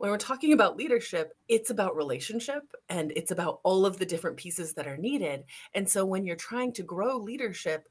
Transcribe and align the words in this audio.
when 0.00 0.10
we're 0.10 0.16
talking 0.16 0.54
about 0.54 0.78
leadership, 0.78 1.36
it's 1.46 1.68
about 1.68 1.94
relationship 1.94 2.62
and 2.88 3.12
it's 3.16 3.32
about 3.32 3.60
all 3.64 3.84
of 3.84 3.98
the 3.98 4.06
different 4.06 4.38
pieces 4.38 4.72
that 4.72 4.86
are 4.86 4.96
needed. 4.96 5.44
And 5.74 5.86
so 5.86 6.06
when 6.06 6.24
you're 6.24 6.36
trying 6.36 6.72
to 6.72 6.82
grow 6.82 7.18
leadership, 7.18 7.86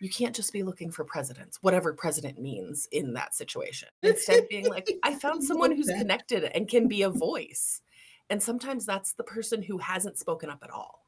you 0.00 0.10
can't 0.10 0.34
just 0.34 0.52
be 0.52 0.64
looking 0.64 0.90
for 0.90 1.04
presidents, 1.04 1.58
whatever 1.62 1.92
president 1.92 2.40
means 2.40 2.88
in 2.90 3.12
that 3.12 3.36
situation. 3.36 3.90
Instead, 4.02 4.48
being 4.48 4.68
like, 4.68 4.92
I 5.04 5.14
found 5.20 5.44
someone 5.44 5.70
who's 5.70 5.86
connected 5.86 6.42
and 6.52 6.68
can 6.68 6.88
be 6.88 7.02
a 7.02 7.10
voice. 7.10 7.80
And 8.28 8.42
sometimes 8.42 8.84
that's 8.84 9.12
the 9.12 9.22
person 9.22 9.62
who 9.62 9.78
hasn't 9.78 10.18
spoken 10.18 10.50
up 10.50 10.64
at 10.64 10.70
all. 10.70 11.06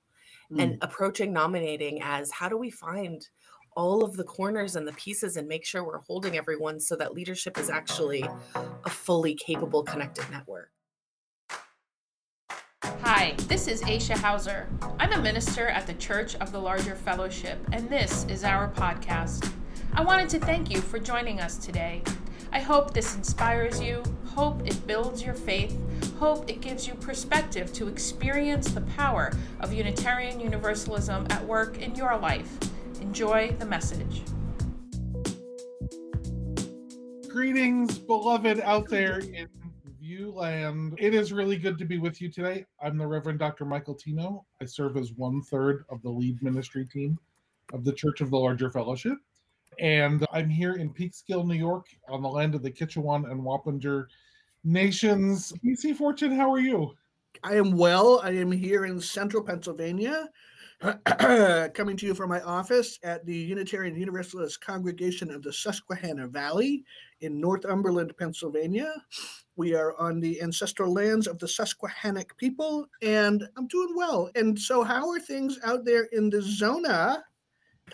Mm. 0.53 0.63
And 0.63 0.79
approaching 0.83 1.33
nominating 1.33 2.01
as 2.01 2.31
how 2.31 2.49
do 2.49 2.57
we 2.57 2.71
find 2.71 3.27
all 3.77 4.05
of 4.05 4.17
the 4.17 4.25
corners 4.25 4.77
and 4.77 4.87
the 4.87 4.93
pieces 4.93 5.37
and 5.37 5.49
make 5.49 5.65
sure 5.65 5.85
we're 5.85 5.99
holding 5.99 6.37
everyone 6.37 6.79
so 6.79 6.97
that 6.97 7.15
leadership 7.15 7.59
is 7.59 7.71
actually 7.71 8.25
a 8.55 8.91
fully 8.91 9.35
capable 9.35 9.83
connected 9.83 10.25
network. 10.31 10.71
Hi, 12.83 13.35
this 13.49 13.67
is 13.67 13.83
Aisha 13.83 14.17
Hauser. 14.17 14.69
I'm 14.99 15.13
a 15.13 15.21
minister 15.21 15.69
at 15.69 15.87
the 15.87 15.95
Church 15.95 16.37
of 16.37 16.53
the 16.53 16.59
Larger 16.59 16.95
Fellowship, 16.95 17.59
and 17.73 17.89
this 17.89 18.25
is 18.29 18.45
our 18.45 18.71
podcast. 18.71 19.51
I 19.95 20.03
wanted 20.03 20.29
to 20.31 20.39
thank 20.39 20.71
you 20.71 20.81
for 20.81 20.99
joining 20.99 21.41
us 21.41 21.57
today. 21.57 22.03
I 22.53 22.61
hope 22.61 22.95
this 22.95 23.17
inspires 23.17 23.81
you, 23.81 24.03
hope 24.27 24.67
it 24.67 24.87
builds 24.87 25.23
your 25.23 25.35
faith, 25.35 25.77
hope 26.19 26.49
it 26.49 26.61
gives 26.61 26.87
you 26.87 26.95
perspective 26.95 27.73
to 27.73 27.89
experience 27.89 28.71
the 28.71 28.83
power 28.83 29.33
of 29.61 29.73
Unitarian 29.73 30.39
Universalism 30.39 31.27
at 31.31 31.45
work 31.45 31.79
in 31.83 31.95
your 31.95 32.17
life. 32.17 32.59
Enjoy 33.05 33.55
the 33.59 33.67
message. 33.67 34.23
Greetings, 37.29 37.99
beloved 37.99 38.61
out 38.61 38.89
there 38.89 39.19
in 39.19 39.47
Viewland. 40.01 40.95
It 40.99 41.15
is 41.15 41.31
really 41.31 41.59
good 41.59 41.77
to 41.79 41.85
be 41.85 41.99
with 41.99 42.23
you 42.23 42.31
today. 42.31 42.65
I'm 42.83 42.97
the 42.97 43.07
Reverend 43.07 43.39
Dr. 43.39 43.67
Michael 43.67 43.95
Tino. 43.95 44.47
I 44.63 44.65
serve 44.65 44.97
as 44.97 45.13
one 45.13 45.43
third 45.43 45.85
of 45.91 46.01
the 46.01 46.09
lead 46.09 46.43
ministry 46.43 46.87
team 46.87 47.19
of 47.75 47.85
the 47.85 47.93
Church 47.93 48.23
of 48.23 48.31
the 48.31 48.39
Larger 48.39 48.71
Fellowship. 48.71 49.19
And 49.79 50.25
I'm 50.33 50.49
here 50.49 50.73
in 50.73 50.89
Peekskill, 50.89 51.47
New 51.47 51.55
York, 51.55 51.87
on 52.09 52.23
the 52.23 52.29
land 52.29 52.55
of 52.55 52.63
the 52.63 52.71
Kichewan 52.71 53.31
and 53.31 53.43
Wappinger 53.43 54.07
nations. 54.65 55.53
DC 55.63 55.95
Fortune, 55.95 56.33
how 56.33 56.51
are 56.51 56.59
you? 56.59 56.95
I 57.43 57.57
am 57.57 57.77
well. 57.77 58.21
I 58.25 58.31
am 58.31 58.51
here 58.51 58.87
in 58.87 58.99
central 58.99 59.43
Pennsylvania, 59.43 60.31
coming 61.75 61.97
to 61.97 62.05
you 62.05 62.15
from 62.15 62.29
my 62.29 62.43
office 62.43 62.99
at 63.03 63.25
the 63.25 63.35
Unitarian 63.35 63.97
Universalist 63.97 64.61
Congregation 64.61 65.31
of 65.31 65.43
the 65.43 65.53
Susquehanna 65.53 66.29
Valley 66.29 66.85
in 67.23 67.41
Northumberland, 67.41 68.15
Pennsylvania. 68.19 68.93
We 69.57 69.75
are 69.75 69.99
on 69.99 70.21
the 70.21 70.43
ancestral 70.43 70.93
lands 70.93 71.27
of 71.27 71.39
the 71.39 71.49
Susquehannock 71.49 72.37
people, 72.37 72.87
and 73.01 73.49
I'm 73.57 73.67
doing 73.69 73.95
well. 73.97 74.31
And 74.35 74.59
so, 74.59 74.83
how 74.83 75.09
are 75.09 75.21
things 75.21 75.59
out 75.65 75.87
there 75.87 76.05
in 76.13 76.29
the 76.29 76.43
zona? 76.43 77.25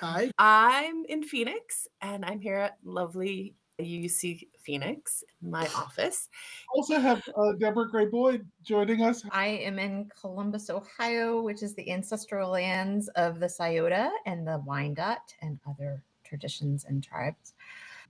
Hi. 0.01 0.33
I'm 0.39 1.05
in 1.05 1.23
Phoenix, 1.23 1.87
and 2.01 2.25
I'm 2.25 2.41
here 2.41 2.57
at 2.57 2.79
lovely 2.83 3.55
UC 3.81 4.47
Phoenix, 4.59 5.25
my 5.43 5.67
office. 5.77 6.29
Also 6.75 6.99
have 6.99 7.23
uh, 7.37 7.53
Debra 7.59 7.89
Gray 7.89 8.07
Boyd 8.07 8.47
joining 8.63 9.03
us. 9.03 9.25
I 9.31 9.47
am 9.47 9.79
in 9.79 10.11
Columbus, 10.21 10.71
Ohio, 10.71 11.43
which 11.43 11.63
is 11.63 11.75
the 11.75 11.91
ancestral 11.91 12.51
lands 12.51 13.09
of 13.17 13.41
the 13.41 13.49
Scioto 13.49 14.11
and 14.27 14.47
the 14.47 14.63
Wyandot 14.67 15.35
and 15.43 15.59
other 15.69 16.03
traditions 16.25 16.85
and 16.85 17.03
tribes. 17.03 17.55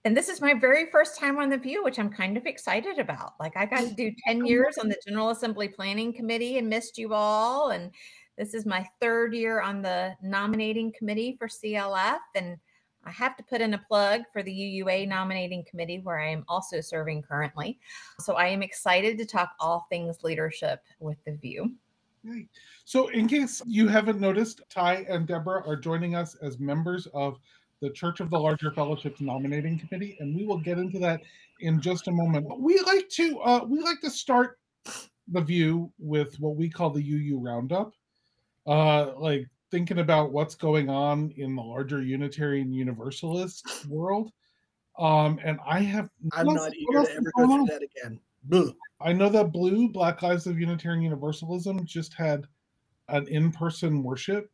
And 0.04 0.16
this 0.16 0.28
is 0.28 0.40
my 0.40 0.54
very 0.54 0.86
first 0.90 1.18
time 1.18 1.38
on 1.38 1.50
the 1.50 1.58
View, 1.58 1.84
which 1.84 1.98
I'm 1.98 2.10
kind 2.10 2.36
of 2.36 2.46
excited 2.46 2.98
about. 2.98 3.34
Like 3.38 3.56
I 3.56 3.66
got 3.66 3.80
to 3.80 3.94
do 3.94 4.12
10 4.26 4.46
years 4.46 4.78
on 4.78 4.88
the 4.88 5.00
General 5.06 5.30
Assembly 5.30 5.68
Planning 5.68 6.12
Committee 6.12 6.58
and 6.58 6.68
missed 6.68 6.96
you 6.96 7.12
all. 7.12 7.70
And 7.70 7.90
this 8.38 8.54
is 8.54 8.64
my 8.64 8.86
third 9.00 9.34
year 9.34 9.60
on 9.60 9.82
the 9.82 10.14
nominating 10.22 10.92
committee 10.96 11.36
for 11.38 11.48
CLF. 11.48 12.18
And 12.34 12.56
I 13.04 13.10
have 13.10 13.36
to 13.36 13.42
put 13.42 13.60
in 13.60 13.74
a 13.74 13.78
plug 13.78 14.22
for 14.32 14.42
the 14.42 14.52
UUA 14.52 15.08
nominating 15.08 15.64
committee 15.64 16.00
where 16.02 16.20
I 16.20 16.28
am 16.30 16.44
also 16.48 16.80
serving 16.80 17.22
currently. 17.22 17.78
So 18.20 18.34
I 18.34 18.46
am 18.48 18.62
excited 18.62 19.16
to 19.18 19.24
talk 19.24 19.52
all 19.58 19.86
things 19.88 20.22
leadership 20.22 20.82
with 20.98 21.16
the 21.24 21.32
view. 21.32 21.72
Great. 22.24 22.48
So, 22.84 23.08
in 23.08 23.26
case 23.26 23.62
you 23.66 23.88
haven't 23.88 24.20
noticed, 24.20 24.60
Tie 24.68 25.06
and 25.08 25.26
Debra 25.26 25.66
are 25.66 25.76
joining 25.76 26.14
us 26.14 26.34
as 26.42 26.58
members 26.58 27.08
of 27.14 27.38
the 27.80 27.88
Church 27.88 28.20
of 28.20 28.28
the 28.28 28.38
Larger 28.38 28.70
Fellowship's 28.72 29.22
nominating 29.22 29.78
committee, 29.78 30.18
and 30.20 30.36
we 30.36 30.44
will 30.44 30.58
get 30.58 30.76
into 30.76 30.98
that 30.98 31.22
in 31.60 31.80
just 31.80 32.08
a 32.08 32.12
moment. 32.12 32.46
We 32.60 32.78
like 32.80 33.08
to 33.10 33.40
uh, 33.40 33.64
we 33.66 33.80
like 33.80 34.02
to 34.02 34.10
start 34.10 34.58
the 35.28 35.40
view 35.40 35.90
with 35.98 36.38
what 36.40 36.56
we 36.56 36.68
call 36.68 36.90
the 36.90 37.02
UU 37.02 37.38
roundup, 37.38 37.94
uh, 38.66 39.12
like 39.16 39.48
thinking 39.70 39.98
about 39.98 40.32
what's 40.32 40.54
going 40.54 40.88
on 40.88 41.32
in 41.36 41.54
the 41.54 41.62
larger 41.62 42.02
Unitarian 42.02 42.72
Universalist 42.72 43.86
world. 43.88 44.30
Um, 44.98 45.38
and 45.44 45.58
I 45.66 45.80
have 45.80 46.10
I'm 46.32 46.46
not 46.46 46.74
eager 46.74 47.04
to 47.04 47.12
ever 47.12 47.32
go 47.36 47.46
through 47.46 47.66
that 47.66 47.82
again. 47.82 48.20
BLUU. 48.48 48.74
I 49.00 49.12
know 49.12 49.28
that 49.28 49.52
BLUU 49.52 49.92
Black 49.92 50.22
Lives 50.22 50.46
of 50.46 50.58
Unitarian 50.58 51.02
Universalism 51.02 51.84
just 51.84 52.14
had 52.14 52.46
an 53.08 53.28
in-person 53.28 54.02
worship. 54.02 54.50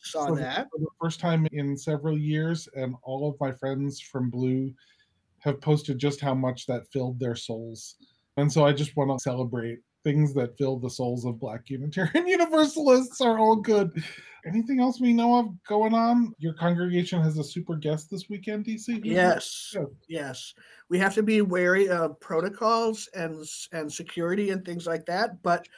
Saw 0.00 0.32
that 0.34 0.68
for 0.70 0.78
the 0.78 0.86
first 1.00 1.20
time 1.20 1.46
in 1.52 1.76
several 1.76 2.16
years, 2.16 2.68
and 2.74 2.94
all 3.02 3.28
of 3.28 3.36
my 3.40 3.52
friends 3.52 4.00
from 4.00 4.30
BLUU 4.30 4.74
have 5.40 5.60
posted 5.60 5.98
just 5.98 6.20
how 6.20 6.34
much 6.34 6.66
that 6.66 6.88
filled 6.92 7.18
their 7.18 7.36
souls. 7.36 7.96
And 8.36 8.52
so 8.52 8.64
I 8.64 8.72
just 8.72 8.96
want 8.96 9.10
to 9.10 9.22
celebrate 9.22 9.78
things 10.08 10.32
that 10.32 10.56
fill 10.56 10.78
the 10.78 10.88
souls 10.88 11.26
of 11.26 11.38
Black 11.38 11.68
Unitarian 11.68 12.26
Universalists 12.38 13.20
are 13.20 13.38
all 13.38 13.56
good. 13.56 14.02
Anything 14.46 14.80
else 14.80 15.02
we 15.02 15.12
know 15.12 15.38
of 15.38 15.62
going 15.64 15.92
on? 15.92 16.34
Your 16.38 16.54
congregation 16.54 17.20
has 17.20 17.36
a 17.36 17.44
super 17.44 17.76
guest 17.76 18.10
this 18.10 18.30
weekend, 18.30 18.64
DC. 18.64 19.04
Yes, 19.04 19.76
yes. 20.08 20.54
We 20.88 20.98
have 20.98 21.12
to 21.14 21.22
be 21.22 21.42
wary 21.42 21.90
of 21.90 22.18
protocols 22.20 23.06
and 23.14 23.44
and 23.72 23.92
security 23.92 24.48
and 24.48 24.64
things 24.64 24.86
like 24.86 25.04
that. 25.06 25.42
But 25.42 25.68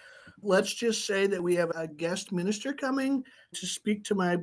let's 0.42 0.72
just 0.72 1.06
say 1.08 1.26
that 1.26 1.42
we 1.42 1.56
have 1.56 1.70
a 1.70 1.88
guest 1.88 2.30
minister 2.30 2.72
coming 2.72 3.24
to 3.54 3.66
speak 3.66 4.04
to 4.04 4.14
my 4.14 4.36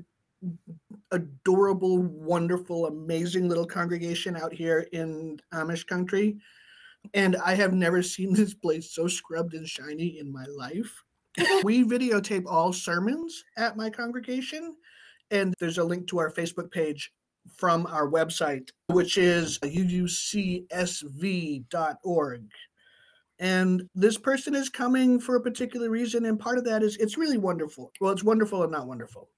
adorable, 1.11 1.99
wonderful, 1.99 2.87
amazing 2.87 3.47
little 3.47 3.65
congregation 3.65 4.35
out 4.35 4.51
here 4.51 4.87
in 4.91 5.39
Amish 5.53 5.87
country. 5.87 6.37
And 7.13 7.35
I 7.37 7.55
have 7.55 7.73
never 7.73 8.01
seen 8.03 8.33
this 8.33 8.53
place 8.53 8.93
so 8.93 9.07
scrubbed 9.07 9.53
and 9.53 9.67
shiny 9.67 10.19
in 10.19 10.31
my 10.31 10.45
life. 10.45 11.03
we 11.63 11.83
videotape 11.83 12.45
all 12.47 12.73
sermons 12.73 13.43
at 13.57 13.77
my 13.77 13.89
congregation. 13.89 14.75
And 15.31 15.53
there's 15.59 15.77
a 15.77 15.83
link 15.83 16.07
to 16.07 16.19
our 16.19 16.31
Facebook 16.31 16.71
page 16.71 17.11
from 17.55 17.85
our 17.87 18.09
website, 18.09 18.69
which 18.87 19.17
is 19.17 19.59
uucsv.org. 19.59 20.11
And 23.39 23.87
this 23.93 24.17
person 24.17 24.55
is 24.55 24.69
coming 24.69 25.19
for 25.19 25.35
a 25.35 25.41
particular 25.41 25.89
reason. 25.89 26.25
And 26.25 26.39
part 26.39 26.57
of 26.57 26.63
that 26.65 26.81
is 26.81 26.97
it's 26.97 27.17
really 27.17 27.37
wonderful. 27.37 27.91
Well, 28.01 28.11
it's 28.11 28.23
wonderful 28.23 28.63
and 28.63 28.71
not 28.71 28.87
wonderful. 28.87 29.29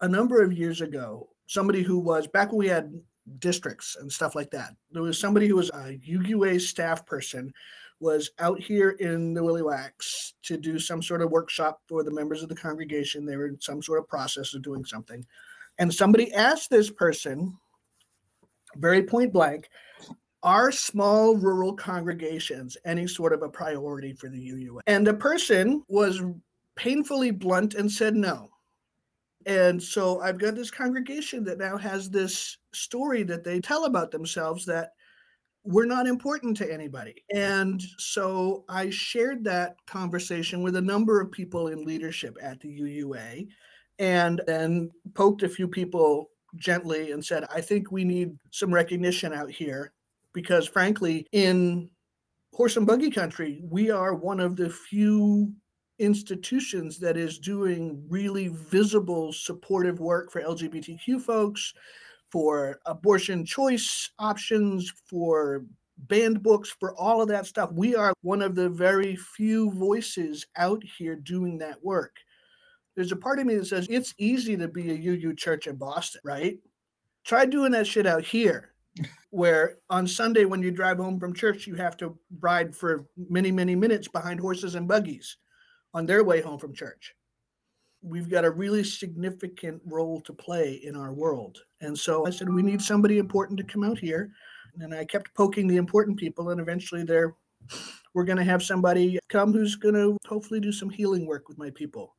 A 0.00 0.08
number 0.08 0.42
of 0.42 0.52
years 0.52 0.80
ago, 0.80 1.28
somebody 1.46 1.82
who 1.82 1.98
was 1.98 2.26
back 2.26 2.50
when 2.52 2.58
we 2.58 2.68
had 2.68 2.92
districts 3.38 3.96
and 4.00 4.10
stuff 4.10 4.34
like 4.34 4.50
that. 4.50 4.74
There 4.90 5.02
was 5.02 5.18
somebody 5.18 5.46
who 5.46 5.56
was 5.56 5.70
a 5.70 5.98
UUA 6.08 6.60
staff 6.60 7.04
person 7.06 7.52
was 8.00 8.30
out 8.38 8.60
here 8.60 8.90
in 8.90 9.34
the 9.34 9.42
Willy 9.42 9.62
Wax 9.62 10.34
to 10.44 10.56
do 10.56 10.78
some 10.78 11.02
sort 11.02 11.20
of 11.20 11.30
workshop 11.30 11.80
for 11.88 12.04
the 12.04 12.10
members 12.10 12.42
of 12.42 12.48
the 12.48 12.54
congregation. 12.54 13.26
They 13.26 13.36
were 13.36 13.48
in 13.48 13.60
some 13.60 13.82
sort 13.82 13.98
of 13.98 14.08
process 14.08 14.54
of 14.54 14.62
doing 14.62 14.84
something. 14.84 15.26
And 15.78 15.92
somebody 15.92 16.32
asked 16.32 16.70
this 16.70 16.90
person, 16.90 17.56
very 18.76 19.02
point 19.02 19.32
blank, 19.32 19.68
are 20.42 20.70
small 20.70 21.36
rural 21.36 21.74
congregations 21.74 22.76
any 22.84 23.08
sort 23.08 23.32
of 23.32 23.42
a 23.42 23.48
priority 23.48 24.12
for 24.12 24.28
the 24.28 24.38
UUA? 24.38 24.80
And 24.86 25.06
the 25.06 25.14
person 25.14 25.82
was 25.88 26.22
painfully 26.76 27.32
blunt 27.32 27.74
and 27.74 27.90
said 27.90 28.14
no. 28.14 28.50
And 29.46 29.82
so 29.82 30.20
I've 30.20 30.38
got 30.38 30.54
this 30.54 30.70
congregation 30.70 31.44
that 31.44 31.58
now 31.58 31.76
has 31.76 32.10
this 32.10 32.58
story 32.72 33.22
that 33.24 33.44
they 33.44 33.60
tell 33.60 33.84
about 33.84 34.10
themselves 34.10 34.64
that 34.66 34.92
we're 35.64 35.86
not 35.86 36.06
important 36.06 36.56
to 36.56 36.72
anybody. 36.72 37.24
And 37.34 37.82
so 37.98 38.64
I 38.68 38.90
shared 38.90 39.44
that 39.44 39.76
conversation 39.86 40.62
with 40.62 40.76
a 40.76 40.80
number 40.80 41.20
of 41.20 41.30
people 41.30 41.68
in 41.68 41.84
leadership 41.84 42.36
at 42.40 42.60
the 42.60 42.80
UUA 42.80 43.48
and 43.98 44.40
then 44.46 44.90
poked 45.14 45.42
a 45.42 45.48
few 45.48 45.68
people 45.68 46.30
gently 46.56 47.12
and 47.12 47.24
said, 47.24 47.44
I 47.54 47.60
think 47.60 47.90
we 47.90 48.04
need 48.04 48.36
some 48.50 48.72
recognition 48.72 49.32
out 49.32 49.50
here 49.50 49.92
because, 50.32 50.66
frankly, 50.66 51.26
in 51.32 51.90
horse 52.54 52.76
and 52.76 52.86
buggy 52.86 53.10
country, 53.10 53.60
we 53.62 53.90
are 53.90 54.14
one 54.14 54.40
of 54.40 54.56
the 54.56 54.70
few 54.70 55.52
institutions 55.98 56.98
that 56.98 57.16
is 57.16 57.38
doing 57.38 58.04
really 58.08 58.48
visible 58.48 59.32
supportive 59.32 60.00
work 60.00 60.30
for 60.30 60.40
LGBTQ 60.40 61.20
folks, 61.20 61.74
for 62.30 62.78
abortion 62.86 63.44
choice 63.44 64.10
options, 64.18 64.92
for 65.06 65.64
banned 65.96 66.42
books, 66.42 66.74
for 66.78 66.94
all 66.94 67.20
of 67.20 67.28
that 67.28 67.46
stuff. 67.46 67.72
We 67.72 67.96
are 67.96 68.12
one 68.22 68.42
of 68.42 68.54
the 68.54 68.68
very 68.68 69.16
few 69.16 69.70
voices 69.72 70.46
out 70.56 70.82
here 70.84 71.16
doing 71.16 71.58
that 71.58 71.82
work. 71.82 72.16
There's 72.94 73.12
a 73.12 73.16
part 73.16 73.38
of 73.38 73.46
me 73.46 73.56
that 73.56 73.66
says 73.66 73.86
it's 73.90 74.14
easy 74.18 74.56
to 74.56 74.68
be 74.68 74.90
a 74.90 75.12
UU 75.12 75.34
church 75.34 75.66
in 75.66 75.76
Boston, 75.76 76.20
right? 76.24 76.58
Try 77.24 77.46
doing 77.46 77.72
that 77.72 77.86
shit 77.86 78.06
out 78.06 78.24
here, 78.24 78.72
where 79.30 79.76
on 79.90 80.06
Sunday 80.06 80.44
when 80.44 80.62
you 80.62 80.70
drive 80.70 80.98
home 80.98 81.18
from 81.18 81.34
church, 81.34 81.66
you 81.66 81.74
have 81.74 81.96
to 81.98 82.16
ride 82.40 82.74
for 82.74 83.06
many, 83.16 83.50
many 83.52 83.74
minutes 83.74 84.08
behind 84.08 84.40
horses 84.40 84.74
and 84.74 84.88
buggies 84.88 85.36
on 85.94 86.06
their 86.06 86.24
way 86.24 86.40
home 86.40 86.58
from 86.58 86.74
church. 86.74 87.14
We've 88.02 88.30
got 88.30 88.44
a 88.44 88.50
really 88.50 88.84
significant 88.84 89.82
role 89.84 90.20
to 90.20 90.32
play 90.32 90.80
in 90.84 90.94
our 90.94 91.12
world. 91.12 91.58
And 91.80 91.98
so 91.98 92.26
I 92.26 92.30
said, 92.30 92.48
we 92.52 92.62
need 92.62 92.80
somebody 92.80 93.18
important 93.18 93.58
to 93.58 93.64
come 93.64 93.82
out 93.82 93.98
here 93.98 94.30
and 94.80 94.94
I 94.94 95.04
kept 95.04 95.34
poking 95.34 95.66
the 95.66 95.76
important 95.76 96.18
people, 96.18 96.50
and 96.50 96.60
eventually 96.60 97.02
there, 97.02 97.34
we're 98.14 98.24
going 98.24 98.38
to 98.38 98.44
have 98.44 98.62
somebody 98.62 99.18
come 99.28 99.52
who's 99.52 99.76
going 99.76 99.94
to 99.94 100.16
hopefully 100.26 100.60
do 100.60 100.72
some 100.72 100.90
healing 100.90 101.26
work 101.26 101.48
with 101.48 101.58
my 101.58 101.70
people, 101.70 102.14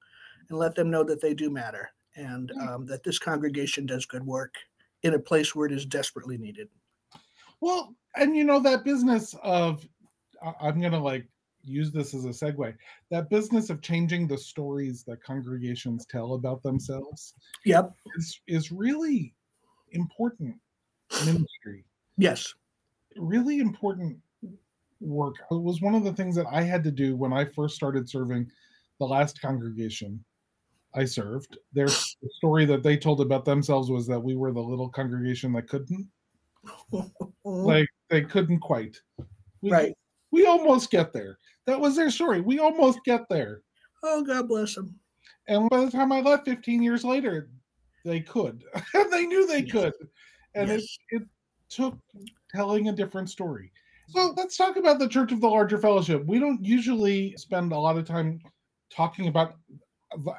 and 0.49 0.57
let 0.57 0.75
them 0.75 0.89
know 0.89 1.03
that 1.03 1.21
they 1.21 1.33
do 1.33 1.49
matter 1.49 1.89
and 2.15 2.51
um, 2.61 2.85
that 2.85 3.03
this 3.03 3.19
congregation 3.19 3.85
does 3.85 4.05
good 4.05 4.25
work 4.25 4.55
in 5.03 5.13
a 5.13 5.19
place 5.19 5.55
where 5.55 5.67
it 5.67 5.71
is 5.71 5.85
desperately 5.85 6.37
needed. 6.37 6.67
Well, 7.61 7.95
and 8.15 8.35
you 8.35 8.43
know 8.43 8.59
that 8.59 8.83
business 8.83 9.35
of 9.43 9.85
I'm 10.61 10.79
going 10.79 10.93
to 10.93 10.99
like 10.99 11.27
use 11.63 11.91
this 11.91 12.13
as 12.13 12.25
a 12.25 12.29
segue. 12.29 12.73
That 13.11 13.29
business 13.29 13.69
of 13.69 13.81
changing 13.81 14.27
the 14.27 14.37
stories 14.37 15.03
that 15.03 15.23
congregations 15.23 16.05
tell 16.05 16.33
about 16.33 16.63
themselves. 16.63 17.33
Yep. 17.65 17.93
Is 18.17 18.41
is 18.47 18.71
really 18.71 19.33
important 19.91 20.55
ministry 21.25 21.83
Yes. 22.19 22.53
Really 23.15 23.59
important 23.59 24.17
work. 24.99 25.35
It 25.49 25.61
was 25.61 25.81
one 25.81 25.95
of 25.95 26.03
the 26.03 26.13
things 26.13 26.35
that 26.35 26.47
I 26.51 26.61
had 26.61 26.83
to 26.83 26.91
do 26.91 27.15
when 27.15 27.31
I 27.31 27.45
first 27.45 27.75
started 27.75 28.09
serving 28.09 28.51
the 28.99 29.05
last 29.05 29.41
congregation 29.41 30.23
I 30.93 31.05
served. 31.05 31.57
Their 31.71 31.87
story 31.87 32.65
that 32.65 32.83
they 32.83 32.97
told 32.97 33.21
about 33.21 33.45
themselves 33.45 33.89
was 33.89 34.05
that 34.07 34.19
we 34.19 34.35
were 34.35 34.51
the 34.51 34.59
little 34.59 34.89
congregation 34.89 35.53
that 35.53 35.69
couldn't. 35.69 36.09
like 37.45 37.87
they 38.09 38.21
couldn't 38.21 38.59
quite. 38.59 38.99
We, 39.61 39.71
right. 39.71 39.93
We 40.31 40.45
almost 40.45 40.91
get 40.91 41.13
there. 41.13 41.37
That 41.65 41.79
was 41.79 41.95
their 41.95 42.09
story. 42.09 42.41
We 42.41 42.59
almost 42.59 42.99
get 43.05 43.27
there. 43.29 43.61
Oh, 44.03 44.23
God 44.23 44.47
bless 44.47 44.75
them. 44.75 44.95
And 45.47 45.69
by 45.69 45.85
the 45.85 45.91
time 45.91 46.11
I 46.11 46.21
left 46.21 46.45
15 46.45 46.81
years 46.81 47.03
later, 47.03 47.49
they 48.05 48.21
could. 48.21 48.63
they 49.11 49.25
knew 49.25 49.47
they 49.47 49.63
yes. 49.63 49.71
could. 49.71 49.93
And 50.55 50.69
yes. 50.69 50.97
it, 51.09 51.21
it 51.21 51.27
took 51.69 51.97
telling 52.51 52.89
a 52.89 52.93
different 52.93 53.29
story. 53.29 53.71
So 54.09 54.33
let's 54.35 54.57
talk 54.57 54.77
about 54.77 54.97
the 54.97 55.07
Church 55.07 55.31
of 55.31 55.41
the 55.41 55.47
Larger 55.47 55.77
Fellowship. 55.77 56.25
We 56.25 56.39
don't 56.39 56.63
usually 56.65 57.35
spend 57.37 57.71
a 57.71 57.77
lot 57.77 57.97
of 57.97 58.05
time 58.05 58.41
talking 58.89 59.27
about 59.27 59.55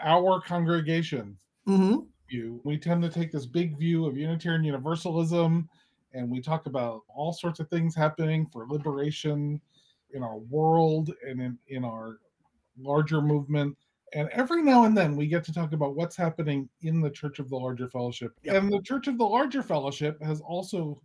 our 0.03 0.41
congregation 0.41 1.37
mm-hmm. 1.69 1.99
view. 2.29 2.61
We 2.65 2.79
tend 2.79 3.03
to 3.03 3.09
take 3.09 3.31
this 3.31 3.47
big 3.47 3.79
view 3.79 4.07
of 4.07 4.17
Unitarian 4.17 4.65
Universalism, 4.65 5.69
and 6.13 6.29
we 6.29 6.41
talk 6.41 6.67
about 6.67 7.03
all 7.09 7.33
sorts 7.33 7.61
of 7.61 7.69
things 7.69 7.95
happening 7.95 8.47
for 8.53 8.67
liberation 8.67 9.61
in 10.15 10.23
our 10.23 10.39
world 10.39 11.13
and 11.27 11.41
in, 11.41 11.59
in 11.69 11.85
our 11.85 12.19
larger 12.79 13.21
movement. 13.21 13.77
And 14.13 14.29
every 14.31 14.63
now 14.63 14.85
and 14.85 14.97
then 14.97 15.15
we 15.15 15.29
get 15.29 15.45
to 15.45 15.53
talk 15.53 15.73
about 15.73 15.95
what's 15.95 16.17
happening 16.17 16.69
in 16.83 17.01
the 17.01 17.11
Church 17.11 17.39
of 17.39 17.49
the 17.49 17.57
Larger 17.57 17.89
Fellowship. 17.89 18.33
Yep. 18.43 18.55
And 18.55 18.73
the 18.73 18.83
Church 18.83 19.07
of 19.07 19.19
the 19.19 19.25
Larger 19.25 19.63
Fellowship 19.63 20.21
has 20.23 20.41
also 20.41 21.01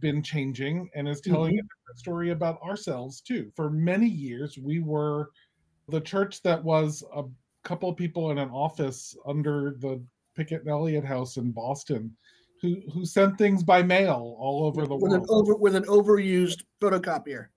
been 0.00 0.22
changing 0.22 0.90
and 0.94 1.08
is 1.08 1.20
telling 1.20 1.52
mm-hmm. 1.52 1.60
a 1.60 1.62
different 1.62 1.98
story 1.98 2.30
about 2.30 2.60
ourselves 2.62 3.20
too. 3.20 3.50
For 3.54 3.70
many 3.70 4.08
years, 4.08 4.58
we 4.58 4.80
were 4.80 5.30
the 5.88 6.00
church 6.00 6.42
that 6.42 6.62
was 6.62 7.02
a 7.14 7.22
couple 7.62 7.88
of 7.88 7.96
people 7.96 8.30
in 8.30 8.38
an 8.38 8.50
office 8.50 9.16
under 9.26 9.76
the 9.78 10.02
Pickett 10.34 10.62
and 10.62 10.70
Eliot 10.70 11.04
House 11.04 11.36
in 11.36 11.52
Boston 11.52 12.14
who 12.64 12.80
who 12.92 13.04
sent 13.04 13.36
things 13.36 13.62
by 13.62 13.82
mail 13.82 14.36
all 14.38 14.64
over 14.64 14.86
the 14.86 14.94
with 14.94 15.12
world 15.12 15.22
an 15.22 15.26
over 15.28 15.54
with 15.54 15.74
an 15.74 15.84
overused 15.84 16.64
photocopier. 16.80 17.48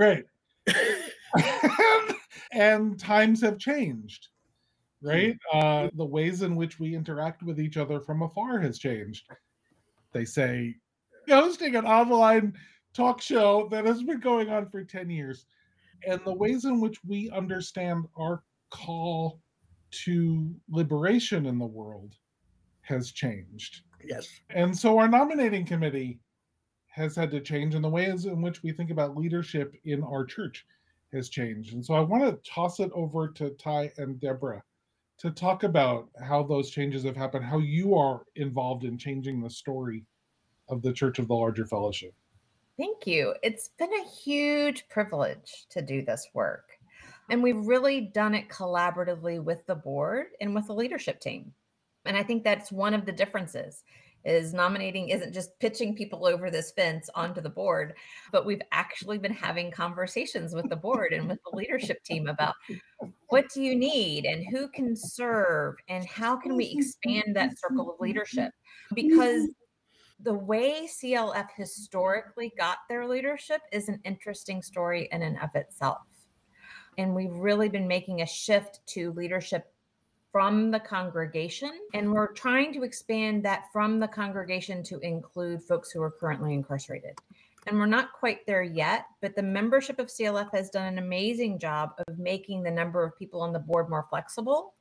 Right. 0.00 0.24
and, 0.66 2.14
and 2.52 2.98
times 2.98 3.40
have 3.42 3.58
changed 3.58 4.28
right? 5.02 5.38
Uh, 5.52 5.88
the 5.94 6.04
ways 6.04 6.42
in 6.42 6.56
which 6.56 6.78
we 6.78 6.94
interact 6.94 7.42
with 7.42 7.58
each 7.58 7.76
other 7.76 8.00
from 8.00 8.22
afar 8.22 8.58
has 8.60 8.78
changed. 8.78 9.26
They 10.12 10.24
say 10.24 10.76
hosting 11.28 11.76
an 11.76 11.86
online 11.86 12.54
talk 12.92 13.20
show 13.20 13.68
that 13.70 13.84
has 13.84 14.02
been 14.02 14.20
going 14.20 14.50
on 14.50 14.68
for 14.68 14.82
10 14.82 15.10
years 15.10 15.46
and 16.06 16.20
the 16.24 16.34
ways 16.34 16.64
in 16.64 16.80
which 16.80 16.98
we 17.04 17.30
understand 17.30 18.06
our 18.16 18.42
call 18.70 19.40
to 19.90 20.54
liberation 20.68 21.46
in 21.46 21.58
the 21.58 21.66
world 21.66 22.14
has 22.82 23.12
changed. 23.12 23.82
Yes. 24.04 24.28
And 24.50 24.76
so 24.76 24.98
our 24.98 25.08
nominating 25.08 25.64
committee 25.64 26.18
has 26.90 27.16
had 27.16 27.30
to 27.30 27.40
change, 27.40 27.74
and 27.74 27.84
the 27.84 27.88
ways 27.88 28.26
in 28.26 28.42
which 28.42 28.62
we 28.62 28.72
think 28.72 28.90
about 28.90 29.16
leadership 29.16 29.74
in 29.84 30.02
our 30.02 30.24
church 30.24 30.66
has 31.12 31.28
changed. 31.28 31.74
And 31.74 31.84
so 31.84 31.94
I 31.94 32.00
want 32.00 32.24
to 32.24 32.50
toss 32.50 32.80
it 32.80 32.90
over 32.92 33.28
to 33.28 33.50
Tie 33.50 33.92
and 33.96 34.20
Debra 34.20 34.62
to 35.18 35.30
talk 35.30 35.64
about 35.64 36.08
how 36.22 36.42
those 36.42 36.70
changes 36.70 37.04
have 37.04 37.16
happened, 37.16 37.44
how 37.44 37.58
you 37.58 37.94
are 37.94 38.22
involved 38.36 38.84
in 38.84 38.96
changing 38.96 39.40
the 39.40 39.50
story 39.50 40.04
of 40.68 40.82
the 40.82 40.92
Church 40.92 41.18
of 41.18 41.28
the 41.28 41.34
Larger 41.34 41.66
Fellowship. 41.66 42.14
Thank 42.78 43.06
you. 43.06 43.34
It's 43.42 43.68
been 43.78 43.92
a 43.92 44.08
huge 44.08 44.88
privilege 44.88 45.66
to 45.70 45.82
do 45.82 46.02
this 46.02 46.28
work. 46.32 46.70
And 47.28 47.42
we've 47.42 47.66
really 47.66 48.00
done 48.00 48.34
it 48.34 48.48
collaboratively 48.48 49.42
with 49.42 49.64
the 49.66 49.74
board 49.74 50.28
and 50.40 50.54
with 50.54 50.66
the 50.66 50.74
leadership 50.74 51.20
team. 51.20 51.52
And 52.06 52.16
I 52.16 52.22
think 52.22 52.42
that's 52.42 52.72
one 52.72 52.94
of 52.94 53.04
the 53.04 53.12
differences 53.12 53.84
is 54.24 54.52
nominating 54.52 55.08
isn't 55.08 55.32
just 55.32 55.58
pitching 55.60 55.94
people 55.94 56.26
over 56.26 56.50
this 56.50 56.72
fence 56.72 57.08
onto 57.14 57.40
the 57.40 57.48
board, 57.48 57.94
but 58.32 58.44
we've 58.44 58.62
actually 58.72 59.18
been 59.18 59.32
having 59.32 59.70
conversations 59.70 60.54
with 60.54 60.68
the 60.68 60.76
board 60.76 61.12
and 61.12 61.28
with 61.28 61.38
the 61.44 61.56
leadership 61.56 62.02
team 62.04 62.28
about 62.28 62.54
what 63.28 63.46
do 63.52 63.62
you 63.62 63.74
need 63.74 64.26
and 64.26 64.44
who 64.50 64.68
can 64.68 64.94
serve 64.94 65.76
and 65.88 66.06
how 66.06 66.36
can 66.36 66.56
we 66.56 66.66
expand 66.76 67.34
that 67.34 67.58
circle 67.58 67.90
of 67.90 68.00
leadership 68.00 68.52
because 68.94 69.48
the 70.22 70.34
way 70.34 70.86
CLF 70.86 71.48
historically 71.56 72.52
got 72.58 72.78
their 72.88 73.06
leadership 73.06 73.62
is 73.72 73.88
an 73.88 74.00
interesting 74.04 74.60
story 74.60 75.08
in 75.12 75.22
and 75.22 75.38
of 75.38 75.50
itself. 75.54 75.98
And 76.98 77.14
we've 77.14 77.32
really 77.32 77.68
been 77.68 77.88
making 77.88 78.20
a 78.20 78.26
shift 78.26 78.80
to 78.88 79.12
leadership 79.12 79.72
from 80.32 80.70
the 80.70 80.80
congregation. 80.80 81.72
And 81.94 82.12
we're 82.12 82.32
trying 82.32 82.72
to 82.74 82.82
expand 82.82 83.44
that 83.44 83.64
from 83.72 83.98
the 83.98 84.08
congregation 84.08 84.82
to 84.84 84.98
include 85.00 85.62
folks 85.62 85.90
who 85.90 86.02
are 86.02 86.10
currently 86.10 86.54
incarcerated. 86.54 87.18
And 87.66 87.78
we're 87.78 87.86
not 87.86 88.12
quite 88.12 88.46
there 88.46 88.62
yet, 88.62 89.06
but 89.20 89.36
the 89.36 89.42
membership 89.42 89.98
of 89.98 90.06
CLF 90.06 90.50
has 90.52 90.70
done 90.70 90.86
an 90.86 90.98
amazing 90.98 91.58
job 91.58 91.90
of 92.06 92.18
making 92.18 92.62
the 92.62 92.70
number 92.70 93.04
of 93.04 93.18
people 93.18 93.42
on 93.42 93.52
the 93.52 93.58
board 93.58 93.90
more 93.90 94.06
flexible 94.08 94.74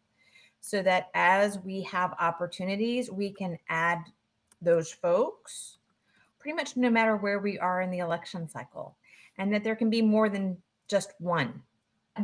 so 0.62 0.82
that 0.82 1.10
as 1.13 1.60
we 1.60 1.82
have 1.84 2.13
opportunities, 2.20 3.12
we 3.12 3.32
can 3.32 3.58
add 3.70 4.00
those 4.62 4.91
folks 4.91 5.77
pretty 6.39 6.56
much 6.56 6.77
no 6.77 6.89
matter 6.89 7.18
where 7.18 7.39
we 7.39 7.60
are 7.60 7.82
in 7.82 7.91
the 7.91 8.00
election 8.00 8.48
cycle, 8.48 8.96
and 9.38 9.53
that 9.53 9.63
there 9.63 9.75
can 9.75 9.89
be 9.89 10.01
more 10.01 10.29
than 10.29 10.58
just 10.88 11.13
one. 11.20 11.62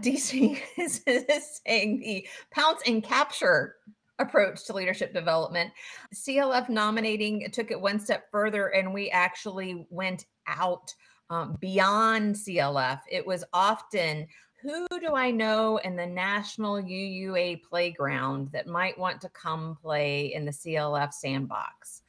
DC 0.01 0.59
is, 0.77 1.01
is 1.05 1.61
saying 1.65 1.99
the 1.99 2.27
pounce 2.51 2.81
and 2.85 3.03
capture 3.03 3.75
approach 4.19 4.65
to 4.65 4.73
leadership 4.73 5.13
development. 5.13 5.71
CLF 6.13 6.69
nominating 6.69 7.47
took 7.51 7.71
it 7.71 7.79
one 7.79 7.99
step 7.99 8.29
further, 8.31 8.67
and 8.67 8.93
we 8.93 9.09
actually 9.09 9.85
went 9.89 10.25
out 10.47 10.93
um, 11.29 11.57
beyond 11.59 12.35
CLF. 12.35 13.01
It 13.09 13.25
was 13.25 13.43
often 13.53 14.27
who 14.61 14.87
do 14.99 15.13
I 15.13 15.29
know 15.29 15.77
in 15.77 15.95
the 15.95 16.07
national 16.07 16.81
UUA 16.81 17.61
playground 17.63 18.49
that 18.51 18.65
might 18.65 18.97
want 18.97 19.21
to 19.21 19.29
come 19.29 19.77
play 19.79 20.33
in 20.33 20.43
the 20.43 20.51
CLF 20.51 21.13
sandbox? 21.13 22.01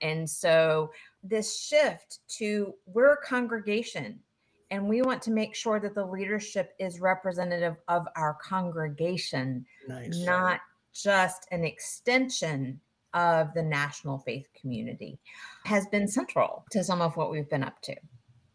And 0.00 0.28
so 0.28 0.92
this 1.24 1.58
shift 1.58 2.20
to 2.38 2.74
we're 2.86 3.14
a 3.14 3.24
congregation 3.24 4.20
and 4.74 4.88
we 4.88 5.02
want 5.02 5.22
to 5.22 5.30
make 5.30 5.54
sure 5.54 5.78
that 5.78 5.94
the 5.94 6.04
leadership 6.04 6.74
is 6.80 7.00
representative 7.00 7.76
of 7.86 8.06
our 8.16 8.36
congregation, 8.42 9.64
nice. 9.86 10.18
not 10.18 10.58
just 10.92 11.46
an 11.52 11.64
extension 11.64 12.80
of 13.14 13.54
the 13.54 13.62
national 13.62 14.18
faith 14.18 14.48
community, 14.60 15.20
has 15.64 15.86
been 15.86 16.08
central 16.08 16.64
to 16.72 16.82
some 16.82 17.00
of 17.00 17.16
what 17.16 17.30
we've 17.30 17.48
been 17.48 17.62
up 17.62 17.80
to. 17.82 17.94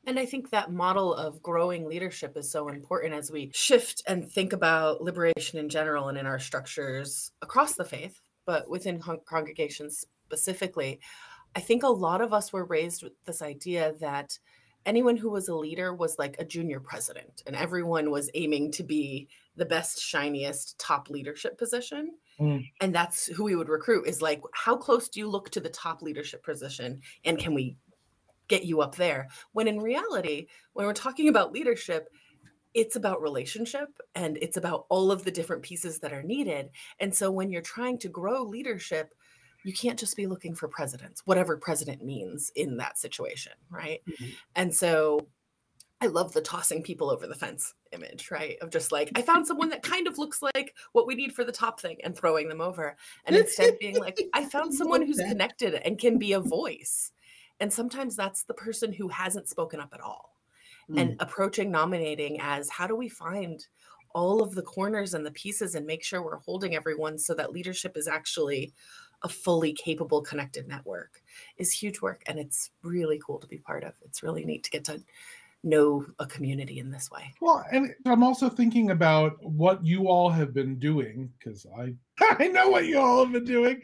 And 0.08 0.20
I 0.20 0.26
think 0.26 0.50
that 0.50 0.74
model 0.74 1.14
of 1.14 1.42
growing 1.42 1.88
leadership 1.88 2.36
is 2.36 2.52
so 2.52 2.68
important 2.68 3.14
as 3.14 3.32
we 3.32 3.52
shift 3.54 4.04
and 4.06 4.30
think 4.30 4.52
about 4.52 5.02
liberation 5.02 5.58
in 5.58 5.70
general 5.70 6.10
and 6.10 6.18
in 6.18 6.26
our 6.26 6.40
structures 6.40 7.32
across 7.42 7.76
the 7.76 7.86
faith, 7.86 8.20
but 8.46 8.70
within 8.70 9.00
con- 9.00 9.22
congregations 9.26 10.06
specifically. 10.26 11.00
I 11.56 11.62
think 11.62 11.84
a 11.84 11.88
lot 11.88 12.20
of 12.20 12.34
us 12.34 12.52
were 12.52 12.66
raised 12.66 13.04
with 13.04 13.14
this 13.24 13.42
idea 13.42 13.94
that 14.02 14.38
anyone 14.90 15.16
who 15.16 15.30
was 15.30 15.48
a 15.48 15.56
leader 15.56 15.94
was 15.94 16.18
like 16.18 16.36
a 16.40 16.44
junior 16.44 16.80
president, 16.80 17.44
and 17.46 17.56
everyone 17.56 18.10
was 18.10 18.32
aiming 18.34 18.72
to 18.72 18.84
be 18.84 19.30
the 19.56 19.66
best, 19.66 20.02
shiniest, 20.02 20.80
top 20.80 21.12
leadership 21.12 21.60
position. 21.60 22.16
Mm. 22.40 22.68
And 22.82 22.96
that's 22.96 23.28
who 23.28 23.44
we 23.44 23.56
would 23.56 23.70
recruit 23.70 24.08
is 24.08 24.20
like, 24.20 24.42
how 24.54 24.76
close 24.76 25.08
do 25.08 25.20
you 25.20 25.30
look 25.30 25.52
to 25.52 25.60
the 25.60 25.70
top 25.70 26.02
leadership 26.02 26.44
position? 26.44 27.02
And 27.24 27.38
can 27.38 27.54
we 27.54 27.78
get 28.48 28.66
you 28.66 28.82
up 28.82 28.96
there? 28.96 29.28
When 29.52 29.68
in 29.68 29.80
reality, 29.80 30.48
when 30.74 30.88
we're 30.88 30.94
talking 30.94 31.30
about 31.30 31.54
leadership, 31.54 32.10
it's 32.74 32.96
about 32.96 33.22
relationship 33.22 33.90
and 34.16 34.38
it's 34.38 34.58
about 34.58 34.86
all 34.90 35.12
of 35.12 35.24
the 35.24 35.32
different 35.32 35.62
pieces 35.62 36.00
that 36.00 36.14
are 36.14 36.24
needed. 36.24 36.70
And 37.00 37.14
so 37.14 37.30
when 37.30 37.52
you're 37.52 37.62
trying 37.62 38.00
to 38.00 38.10
grow 38.10 38.42
leadership, 38.44 39.14
you 39.64 39.74
can't 39.74 40.00
just 40.00 40.16
be 40.16 40.28
looking 40.28 40.56
for 40.56 40.68
presidents, 40.68 41.22
whatever 41.26 41.58
president 41.58 42.04
means 42.04 42.52
in 42.56 42.78
that 42.78 42.98
situation, 42.98 43.54
right? 43.70 44.02
Mhm. 44.08 44.34
And 44.56 44.74
so 44.76 45.28
I 46.02 46.08
love 46.08 46.32
the 46.32 46.42
tossing 46.42 46.82
people 46.82 47.10
over 47.10 47.28
the 47.28 47.36
fence 47.36 47.74
image, 47.92 48.32
right? 48.32 48.58
Of 48.62 48.70
just 48.70 48.92
like, 48.92 49.12
I 49.16 49.22
found 49.22 49.46
someone 49.46 49.70
that 49.70 49.84
kind 49.84 50.08
of 50.08 50.18
looks 50.18 50.42
like 50.42 50.74
what 50.94 51.06
we 51.06 51.16
need 51.16 51.34
for 51.36 51.44
the 51.44 51.52
top 51.52 51.82
thing 51.82 51.98
and 52.04 52.16
throwing 52.16 52.48
them 52.48 52.62
over. 52.62 52.96
And 53.26 53.36
instead 53.36 53.78
being 53.80 53.98
like, 53.98 54.18
I 54.34 54.46
found 54.46 54.74
someone 54.74 55.06
who's 55.06 55.18
connected 55.18 55.76
and 55.86 56.00
can 56.00 56.18
be 56.18 56.34
a 56.34 56.40
voice. 56.58 57.12
And 57.60 57.72
sometimes 57.72 58.16
that's 58.16 58.44
the 58.44 58.54
person 58.54 58.94
who 58.94 59.10
hasn't 59.10 59.50
spoken 59.50 59.82
up 59.82 59.94
at 59.94 60.00
all. 60.02 60.36
And 60.96 61.18
approaching 61.20 61.70
nominating 61.70 62.42
as 62.42 62.68
how 62.68 62.88
do 62.88 62.96
we 62.96 63.10
find 63.10 63.64
all 64.16 64.42
of 64.42 64.56
the 64.56 64.64
corners 64.64 65.14
and 65.14 65.24
the 65.24 65.30
pieces 65.30 65.76
and 65.76 65.86
make 65.86 66.04
sure 66.04 66.24
we're 66.24 66.38
holding 66.38 66.76
everyone 66.76 67.16
so 67.20 67.36
that 67.36 67.52
leadership 67.52 67.96
is 67.96 68.08
actually 68.08 68.74
a 69.24 69.30
fully 69.30 69.74
capable 69.74 70.22
connected 70.22 70.68
network 70.68 71.22
is 71.58 71.72
huge 71.72 72.02
work 72.02 72.24
and 72.28 72.40
it's 72.40 72.72
really 72.84 73.20
cool 73.26 73.40
to 73.40 73.48
be 73.48 73.58
part 73.58 73.84
of. 73.84 73.94
It's 74.06 74.24
really 74.24 74.46
neat 74.46 74.64
to 74.64 74.72
get 74.72 74.86
to 74.86 75.02
know 75.64 76.06
a 76.20 76.26
community 76.26 76.80
in 76.80 76.90
this 76.90 77.12
way. 77.12 77.34
Well, 77.42 77.66
and 77.72 77.94
I'm 78.06 78.24
also 78.24 78.50
thinking 78.50 78.92
about 78.92 79.44
what 79.44 79.84
you 79.86 80.08
all 80.08 80.30
have 80.30 80.54
been 80.54 80.80
doing 80.80 81.32
because 81.38 81.66
I 81.78 81.96
I 82.40 82.48
know 82.48 82.70
what 82.70 82.86
you 82.86 83.00
all 83.00 83.24
have 83.24 83.34
been 83.34 83.46
doing 83.46 83.82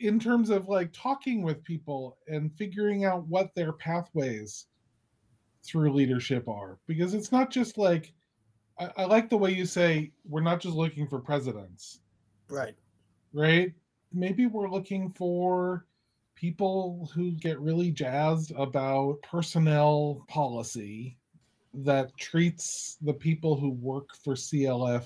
in 0.00 0.18
terms 0.18 0.50
of 0.50 0.68
like 0.68 0.92
talking 0.92 1.42
with 1.42 1.62
people 1.62 2.18
and 2.26 2.52
figuring 2.56 3.04
out 3.04 3.26
what 3.28 3.54
their 3.54 3.72
pathways 3.72 4.66
through 5.64 5.92
leadership 5.92 6.48
are 6.48 6.78
because 6.88 7.14
it's 7.14 7.30
not 7.30 7.50
just 7.50 7.78
like 7.78 8.12
I, 8.80 8.90
I 8.96 9.04
like 9.04 9.30
the 9.30 9.36
way 9.36 9.52
you 9.52 9.64
say 9.64 10.10
we're 10.28 10.40
not 10.40 10.60
just 10.60 10.74
looking 10.74 11.06
for 11.06 11.20
presidents 11.20 12.00
right. 12.48 12.74
right? 13.32 13.72
Maybe 14.14 14.46
we're 14.46 14.70
looking 14.70 15.10
for 15.10 15.86
people 16.34 17.10
who 17.14 17.32
get 17.32 17.60
really 17.60 17.90
jazzed 17.90 18.52
about 18.56 19.22
personnel 19.22 20.24
policy 20.28 21.16
that 21.74 22.16
treats 22.18 22.98
the 23.02 23.14
people 23.14 23.56
who 23.56 23.70
work 23.70 24.14
for 24.22 24.34
CLF 24.34 25.04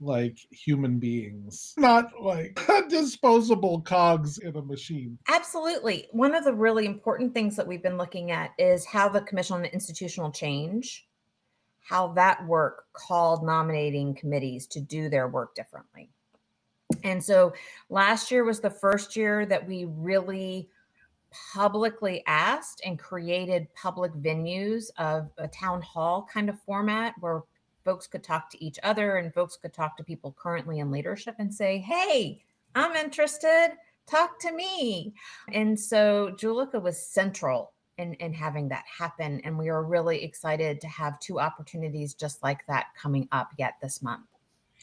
like 0.00 0.38
human 0.50 0.98
beings, 0.98 1.74
not 1.76 2.20
like 2.20 2.60
disposable 2.88 3.80
cogs 3.80 4.38
in 4.38 4.56
a 4.56 4.62
machine. 4.62 5.18
Absolutely. 5.28 6.08
One 6.12 6.34
of 6.34 6.44
the 6.44 6.52
really 6.52 6.84
important 6.86 7.32
things 7.32 7.56
that 7.56 7.66
we've 7.66 7.82
been 7.82 7.96
looking 7.96 8.30
at 8.30 8.50
is 8.58 8.84
how 8.84 9.08
the 9.08 9.22
Commission 9.22 9.56
on 9.56 9.64
Institutional 9.64 10.30
Change, 10.30 11.06
how 11.80 12.08
that 12.14 12.44
work 12.46 12.84
called 12.92 13.44
nominating 13.44 14.14
committees 14.14 14.66
to 14.68 14.80
do 14.80 15.08
their 15.08 15.28
work 15.28 15.54
differently. 15.54 16.10
And 17.02 17.22
so 17.22 17.54
last 17.88 18.30
year 18.30 18.44
was 18.44 18.60
the 18.60 18.70
first 18.70 19.16
year 19.16 19.46
that 19.46 19.66
we 19.66 19.86
really 19.86 20.68
publicly 21.52 22.22
asked 22.26 22.80
and 22.84 22.98
created 22.98 23.72
public 23.74 24.12
venues 24.14 24.90
of 24.98 25.30
a 25.38 25.48
town 25.48 25.82
hall 25.82 26.28
kind 26.32 26.48
of 26.48 26.60
format 26.60 27.14
where 27.20 27.42
folks 27.84 28.06
could 28.06 28.22
talk 28.22 28.50
to 28.50 28.64
each 28.64 28.78
other 28.82 29.16
and 29.16 29.34
folks 29.34 29.56
could 29.56 29.72
talk 29.72 29.96
to 29.96 30.04
people 30.04 30.34
currently 30.38 30.78
in 30.78 30.90
leadership 30.90 31.34
and 31.38 31.52
say, 31.52 31.78
hey, 31.78 32.42
I'm 32.74 32.96
interested. 32.96 33.72
Talk 34.06 34.38
to 34.40 34.52
me. 34.52 35.14
And 35.52 35.78
so 35.78 36.34
Julica 36.38 36.80
was 36.80 36.98
central 36.98 37.72
in, 37.98 38.14
in 38.14 38.32
having 38.32 38.68
that 38.68 38.84
happen. 38.86 39.40
And 39.44 39.58
we 39.58 39.68
are 39.68 39.82
really 39.82 40.22
excited 40.22 40.80
to 40.80 40.88
have 40.88 41.20
two 41.20 41.40
opportunities 41.40 42.14
just 42.14 42.42
like 42.42 42.66
that 42.66 42.86
coming 42.96 43.28
up 43.32 43.50
yet 43.58 43.74
this 43.82 44.02
month. 44.02 44.26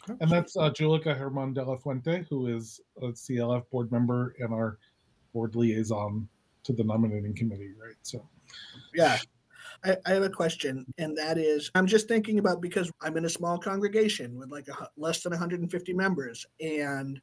And 0.07 0.29
that's 0.29 0.57
uh, 0.57 0.69
Julica 0.69 1.13
Hermann 1.13 1.53
de 1.53 1.63
la 1.63 1.77
Fuente, 1.77 2.25
who 2.29 2.47
is 2.47 2.79
a 3.01 3.07
CLF 3.07 3.69
board 3.69 3.91
member 3.91 4.35
and 4.39 4.53
our 4.53 4.77
board 5.33 5.55
liaison 5.55 6.27
to 6.63 6.73
the 6.73 6.83
nominating 6.83 7.35
committee, 7.35 7.73
right? 7.81 7.95
So, 8.01 8.27
Yeah. 8.93 9.17
I, 9.83 9.97
I 10.05 10.11
have 10.11 10.23
a 10.23 10.29
question, 10.29 10.85
and 10.99 11.17
that 11.17 11.37
is 11.39 11.71
I'm 11.73 11.87
just 11.87 12.07
thinking 12.07 12.37
about 12.37 12.61
because 12.61 12.91
I'm 13.01 13.17
in 13.17 13.25
a 13.25 13.29
small 13.29 13.57
congregation 13.57 14.37
with 14.37 14.51
like 14.51 14.67
a, 14.67 14.89
less 14.97 15.23
than 15.23 15.31
150 15.31 15.93
members, 15.93 16.45
and 16.59 17.19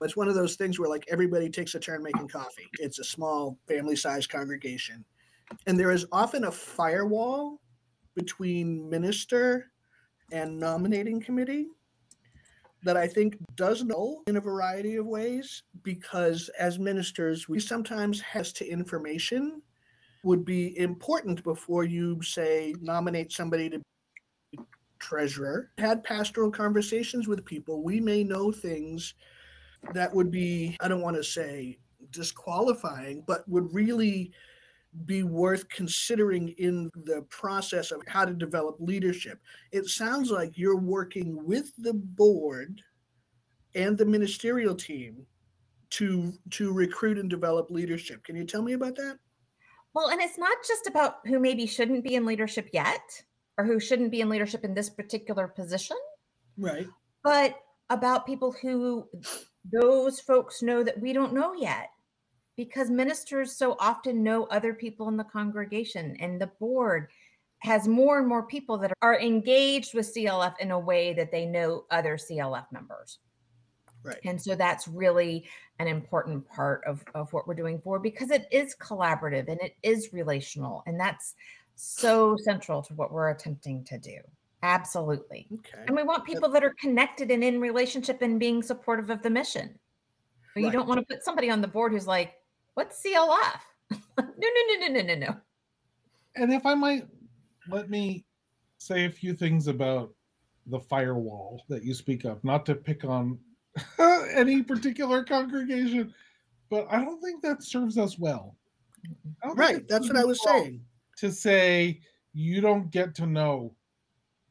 it's 0.00 0.16
one 0.16 0.26
of 0.26 0.34
those 0.34 0.56
things 0.56 0.78
where 0.78 0.88
like 0.88 1.04
everybody 1.08 1.48
takes 1.48 1.74
a 1.76 1.80
turn 1.80 2.02
making 2.02 2.26
coffee. 2.26 2.68
It's 2.80 2.98
a 2.98 3.04
small 3.04 3.58
family 3.68 3.94
sized 3.94 4.28
congregation, 4.28 5.04
and 5.66 5.78
there 5.78 5.92
is 5.92 6.06
often 6.10 6.44
a 6.44 6.50
firewall 6.50 7.60
between 8.16 8.88
minister 8.90 9.70
and 10.32 10.58
nominating 10.58 11.20
committee 11.20 11.68
that 12.82 12.96
I 12.96 13.06
think 13.06 13.36
does 13.56 13.84
know 13.84 14.22
in 14.26 14.36
a 14.36 14.40
variety 14.40 14.96
of 14.96 15.06
ways 15.06 15.62
because 15.82 16.48
as 16.58 16.78
ministers, 16.78 17.48
we 17.48 17.60
sometimes 17.60 18.20
has 18.20 18.52
to 18.54 18.66
information 18.66 19.62
would 20.22 20.44
be 20.44 20.78
important 20.78 21.42
before 21.42 21.84
you 21.84 22.20
say 22.22 22.74
nominate 22.80 23.32
somebody 23.32 23.70
to 23.70 23.80
be 24.52 24.58
treasurer. 24.98 25.70
Had 25.78 26.04
pastoral 26.04 26.50
conversations 26.50 27.26
with 27.26 27.44
people, 27.44 27.82
we 27.82 28.00
may 28.00 28.22
know 28.22 28.52
things 28.52 29.14
that 29.94 30.14
would 30.14 30.30
be, 30.30 30.76
I 30.80 30.88
don't 30.88 31.02
want 31.02 31.16
to 31.16 31.24
say 31.24 31.78
disqualifying, 32.10 33.24
but 33.26 33.48
would 33.48 33.72
really 33.72 34.32
be 35.06 35.22
worth 35.22 35.68
considering 35.68 36.48
in 36.58 36.90
the 36.94 37.22
process 37.30 37.90
of 37.92 38.02
how 38.08 38.24
to 38.24 38.32
develop 38.34 38.76
leadership. 38.80 39.38
It 39.72 39.86
sounds 39.86 40.30
like 40.30 40.58
you're 40.58 40.80
working 40.80 41.44
with 41.44 41.72
the 41.78 41.94
board 41.94 42.82
and 43.74 43.96
the 43.96 44.04
ministerial 44.04 44.74
team 44.74 45.24
to 45.90 46.32
to 46.50 46.72
recruit 46.72 47.18
and 47.18 47.28
develop 47.30 47.70
leadership. 47.70 48.22
Can 48.24 48.36
you 48.36 48.44
tell 48.44 48.62
me 48.62 48.72
about 48.74 48.96
that? 48.96 49.18
Well, 49.94 50.10
and 50.10 50.20
it's 50.20 50.38
not 50.38 50.56
just 50.66 50.86
about 50.86 51.16
who 51.26 51.38
maybe 51.40 51.66
shouldn't 51.66 52.04
be 52.04 52.14
in 52.14 52.24
leadership 52.24 52.68
yet 52.72 53.02
or 53.58 53.64
who 53.64 53.80
shouldn't 53.80 54.10
be 54.12 54.20
in 54.20 54.28
leadership 54.28 54.64
in 54.64 54.72
this 54.74 54.88
particular 54.88 55.48
position, 55.48 55.96
Right. 56.56 56.86
but 57.24 57.56
about 57.90 58.24
people 58.26 58.54
who 58.62 59.08
those 59.72 60.20
folks 60.20 60.62
know 60.62 60.82
that 60.84 61.00
we 61.00 61.12
don't 61.12 61.34
know 61.34 61.54
yet. 61.54 61.90
Because 62.60 62.90
ministers 62.90 63.56
so 63.56 63.74
often 63.80 64.22
know 64.22 64.44
other 64.44 64.74
people 64.74 65.08
in 65.08 65.16
the 65.16 65.24
congregation, 65.24 66.14
and 66.20 66.38
the 66.38 66.48
board 66.60 67.08
has 67.60 67.88
more 67.88 68.18
and 68.18 68.28
more 68.28 68.42
people 68.42 68.76
that 68.76 68.92
are 69.00 69.18
engaged 69.18 69.94
with 69.94 70.14
CLF 70.14 70.52
in 70.60 70.70
a 70.70 70.78
way 70.78 71.14
that 71.14 71.32
they 71.32 71.46
know 71.46 71.86
other 71.90 72.18
CLF 72.18 72.66
members. 72.70 73.20
Right. 74.02 74.18
And 74.26 74.38
so 74.38 74.56
that's 74.56 74.86
really 74.86 75.48
an 75.78 75.88
important 75.88 76.46
part 76.50 76.84
of, 76.86 77.02
of 77.14 77.32
what 77.32 77.48
we're 77.48 77.54
doing 77.54 77.80
for 77.82 77.98
because 77.98 78.30
it 78.30 78.46
is 78.50 78.76
collaborative 78.78 79.48
and 79.48 79.58
it 79.62 79.74
is 79.82 80.12
relational. 80.12 80.82
And 80.86 81.00
that's 81.00 81.36
so 81.76 82.36
central 82.44 82.82
to 82.82 82.92
what 82.92 83.10
we're 83.10 83.30
attempting 83.30 83.84
to 83.84 83.96
do. 83.96 84.18
Absolutely. 84.62 85.48
Okay. 85.50 85.82
And 85.86 85.96
we 85.96 86.02
want 86.02 86.26
people 86.26 86.50
that 86.50 86.62
are 86.62 86.74
connected 86.78 87.30
and 87.30 87.42
in 87.42 87.58
relationship 87.58 88.20
and 88.20 88.38
being 88.38 88.62
supportive 88.62 89.08
of 89.08 89.22
the 89.22 89.30
mission. 89.30 89.78
But 90.54 90.62
you 90.62 90.70
don't 90.70 90.86
want 90.88 91.00
to 91.00 91.06
put 91.06 91.24
somebody 91.24 91.48
on 91.48 91.62
the 91.62 91.68
board 91.68 91.92
who's 91.92 92.06
like, 92.06 92.34
what's 92.74 93.02
CLF? 93.02 93.60
no, 93.90 93.98
no, 94.18 94.26
no, 94.38 94.88
no, 94.88 94.88
no, 94.88 95.02
no, 95.02 95.14
no. 95.14 95.36
and 96.36 96.52
if 96.52 96.64
I 96.64 96.74
might, 96.74 97.06
let 97.68 97.90
me 97.90 98.24
say 98.78 99.04
a 99.04 99.10
few 99.10 99.34
things 99.34 99.66
about 99.66 100.12
the 100.66 100.80
firewall 100.80 101.62
that 101.68 101.84
you 101.84 101.94
speak 101.94 102.24
of, 102.24 102.42
not 102.44 102.64
to 102.66 102.74
pick 102.74 103.04
on 103.04 103.38
any 104.34 104.62
particular 104.62 105.24
congregation, 105.24 106.14
but 106.70 106.86
I 106.90 107.04
don't 107.04 107.20
think 107.20 107.42
that 107.42 107.62
serves 107.62 107.98
us 107.98 108.18
well. 108.18 108.56
I 109.42 109.46
don't 109.48 109.56
think 109.56 109.70
Right. 109.70 109.88
That's 109.88 110.08
what 110.08 110.16
I 110.16 110.24
was 110.24 110.40
well 110.44 110.62
saying. 110.62 110.80
To 111.18 111.32
say 111.32 112.00
you 112.32 112.60
don't 112.60 112.90
get 112.90 113.14
to 113.16 113.26
know, 113.26 113.74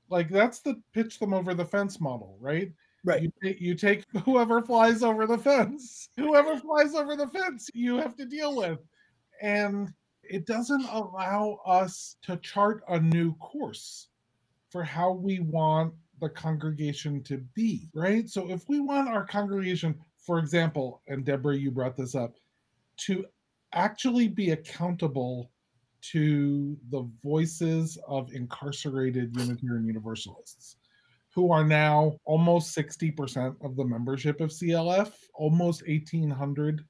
like 0.09 0.29
that's 0.29 0.59
the 0.59 0.81
pitch 0.93 1.19
them 1.19 1.33
over 1.33 1.53
the 1.53 1.65
fence 1.65 1.99
model, 1.99 2.38
right? 2.39 2.71
Right. 3.06 3.24
You, 3.24 3.32
ta- 3.44 3.58
you 3.60 3.75
take 3.75 4.03
whoever 4.25 4.62
flies 4.62 5.03
over 5.03 5.25
the 5.25 5.38
fence, 5.38 6.10
whoever 6.18 6.58
flies 6.58 6.96
over 6.96 7.15
the 7.15 7.27
fence, 7.27 7.70
you 7.74 7.98
have 7.98 8.15
to 8.18 8.25
deal 8.25 8.56
with. 8.56 8.79
And 9.41 9.94
it 10.24 10.46
doesn't 10.46 10.86
allow 10.86 11.60
us 11.65 12.18
to 12.24 12.38
chart 12.38 12.84
a 12.89 13.00
new 13.00 13.34
course 13.36 14.10
for 14.70 14.84
how 14.84 15.12
we 15.12 15.39
want 15.39 15.94
the 16.20 16.29
congregation 16.29 17.24
to 17.24 17.38
be, 17.56 17.89
right? 17.94 18.29
So 18.29 18.50
if 18.50 18.68
we 18.68 18.79
want 18.79 19.10
our 19.10 19.25
congregation, 19.25 19.96
for 20.18 20.38
example, 20.38 21.01
and 21.08 21.25
Debra, 21.25 21.56
you 21.56 21.72
brought 21.72 21.96
this 21.96 22.13
up, 22.13 22.36
to 22.98 23.25
actually 23.74 24.27
be 24.27 24.51
accountable 24.51 25.50
to 26.01 26.77
the 26.91 27.10
voices 27.24 27.98
of 28.08 28.32
incarcerated 28.34 29.36
Unitarian 29.36 29.86
Universalists 29.86 30.77
who 31.33 31.51
are 31.51 31.63
now 31.63 32.17
almost 32.25 32.75
60% 32.75 33.55
of 33.63 33.75
the 33.75 33.86
membership 33.86 34.41
of 34.41 34.50
CLF, 34.50 35.12
almost 35.36 35.88
1,800 35.88 36.83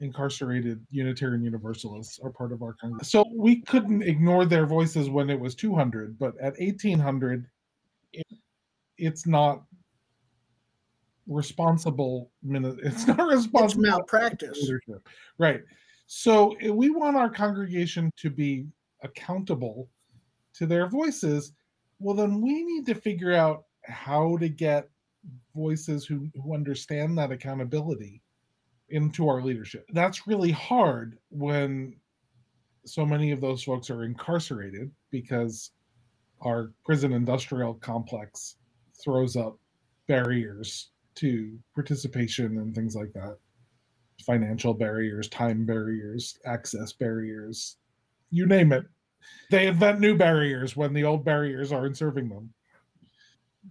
incarcerated 0.00 0.84
Unitarian 0.90 1.42
Universalists 1.42 2.18
are 2.22 2.30
part 2.30 2.52
of 2.52 2.62
our 2.62 2.74
congregation. 2.74 3.08
So 3.08 3.24
we 3.36 3.60
couldn't 3.62 4.02
ignore 4.02 4.44
their 4.44 4.66
voices 4.66 5.08
when 5.08 5.30
it 5.30 5.38
was 5.38 5.54
200, 5.54 6.18
but 6.18 6.34
at 6.40 6.58
1,800, 6.58 7.46
it, 8.12 8.26
it's 8.98 9.26
not 9.26 9.62
responsible. 11.26 12.30
It's 12.44 13.06
not 13.06 13.28
responsible. 13.28 13.64
It's 13.64 13.76
malpractice. 13.76 14.58
Leadership. 14.60 15.08
Right. 15.38 15.60
So 16.06 16.56
eh, 16.60 16.70
we 16.70 16.90
want 16.90 17.16
our 17.16 17.30
congregation 17.30 18.10
to 18.16 18.30
be 18.30 18.66
accountable 19.02 19.88
to 20.54 20.66
their 20.66 20.88
voices. 20.88 21.52
Well, 22.00 22.16
then 22.16 22.40
we 22.40 22.64
need 22.64 22.86
to 22.86 22.94
figure 22.94 23.32
out 23.32 23.64
how 23.84 24.36
to 24.38 24.48
get 24.48 24.88
voices 25.54 26.04
who, 26.04 26.28
who 26.34 26.54
understand 26.54 27.16
that 27.18 27.30
accountability 27.30 28.22
into 28.88 29.28
our 29.28 29.42
leadership. 29.42 29.86
That's 29.92 30.26
really 30.26 30.50
hard 30.50 31.18
when 31.30 31.96
so 32.84 33.06
many 33.06 33.30
of 33.30 33.40
those 33.40 33.62
folks 33.62 33.90
are 33.90 34.04
incarcerated 34.04 34.90
because 35.10 35.70
our 36.40 36.72
prison 36.84 37.12
industrial 37.12 37.74
complex 37.74 38.56
throws 39.02 39.36
up 39.36 39.58
barriers 40.08 40.90
to 41.14 41.58
participation 41.74 42.58
and 42.58 42.74
things 42.74 42.96
like 42.96 43.12
that 43.12 43.36
financial 44.24 44.72
barriers, 44.72 45.28
time 45.28 45.66
barriers, 45.66 46.38
access 46.46 46.92
barriers, 46.92 47.76
you 48.30 48.46
name 48.46 48.72
it. 48.72 48.84
They 49.50 49.66
invent 49.66 50.00
new 50.00 50.16
barriers 50.16 50.76
when 50.76 50.92
the 50.92 51.04
old 51.04 51.24
barriers 51.24 51.72
aren't 51.72 51.96
serving 51.96 52.28
them. 52.28 52.52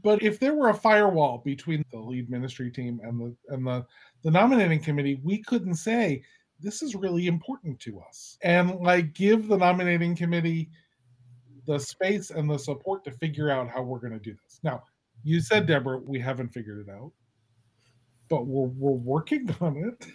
But 0.04 0.24
if 0.24 0.40
there 0.40 0.54
were 0.54 0.70
a 0.70 0.74
firewall 0.74 1.40
between 1.44 1.84
the 1.92 2.00
lead 2.00 2.30
ministry 2.30 2.72
team 2.72 3.02
and 3.04 3.20
the 3.20 3.54
and 3.54 3.68
the 3.68 3.86
the 4.24 4.32
nominating 4.32 4.82
committee, 4.82 5.20
we 5.24 5.44
couldn't 5.44 5.76
say 5.76 6.24
this 6.60 6.82
is 6.82 6.96
really 6.96 7.28
important 7.28 7.80
to 7.82 8.00
us 8.00 8.38
and 8.44 8.76
like 8.80 9.14
give 9.14 9.48
the 9.48 9.58
nominating 9.58 10.16
committee 10.16 10.70
the 11.66 11.80
space 11.80 12.30
and 12.30 12.50
the 12.50 12.58
support 12.58 13.04
to 13.04 13.12
figure 13.12 13.50
out 13.50 13.70
how 13.70 13.82
we're 13.82 14.00
going 14.00 14.14
to 14.14 14.20
do 14.20 14.36
this. 14.44 14.60
Now, 14.64 14.84
you 15.24 15.42
said, 15.42 15.68
Debra, 15.68 16.00
we 16.00 16.20
haven't 16.20 16.50
figured 16.50 16.88
it 16.88 16.92
out, 16.92 17.12
but 18.30 18.48
we're 18.48 18.68
we're 18.68 18.92
working 18.92 19.54
on 19.62 19.78
it. 19.78 20.08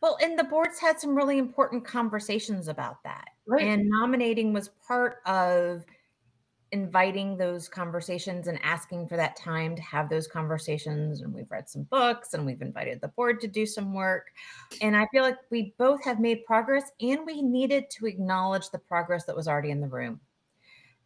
Well, 0.00 0.18
and 0.22 0.38
the 0.38 0.44
boards 0.44 0.78
had 0.78 1.00
some 1.00 1.14
really 1.14 1.38
important 1.38 1.84
conversations 1.84 2.68
about 2.68 3.02
that. 3.04 3.28
Right. 3.46 3.64
And 3.64 3.88
nominating 3.88 4.52
was 4.52 4.70
part 4.86 5.18
of 5.26 5.84
inviting 6.76 7.36
those 7.36 7.68
conversations 7.68 8.46
and 8.46 8.60
asking 8.62 9.08
for 9.08 9.16
that 9.16 9.34
time 9.34 9.74
to 9.74 9.82
have 9.82 10.08
those 10.08 10.26
conversations. 10.26 11.22
And 11.22 11.32
we've 11.32 11.50
read 11.50 11.68
some 11.68 11.84
books 11.84 12.34
and 12.34 12.44
we've 12.44 12.60
invited 12.60 13.00
the 13.00 13.08
board 13.08 13.40
to 13.40 13.48
do 13.48 13.64
some 13.64 13.94
work. 13.94 14.26
And 14.82 14.94
I 14.94 15.06
feel 15.06 15.22
like 15.22 15.38
we 15.50 15.74
both 15.78 16.04
have 16.04 16.20
made 16.20 16.44
progress 16.44 16.90
and 17.00 17.20
we 17.24 17.40
needed 17.40 17.88
to 17.90 18.06
acknowledge 18.06 18.70
the 18.70 18.78
progress 18.78 19.24
that 19.24 19.36
was 19.36 19.48
already 19.48 19.70
in 19.70 19.80
the 19.80 19.88
room. 19.88 20.20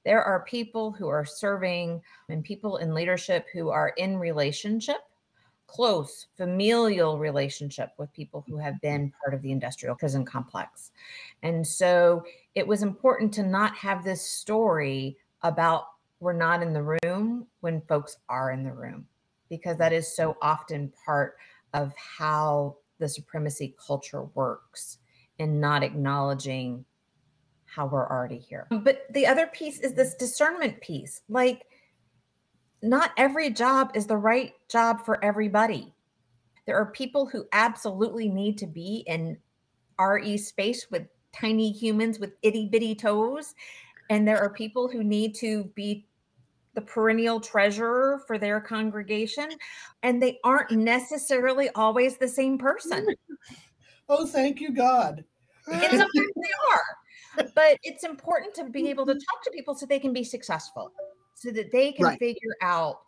There 0.04 0.22
are 0.22 0.44
people 0.44 0.90
who 0.90 1.08
are 1.08 1.24
serving 1.24 2.02
and 2.28 2.42
people 2.42 2.78
in 2.78 2.92
leadership 2.92 3.46
who 3.52 3.70
are 3.70 3.90
in 3.96 4.18
relationship 4.18 4.98
close 5.70 6.26
familial 6.36 7.18
relationship 7.18 7.90
with 7.96 8.12
people 8.12 8.44
who 8.48 8.56
have 8.56 8.80
been 8.80 9.12
part 9.22 9.34
of 9.34 9.42
the 9.42 9.52
industrial 9.52 9.94
prison 9.94 10.24
complex. 10.24 10.90
And 11.44 11.64
so 11.64 12.24
it 12.56 12.66
was 12.66 12.82
important 12.82 13.32
to 13.34 13.44
not 13.44 13.76
have 13.76 14.02
this 14.02 14.20
story 14.20 15.16
about 15.42 15.84
we're 16.20 16.32
not 16.32 16.62
in 16.62 16.72
the 16.72 16.98
room 17.02 17.46
when 17.60 17.80
folks 17.88 18.18
are 18.28 18.50
in 18.52 18.62
the 18.62 18.72
room, 18.72 19.06
because 19.48 19.76
that 19.78 19.92
is 19.92 20.14
so 20.14 20.30
mm-hmm. 20.30 20.38
often 20.42 20.92
part 21.04 21.36
of 21.72 21.94
how 21.96 22.76
the 22.98 23.08
supremacy 23.08 23.74
culture 23.84 24.24
works 24.34 24.98
and 25.38 25.60
not 25.60 25.82
acknowledging 25.82 26.84
how 27.64 27.86
we're 27.86 28.08
already 28.08 28.38
here. 28.38 28.66
Mm, 28.70 28.84
but 28.84 29.06
the 29.12 29.26
other 29.26 29.46
piece 29.46 29.80
is 29.80 29.94
this 29.94 30.14
discernment 30.14 30.80
piece. 30.80 31.22
Like, 31.28 31.66
not 32.82 33.12
every 33.16 33.50
job 33.50 33.92
is 33.94 34.06
the 34.06 34.16
right 34.16 34.52
job 34.68 35.04
for 35.04 35.22
everybody. 35.24 35.94
There 36.66 36.76
are 36.76 36.86
people 36.86 37.26
who 37.26 37.44
absolutely 37.52 38.28
need 38.28 38.58
to 38.58 38.66
be 38.66 39.04
in 39.06 39.38
RE 39.98 40.36
space 40.36 40.86
with 40.90 41.06
tiny 41.32 41.70
humans 41.70 42.18
with 42.18 42.32
itty 42.42 42.68
bitty 42.68 42.94
toes. 42.94 43.54
And 44.10 44.28
there 44.28 44.38
are 44.38 44.50
people 44.50 44.88
who 44.88 45.02
need 45.02 45.34
to 45.36 45.64
be 45.74 46.06
the 46.74 46.80
perennial 46.80 47.40
treasurer 47.40 48.22
for 48.26 48.38
their 48.38 48.60
congregation. 48.60 49.48
And 50.02 50.22
they 50.22 50.38
aren't 50.44 50.72
necessarily 50.72 51.70
always 51.70 52.18
the 52.18 52.28
same 52.28 52.58
person. 52.58 53.06
Oh, 54.12 54.26
thank 54.26 54.60
you, 54.60 54.72
God. 54.72 55.24
And 55.72 55.82
sometimes 55.82 56.10
they 56.14 57.44
are. 57.44 57.46
But 57.54 57.78
it's 57.84 58.02
important 58.02 58.54
to 58.54 58.64
be 58.64 58.90
able 58.90 59.06
to 59.06 59.14
talk 59.14 59.44
to 59.44 59.52
people 59.52 59.72
so 59.76 59.86
they 59.86 60.00
can 60.00 60.12
be 60.12 60.24
successful 60.24 60.90
so 61.36 61.52
that 61.52 61.70
they 61.70 61.92
can 61.92 62.06
right. 62.06 62.18
figure 62.18 62.56
out 62.60 63.02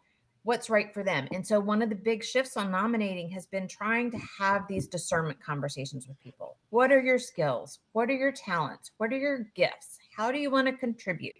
what's 0.45 0.71
right 0.71 0.95
for 0.95 1.03
them. 1.03 1.29
And 1.33 1.47
so 1.47 1.61
one 1.61 1.83
of 1.83 1.89
the 1.89 1.95
big 1.97 2.23
shifts 2.25 2.57
on 2.57 2.71
nominating 2.71 3.31
has 3.31 3.47
been 3.47 3.69
trying 3.69 4.11
to 4.13 4.19
have 4.39 4.67
these 4.69 4.87
discernment 4.87 5.43
conversations 5.45 6.07
with 6.07 6.19
people. 6.21 6.57
What 6.71 6.91
are 6.93 7.01
your 7.01 7.19
skills? 7.19 7.81
What 7.93 8.09
are 8.09 8.15
your 8.15 8.33
talents? 8.33 8.93
What 8.97 9.13
are 9.13 9.19
your 9.19 9.49
gifts? 9.55 9.99
How 10.17 10.31
do 10.31 10.39
you 10.39 10.51
want 10.51 10.67
to 10.69 10.73
contribute? 10.73 11.37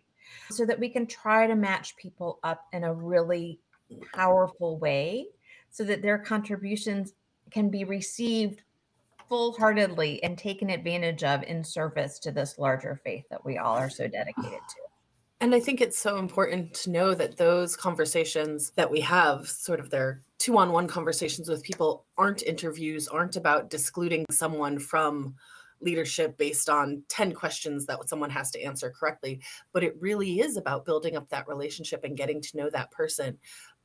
So 0.51 0.65
that 0.67 0.79
we 0.79 0.89
can 0.89 1.07
try 1.07 1.47
to 1.47 1.55
match 1.55 1.97
people 1.97 2.39
up 2.43 2.65
in 2.73 2.85
a 2.85 2.95
really 2.95 3.61
powerful 4.15 4.79
way 4.79 5.27
so 5.71 5.85
that 5.85 6.03
their 6.03 6.19
contributions 6.19 7.13
can 7.51 7.69
be 7.71 7.85
received 7.85 8.63
full 9.29 9.53
heartedly 9.53 10.23
and 10.23 10.37
taken 10.37 10.71
advantage 10.71 11.25
of 11.25 11.43
in 11.45 11.65
service 11.65 12.19
to 12.21 12.31
this 12.31 12.59
larger 12.59 13.01
faith 13.03 13.25
that 13.31 13.45
we 13.45 13.59
all 13.59 13.77
are 13.77 13.91
so 13.91 14.07
dedicated 14.07 14.61
to. 14.69 14.77
And 15.41 15.55
I 15.55 15.61
think 15.61 15.81
it's 15.81 15.99
so 15.99 16.19
important 16.19 16.73
to 16.75 16.91
know 16.91 17.15
that 17.15 17.37
those 17.37 17.75
conversations 17.75 18.71
that 18.77 18.91
we 18.91 19.01
have, 19.01 19.49
sort 19.49 19.81
of 19.81 19.91
their 19.91 20.23
two 20.39 20.57
on 20.57 20.71
one 20.71 20.87
conversations 20.87 21.49
with 21.49 21.63
people, 21.65 22.05
aren't 22.17 22.43
interviews, 22.43 23.09
aren't 23.09 23.37
about 23.37 23.69
discluding 23.69 24.25
someone 24.31 24.79
from 24.79 25.35
leadership 25.83 26.37
based 26.37 26.69
on 26.69 27.03
10 27.09 27.33
questions 27.33 27.87
that 27.87 28.09
someone 28.09 28.31
has 28.31 28.51
to 28.53 28.63
answer 28.63 28.91
correctly. 28.91 29.41
But 29.73 29.85
it 29.85 29.97
really 30.01 30.41
is 30.41 30.57
about 30.57 30.85
building 30.85 31.17
up 31.17 31.29
that 31.31 31.49
relationship 31.49 32.05
and 32.05 32.17
getting 32.17 32.41
to 32.41 32.57
know 32.57 32.71
that 32.71 32.91
person 32.91 33.39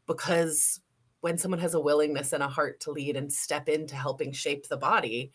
because 0.05 0.81
when 1.21 1.37
someone 1.37 1.59
has 1.59 1.73
a 1.73 1.79
willingness 1.79 2.33
and 2.33 2.43
a 2.43 2.47
heart 2.47 2.79
to 2.81 2.91
lead 2.91 3.17
and 3.17 3.31
step 3.31 3.67
into 3.67 3.95
helping 3.95 4.31
shape 4.31 4.67
the 4.67 4.77
body, 4.77 5.31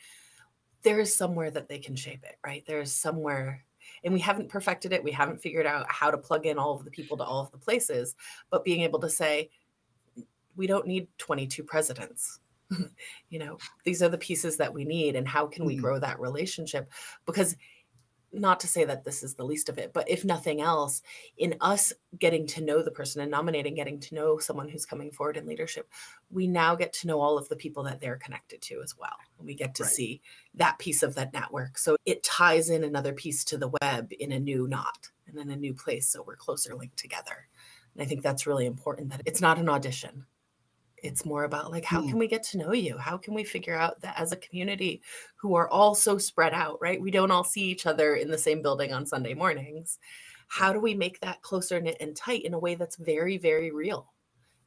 there 0.83 1.01
is 1.01 1.15
somewhere 1.15 1.51
that 1.51 1.69
they 1.69 1.79
can 1.79 1.97
shape 1.97 2.25
it, 2.25 2.37
right? 2.45 2.65
There's 2.67 2.93
somewhere 2.93 3.65
and 4.05 4.15
we 4.15 4.21
haven't 4.21 4.49
perfected 4.49 4.93
it. 4.93 5.03
We 5.03 5.13
haven't 5.13 5.43
figured 5.43 5.67
out 5.67 5.87
how 5.89 6.11
to 6.11 6.19
plug 6.19 6.47
in 6.47 6.59
all 6.59 6.75
of 6.75 6.85
the 6.85 6.91
people 6.91 7.17
to 7.17 7.25
all 7.25 7.41
of 7.41 7.51
the 7.51 7.59
places, 7.59 8.15
but 8.51 8.65
being 8.65 8.83
able 8.83 9.01
to 9.01 9.11
say, 9.11 9.51
we 10.57 10.67
don't 10.67 10.87
need 10.87 11.09
22 11.19 11.65
presidents. 11.65 12.41
you 13.31 13.39
know, 13.39 13.59
these 13.85 14.03
are 14.03 14.09
the 14.09 14.19
pieces 14.19 14.57
that 14.59 14.73
we 14.73 14.85
need. 14.85 15.17
And 15.17 15.27
how 15.27 15.47
can 15.47 15.65
we 15.65 15.75
mm-hmm. 15.75 15.83
grow 15.83 15.99
that 15.99 16.21
relationship? 16.21 16.91
Because 17.27 17.57
not 18.33 18.61
to 18.61 18.67
say 18.67 18.85
that 18.85 19.05
this 19.05 19.23
is 19.23 19.35
the 19.35 19.45
least 19.45 19.69
of 19.69 19.79
it, 19.79 19.93
but 19.93 20.09
if 20.09 20.25
nothing 20.25 20.61
else, 20.61 21.03
in 21.37 21.55
us 21.61 21.93
getting 22.19 22.47
to 22.47 22.63
know 22.63 22.83
the 22.83 22.91
person 22.91 23.21
and 23.21 23.31
nominating, 23.31 23.75
getting 23.75 24.01
to 24.01 24.15
know 24.15 24.39
someone 24.39 24.69
who's 24.69 24.87
coming 24.87 25.11
forward 25.11 25.37
in 25.37 25.47
leadership, 25.47 25.89
we 26.31 26.47
now 26.47 26.75
get 26.75 26.93
to 26.95 27.07
know 27.07 27.21
all 27.21 27.37
of 27.37 27.49
the 27.49 27.57
people 27.57 27.83
that 27.83 28.01
they're 28.01 28.17
connected 28.17 28.63
to 28.63 28.81
as 28.83 28.97
well. 28.99 29.17
And 29.39 29.47
we 29.47 29.55
get 29.55 29.75
to 29.77 29.83
right. 29.83 29.93
see 29.93 30.23
that 30.55 30.79
piece 30.79 31.03
of 31.03 31.15
that 31.17 31.33
network. 31.33 31.77
So 31.77 31.97
it 32.07 32.23
ties 32.23 32.71
in 32.71 32.85
another 32.85 33.13
piece 33.13 33.45
to 33.45 33.59
the 33.59 33.73
web 33.83 34.13
in 34.19 34.33
a 34.33 34.41
new 34.41 34.67
knot 34.67 35.11
and 35.27 35.39
in 35.39 35.51
a 35.51 35.57
new 35.57 35.75
place. 35.75 36.09
So 36.09 36.23
we're 36.23 36.37
closer 36.37 36.75
linked 36.75 36.99
together. 36.99 37.49
And 37.95 38.03
I 38.03 38.07
think 38.07 38.23
that's 38.23 38.47
really 38.47 38.65
important 38.65 39.11
that 39.11 39.23
it's 39.27 39.43
not 39.43 39.59
an 39.59 39.69
audition 39.69 40.25
it's 41.03 41.25
more 41.25 41.45
about 41.45 41.71
like 41.71 41.85
how 41.85 42.01
can 42.01 42.15
mm. 42.15 42.21
we 42.21 42.29
get 42.29 42.43
to 42.45 42.59
know 42.59 42.73
you? 42.73 42.97
How 42.97 43.17
can 43.17 43.35
we 43.35 43.45
figure 43.45 43.77
out 43.77 44.01
that 44.01 44.19
as 44.19 44.33
a 44.33 44.37
community 44.37 45.03
who 45.37 45.55
are 45.55 45.69
all 45.69 45.95
so 45.95 46.19
spread 46.19 46.55
out 46.55 46.79
right? 46.81 47.01
We 47.01 47.11
don't 47.11 47.31
all 47.31 47.45
see 47.45 47.63
each 47.63 47.87
other 47.87 48.15
in 48.15 48.31
the 48.31 48.39
same 48.39 48.63
building 48.63 48.93
on 48.93 49.07
sunday 49.07 49.35
mornings. 49.35 49.99
How 50.49 50.73
do 50.73 50.81
we 50.81 50.95
make 50.95 51.21
that 51.21 51.43
closer 51.43 51.81
knit 51.81 51.97
and 52.01 52.15
tight 52.15 52.43
in 52.45 52.55
a 52.55 52.59
way 52.59 52.75
that's 52.75 52.97
very 52.97 53.39
very 53.39 53.71
real 53.71 54.13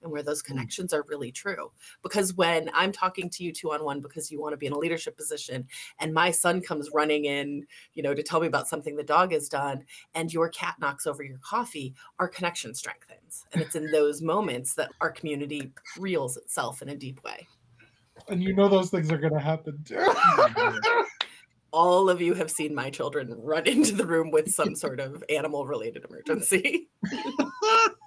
and 0.05 0.13
where 0.13 0.23
those 0.23 0.41
connections 0.41 0.93
are 0.93 1.03
really 1.09 1.31
true. 1.31 1.71
Because 2.01 2.33
when 2.35 2.69
I'm 2.73 2.93
talking 2.93 3.29
to 3.31 3.43
you 3.43 3.51
two 3.51 3.73
on 3.73 3.83
one 3.83 3.99
because 3.99 4.31
you 4.31 4.39
want 4.39 4.53
to 4.53 4.57
be 4.57 4.67
in 4.67 4.71
a 4.71 4.77
leadership 4.77 5.17
position 5.17 5.67
and 5.99 6.13
my 6.13 6.31
son 6.31 6.61
comes 6.61 6.89
running 6.93 7.25
in, 7.25 7.65
you 7.93 8.03
know, 8.03 8.13
to 8.13 8.23
tell 8.23 8.39
me 8.39 8.47
about 8.47 8.69
something 8.69 8.95
the 8.95 9.03
dog 9.03 9.33
has 9.33 9.49
done 9.49 9.83
and 10.13 10.31
your 10.31 10.47
cat 10.49 10.75
knocks 10.79 11.05
over 11.05 11.23
your 11.23 11.39
coffee, 11.39 11.93
our 12.19 12.29
connection 12.29 12.73
strengthens. 12.73 13.45
And 13.51 13.61
it's 13.61 13.75
in 13.75 13.91
those 13.91 14.21
moments 14.21 14.75
that 14.75 14.91
our 15.01 15.11
community 15.11 15.73
reels 15.99 16.37
itself 16.37 16.81
in 16.81 16.89
a 16.89 16.95
deep 16.95 17.21
way. 17.23 17.47
And 18.29 18.41
you 18.41 18.55
know 18.55 18.69
those 18.69 18.89
things 18.89 19.11
are 19.11 19.17
going 19.17 19.33
to 19.33 19.39
happen 19.39 19.83
too. 19.83 19.99
all 21.75 22.09
of 22.09 22.21
you 22.21 22.33
have 22.33 22.49
seen 22.49 22.73
my 22.73 22.89
children 22.89 23.35
run 23.37 23.67
into 23.67 23.93
the 23.93 24.05
room 24.05 24.31
with 24.31 24.49
some 24.49 24.75
sort 24.75 25.01
of 25.01 25.23
animal 25.29 25.65
related 25.65 26.05
emergency. 26.05 26.87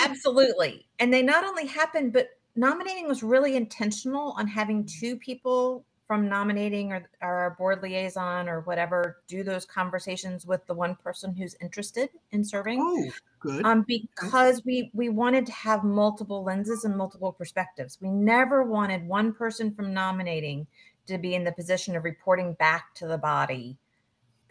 Absolutely. 0.00 0.86
And 0.98 1.12
they 1.12 1.22
not 1.22 1.44
only 1.44 1.66
happened, 1.66 2.12
but 2.12 2.30
nominating 2.56 3.06
was 3.08 3.22
really 3.22 3.56
intentional 3.56 4.34
on 4.38 4.46
having 4.46 4.84
two 4.84 5.16
people 5.16 5.84
from 6.06 6.28
nominating 6.28 6.92
or, 6.92 7.08
or 7.22 7.34
our 7.34 7.50
board 7.50 7.82
liaison 7.82 8.48
or 8.48 8.60
whatever 8.60 9.18
do 9.26 9.42
those 9.42 9.64
conversations 9.64 10.44
with 10.44 10.64
the 10.66 10.74
one 10.74 10.94
person 10.96 11.34
who's 11.34 11.56
interested 11.62 12.10
in 12.30 12.44
serving. 12.44 12.78
Oh, 12.80 13.10
good. 13.40 13.64
Um, 13.64 13.84
because 13.88 14.62
we 14.64 14.90
we 14.92 15.08
wanted 15.08 15.46
to 15.46 15.52
have 15.52 15.82
multiple 15.82 16.44
lenses 16.44 16.84
and 16.84 16.96
multiple 16.96 17.32
perspectives. 17.32 17.98
We 18.00 18.10
never 18.10 18.62
wanted 18.62 19.08
one 19.08 19.32
person 19.32 19.74
from 19.74 19.94
nominating 19.94 20.66
to 21.06 21.18
be 21.18 21.34
in 21.34 21.44
the 21.44 21.52
position 21.52 21.96
of 21.96 22.04
reporting 22.04 22.54
back 22.54 22.94
to 22.96 23.06
the 23.06 23.18
body. 23.18 23.78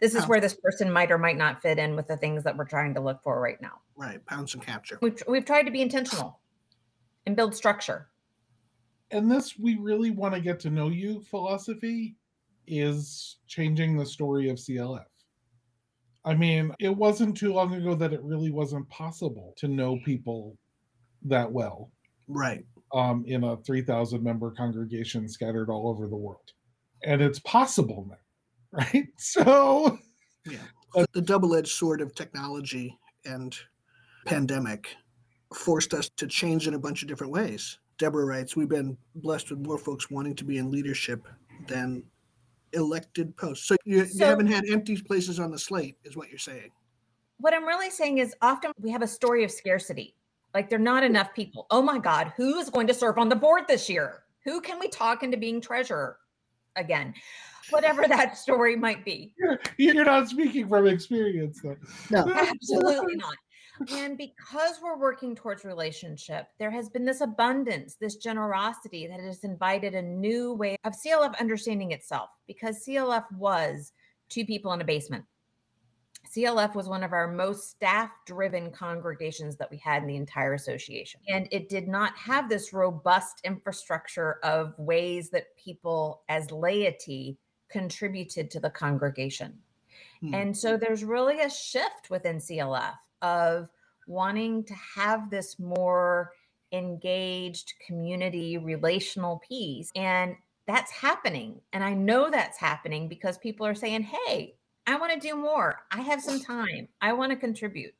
This 0.04 0.14
is 0.14 0.24
Oh. 0.24 0.26
where 0.26 0.40
this 0.40 0.52
person 0.52 0.92
might 0.92 1.10
or 1.10 1.16
might 1.16 1.38
not 1.38 1.62
fit 1.62 1.78
in 1.78 1.96
with 1.96 2.06
the 2.08 2.18
things 2.18 2.44
that 2.44 2.54
we're 2.58 2.66
trying 2.66 2.92
to 2.92 3.00
look 3.00 3.22
for 3.22 3.40
right 3.40 3.58
now. 3.62 3.80
right. 3.96 4.22
Pounce 4.26 4.52
and 4.52 4.62
capture. 4.62 4.98
We've, 5.00 5.22
we've 5.26 5.46
tried 5.46 5.62
to 5.62 5.70
be 5.70 5.80
intentional 5.80 6.40
and 7.24 7.34
build 7.34 7.54
structure. 7.54 8.10
and 9.12 9.30
this 9.30 9.58
we 9.58 9.76
really 9.76 10.10
want 10.10 10.34
to 10.34 10.40
get 10.42 10.60
to 10.60 10.68
know 10.68 10.88
you 10.90 11.20
philosophy 11.22 12.16
is 12.66 13.38
changing 13.46 13.96
the 13.96 14.04
story 14.04 14.50
of 14.50 14.58
CLF. 14.58 15.06
I 16.26 16.34
mean, 16.34 16.70
it 16.80 16.94
wasn't 16.94 17.34
too 17.34 17.54
long 17.54 17.72
ago 17.72 17.94
that 17.94 18.12
it 18.12 18.22
really 18.22 18.50
wasn't 18.50 18.86
possible 18.90 19.54
to 19.56 19.68
know 19.68 19.98
people 20.04 20.58
that 21.22 21.50
well 21.50 21.90
Right. 22.28 22.66
um, 22.92 23.24
in 23.26 23.44
a 23.44 23.56
3,000 23.56 24.22
member 24.22 24.50
congregation 24.50 25.28
scattered 25.30 25.70
all 25.70 25.88
over 25.88 26.08
the 26.08 26.16
world. 26.16 26.52
And 27.04 27.22
it's 27.22 27.38
possible 27.38 28.06
now, 28.10 28.16
right? 28.74 29.06
So, 29.16 29.98
The, 30.94 31.06
the 31.12 31.22
double-edged 31.22 31.72
sword 31.72 32.00
of 32.00 32.14
technology 32.14 32.96
and 33.24 33.56
pandemic 34.26 34.94
forced 35.52 35.92
us 35.92 36.08
to 36.16 36.26
change 36.26 36.68
in 36.68 36.74
a 36.74 36.78
bunch 36.78 37.02
of 37.02 37.08
different 37.08 37.32
ways. 37.32 37.78
Debra 37.98 38.24
writes, 38.24 38.56
we've 38.56 38.68
been 38.68 38.96
blessed 39.16 39.50
with 39.50 39.60
more 39.60 39.78
folks 39.78 40.10
wanting 40.10 40.36
to 40.36 40.44
be 40.44 40.58
in 40.58 40.70
leadership 40.70 41.26
than 41.66 42.04
elected 42.72 43.36
posts. 43.36 43.66
So 43.66 43.76
you, 43.84 44.04
you 44.12 44.24
haven't 44.24 44.46
had 44.46 44.64
empty 44.68 44.96
places 44.96 45.40
on 45.40 45.50
the 45.50 45.58
slate, 45.58 45.96
is 46.04 46.16
what 46.16 46.28
you're 46.28 46.38
saying. 46.38 46.70
What 47.38 47.54
I'm 47.54 47.64
really 47.64 47.90
saying 47.90 48.18
is 48.18 48.34
often 48.42 48.72
we 48.80 48.90
have 48.90 49.02
a 49.02 49.06
story 49.06 49.44
of 49.44 49.50
scarcity. 49.50 50.14
Like 50.54 50.70
there 50.70 50.78
are 50.78 50.82
not 50.82 51.02
enough 51.02 51.34
people. 51.34 51.66
Oh 51.70 51.82
my 51.82 51.98
God, 51.98 52.32
who 52.36 52.58
is 52.58 52.70
going 52.70 52.86
to 52.86 52.94
serve 52.94 53.18
on 53.18 53.28
the 53.28 53.36
board 53.36 53.62
this 53.66 53.88
year? 53.88 54.22
Who 54.44 54.60
can 54.60 54.78
we 54.78 54.88
talk 54.88 55.22
into 55.22 55.36
being 55.36 55.60
treasurer 55.60 56.18
again? 56.76 57.14
Whatever 57.70 58.04
that 58.08 58.36
story 58.36 58.76
might 58.76 59.04
be. 59.04 59.34
you're, 59.38 59.60
you're 59.76 60.04
not 60.04 60.28
speaking 60.28 60.68
from 60.68 60.86
experience, 60.86 61.60
though. 61.62 61.76
No. 62.10 62.32
Absolutely 62.34 63.16
not. 63.16 63.36
And 63.90 64.16
because 64.16 64.76
we're 64.82 64.98
working 64.98 65.34
towards 65.34 65.64
relationship, 65.64 66.46
there 66.58 66.70
has 66.70 66.88
been 66.88 67.04
this 67.04 67.20
abundance, 67.20 67.96
this 68.00 68.16
generosity 68.16 69.08
that 69.08 69.18
has 69.18 69.42
invited 69.42 69.94
a 69.94 70.02
new 70.02 70.54
way 70.54 70.76
of 70.84 70.94
CLF 70.94 71.38
understanding 71.40 71.90
itself 71.90 72.30
because 72.46 72.84
CLF 72.86 73.24
was 73.36 73.92
two 74.28 74.44
people 74.44 74.72
in 74.72 74.80
a 74.80 74.84
basement. 74.84 75.24
CLF 76.34 76.74
was 76.74 76.88
one 76.88 77.04
of 77.04 77.12
our 77.12 77.28
most 77.28 77.70
staff 77.70 78.10
driven 78.26 78.70
congregations 78.70 79.56
that 79.56 79.70
we 79.70 79.76
had 79.76 80.02
in 80.02 80.08
the 80.08 80.16
entire 80.16 80.54
association. 80.54 81.20
And 81.28 81.46
it 81.52 81.68
did 81.68 81.86
not 81.86 82.16
have 82.16 82.48
this 82.48 82.72
robust 82.72 83.40
infrastructure 83.44 84.38
of 84.42 84.74
ways 84.78 85.30
that 85.30 85.56
people 85.56 86.22
as 86.28 86.50
laity 86.50 87.38
contributed 87.70 88.50
to 88.50 88.60
the 88.60 88.70
congregation. 88.70 89.58
Hmm. 90.20 90.34
And 90.34 90.56
so 90.56 90.76
there's 90.76 91.04
really 91.04 91.40
a 91.40 91.50
shift 91.50 92.10
within 92.10 92.38
CLF 92.38 92.94
of 93.22 93.68
wanting 94.06 94.64
to 94.64 94.74
have 94.96 95.30
this 95.30 95.58
more 95.58 96.32
engaged 96.72 97.74
community 97.86 98.58
relational 98.58 99.40
piece. 99.46 99.90
And 99.94 100.34
that's 100.66 100.90
happening. 100.90 101.60
And 101.72 101.84
I 101.84 101.94
know 101.94 102.30
that's 102.30 102.58
happening 102.58 103.08
because 103.08 103.38
people 103.38 103.66
are 103.66 103.74
saying, 103.74 104.02
hey, 104.02 104.56
I 104.86 104.96
want 104.96 105.12
to 105.12 105.28
do 105.28 105.36
more. 105.36 105.80
I 105.90 106.00
have 106.02 106.20
some 106.20 106.40
time. 106.40 106.88
I 107.00 107.12
want 107.12 107.30
to 107.30 107.36
contribute. 107.36 107.94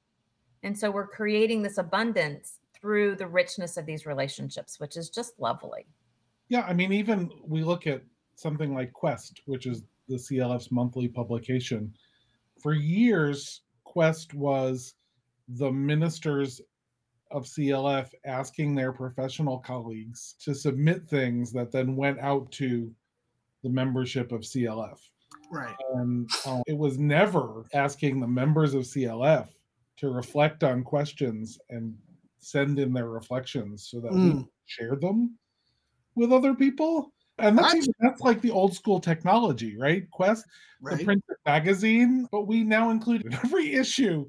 And 0.62 0.78
so 0.78 0.90
we're 0.90 1.06
creating 1.06 1.62
this 1.62 1.78
abundance 1.78 2.58
through 2.74 3.16
the 3.16 3.26
richness 3.26 3.76
of 3.76 3.86
these 3.86 4.06
relationships, 4.06 4.78
which 4.78 4.96
is 4.96 5.08
just 5.08 5.38
lovely. 5.38 5.86
Yeah, 6.48 6.62
I 6.62 6.74
mean, 6.74 6.92
even 6.92 7.30
we 7.46 7.62
look 7.62 7.86
at 7.86 8.02
something 8.34 8.74
like 8.74 8.92
Quest, 8.92 9.40
which 9.46 9.66
is 9.66 9.82
the 10.08 10.16
CLF's 10.16 10.70
monthly 10.70 11.08
publication. 11.08 11.94
For 12.60 12.74
years, 12.74 13.62
Quest 13.84 14.34
was 14.34 14.94
the 15.48 15.70
ministers 15.70 16.60
of 17.30 17.44
CLF 17.44 18.10
asking 18.24 18.74
their 18.74 18.92
professional 18.92 19.58
colleagues 19.58 20.34
to 20.40 20.54
submit 20.54 21.08
things 21.08 21.52
that 21.52 21.72
then 21.72 21.96
went 21.96 22.18
out 22.20 22.50
to 22.52 22.92
the 23.62 23.70
membership 23.70 24.30
of 24.30 24.42
CLF. 24.42 24.98
Right. 25.54 25.76
And 25.94 26.28
uh, 26.44 26.62
it 26.66 26.76
was 26.76 26.98
never 26.98 27.64
asking 27.72 28.20
the 28.20 28.26
members 28.26 28.74
of 28.74 28.82
CLF 28.82 29.48
to 29.98 30.10
reflect 30.10 30.64
on 30.64 30.82
questions 30.82 31.58
and 31.70 31.96
send 32.40 32.78
in 32.78 32.92
their 32.92 33.08
reflections 33.08 33.88
so 33.88 34.00
that 34.00 34.12
we 34.12 34.18
Mm. 34.18 34.38
could 34.38 34.48
share 34.66 34.96
them 34.96 35.38
with 36.16 36.32
other 36.32 36.54
people. 36.54 37.12
And 37.38 37.56
that's 37.58 37.74
even, 37.74 37.92
that's 38.00 38.20
like 38.20 38.40
the 38.40 38.50
old 38.50 38.74
school 38.74 39.00
technology, 39.00 39.76
right? 39.76 40.08
Quest, 40.10 40.44
the 40.82 40.96
printed 41.04 41.36
magazine, 41.46 42.28
but 42.30 42.46
we 42.46 42.64
now 42.64 42.90
include 42.90 43.24
in 43.24 43.32
every 43.34 43.72
issue 43.74 44.26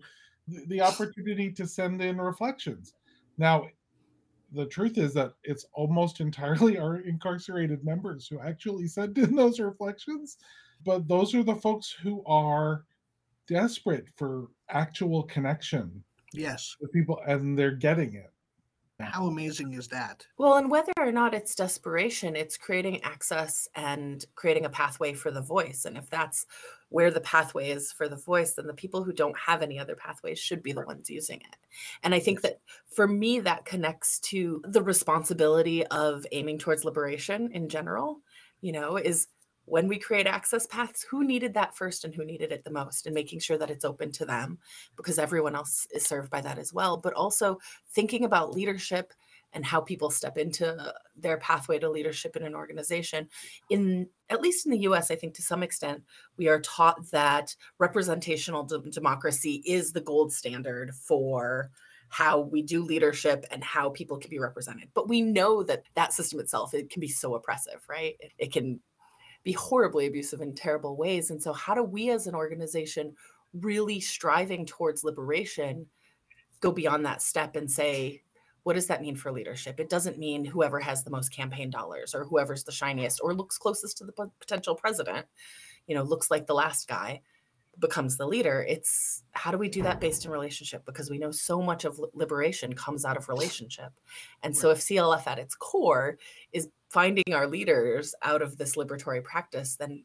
the, 0.47 0.65
the 0.67 0.81
opportunity 0.81 1.51
to 1.53 1.67
send 1.67 2.01
in 2.01 2.19
reflections. 2.21 2.93
Now, 3.37 3.67
the 4.53 4.65
truth 4.67 4.97
is 4.97 5.13
that 5.15 5.33
it's 5.43 5.65
almost 5.73 6.19
entirely 6.27 6.77
our 6.77 6.97
incarcerated 6.97 7.83
members 7.83 8.27
who 8.27 8.39
actually 8.39 8.87
send 8.87 9.17
in 9.17 9.35
those 9.35 9.59
reflections, 9.59 10.37
but 10.85 11.07
those 11.07 11.33
are 11.33 11.43
the 11.43 11.55
folks 11.55 11.91
who 11.91 12.23
are 12.25 12.85
desperate 13.47 14.07
for 14.15 14.47
actual 14.69 15.23
connection 15.23 16.03
Yes. 16.33 16.75
with 16.79 16.91
people 16.91 17.19
and 17.27 17.57
they're 17.57 17.71
getting 17.71 18.13
it. 18.15 18.31
How 18.99 19.27
amazing 19.27 19.73
is 19.73 19.89
that? 19.89 20.25
Well, 20.37 20.55
and 20.55 20.71
whether 20.71 20.93
or 20.97 21.11
not 21.11 21.33
it's 21.33 21.53
desperation, 21.53 22.37
it's 22.37 22.55
creating 22.55 23.03
access 23.03 23.67
and 23.75 24.23
creating 24.35 24.63
a 24.63 24.69
pathway 24.69 25.11
for 25.11 25.31
the 25.31 25.41
voice. 25.41 25.83
And 25.83 25.97
if 25.97 26.09
that's 26.09 26.45
where 26.89 27.11
the 27.11 27.19
pathway 27.19 27.71
is 27.71 27.91
for 27.91 28.07
the 28.07 28.15
voice, 28.15 28.53
then 28.53 28.67
the 28.67 28.73
people 28.73 29.03
who 29.03 29.11
don't 29.11 29.37
have 29.37 29.61
any 29.61 29.77
other 29.77 29.95
pathways 29.95 30.39
should 30.39 30.63
be 30.63 30.71
the 30.71 30.85
ones 30.85 31.09
using 31.09 31.41
it. 31.41 31.57
And 32.03 32.15
I 32.15 32.19
think 32.19 32.41
that 32.41 32.61
for 32.89 33.05
me, 33.05 33.41
that 33.41 33.65
connects 33.65 34.19
to 34.21 34.61
the 34.65 34.81
responsibility 34.81 35.85
of 35.87 36.25
aiming 36.31 36.59
towards 36.59 36.85
liberation 36.85 37.51
in 37.51 37.67
general, 37.67 38.21
you 38.61 38.71
know, 38.71 38.95
is 38.95 39.27
when 39.65 39.87
we 39.87 39.97
create 39.97 40.27
access 40.27 40.65
paths, 40.67 41.03
who 41.03 41.23
needed 41.23 41.53
that 41.53 41.75
first 41.75 42.05
and 42.05 42.13
who 42.13 42.23
needed 42.23 42.51
it 42.51 42.63
the 42.63 42.71
most, 42.71 43.05
and 43.05 43.15
making 43.15 43.39
sure 43.39 43.57
that 43.57 43.69
it's 43.69 43.85
open 43.85 44.11
to 44.13 44.25
them 44.25 44.57
because 44.95 45.19
everyone 45.19 45.55
else 45.55 45.87
is 45.93 46.05
served 46.05 46.29
by 46.29 46.41
that 46.41 46.57
as 46.57 46.73
well. 46.73 46.97
But 46.97 47.13
also 47.13 47.59
thinking 47.91 48.25
about 48.25 48.53
leadership 48.53 49.13
and 49.53 49.65
how 49.65 49.79
people 49.79 50.11
step 50.11 50.37
into 50.37 50.93
their 51.15 51.37
pathway 51.37 51.79
to 51.79 51.89
leadership 51.89 52.35
in 52.35 52.43
an 52.43 52.53
organization. 52.53 53.27
In 53.69 54.07
at 54.29 54.41
least 54.41 54.65
in 54.65 54.71
the 54.71 54.79
US, 54.79 55.09
I 55.09 55.15
think 55.15 55.33
to 55.35 55.41
some 55.41 55.63
extent, 55.63 56.03
we 56.37 56.47
are 56.47 56.59
taught 56.59 57.09
that 57.11 57.55
representational 57.79 58.63
de- 58.63 58.79
democracy 58.79 59.63
is 59.65 59.93
the 59.93 60.01
gold 60.01 60.33
standard 60.33 60.93
for 60.93 61.71
how 62.09 62.39
we 62.39 62.61
do 62.61 62.83
leadership 62.83 63.45
and 63.49 63.63
how 63.63 63.89
people 63.89 64.17
can 64.17 64.29
be 64.29 64.39
represented. 64.39 64.89
But 64.93 65.07
we 65.07 65.21
know 65.21 65.63
that 65.63 65.83
that 65.95 66.13
system 66.13 66.39
itself 66.39 66.73
it 66.73 66.89
can 66.89 66.99
be 66.99 67.07
so 67.07 67.35
oppressive, 67.35 67.83
right? 67.89 68.15
It, 68.19 68.31
it 68.37 68.53
can 68.53 68.79
be 69.45 69.53
horribly 69.53 70.07
abusive 70.07 70.41
in 70.41 70.53
terrible 70.53 70.97
ways. 70.97 71.29
And 71.31 71.41
so 71.41 71.53
how 71.53 71.73
do 71.73 71.83
we 71.83 72.09
as 72.09 72.27
an 72.27 72.35
organization 72.35 73.15
really 73.53 74.01
striving 74.01 74.65
towards 74.65 75.05
liberation 75.05 75.85
go 76.59 76.71
beyond 76.71 77.05
that 77.05 77.21
step 77.21 77.55
and 77.55 77.71
say 77.71 78.21
what 78.63 78.73
does 78.73 78.87
that 78.87 79.01
mean 79.01 79.15
for 79.15 79.31
leadership? 79.31 79.79
It 79.79 79.89
doesn't 79.89 80.17
mean 80.17 80.43
whoever 80.43 80.79
has 80.79 81.03
the 81.03 81.11
most 81.11 81.29
campaign 81.29 81.69
dollars 81.69 82.15
or 82.15 82.25
whoever's 82.25 82.63
the 82.63 82.71
shiniest 82.71 83.19
or 83.23 83.35
looks 83.35 83.59
closest 83.59 83.99
to 83.99 84.05
the 84.05 84.31
potential 84.39 84.73
president, 84.73 85.27
you 85.85 85.93
know, 85.93 86.01
looks 86.01 86.31
like 86.31 86.47
the 86.47 86.55
last 86.55 86.87
guy 86.87 87.21
becomes 87.79 88.17
the 88.17 88.27
leader. 88.27 88.65
It's 88.67 89.23
how 89.31 89.51
do 89.51 89.57
we 89.57 89.69
do 89.69 89.83
that 89.83 89.99
based 89.99 90.25
in 90.25 90.31
relationship? 90.31 90.85
Because 90.85 91.09
we 91.09 91.17
know 91.17 91.31
so 91.31 91.61
much 91.61 91.85
of 91.85 91.99
liberation 92.13 92.73
comes 92.73 93.05
out 93.05 93.17
of 93.17 93.29
relationship. 93.29 93.91
And 94.43 94.55
so 94.55 94.69
if 94.69 94.79
CLF 94.79 95.27
at 95.27 95.39
its 95.39 95.55
core 95.55 96.17
is 96.53 96.69
finding 96.89 97.33
our 97.33 97.47
leaders 97.47 98.15
out 98.21 98.41
of 98.41 98.57
this 98.57 98.75
liberatory 98.75 99.23
practice, 99.23 99.75
then 99.75 100.03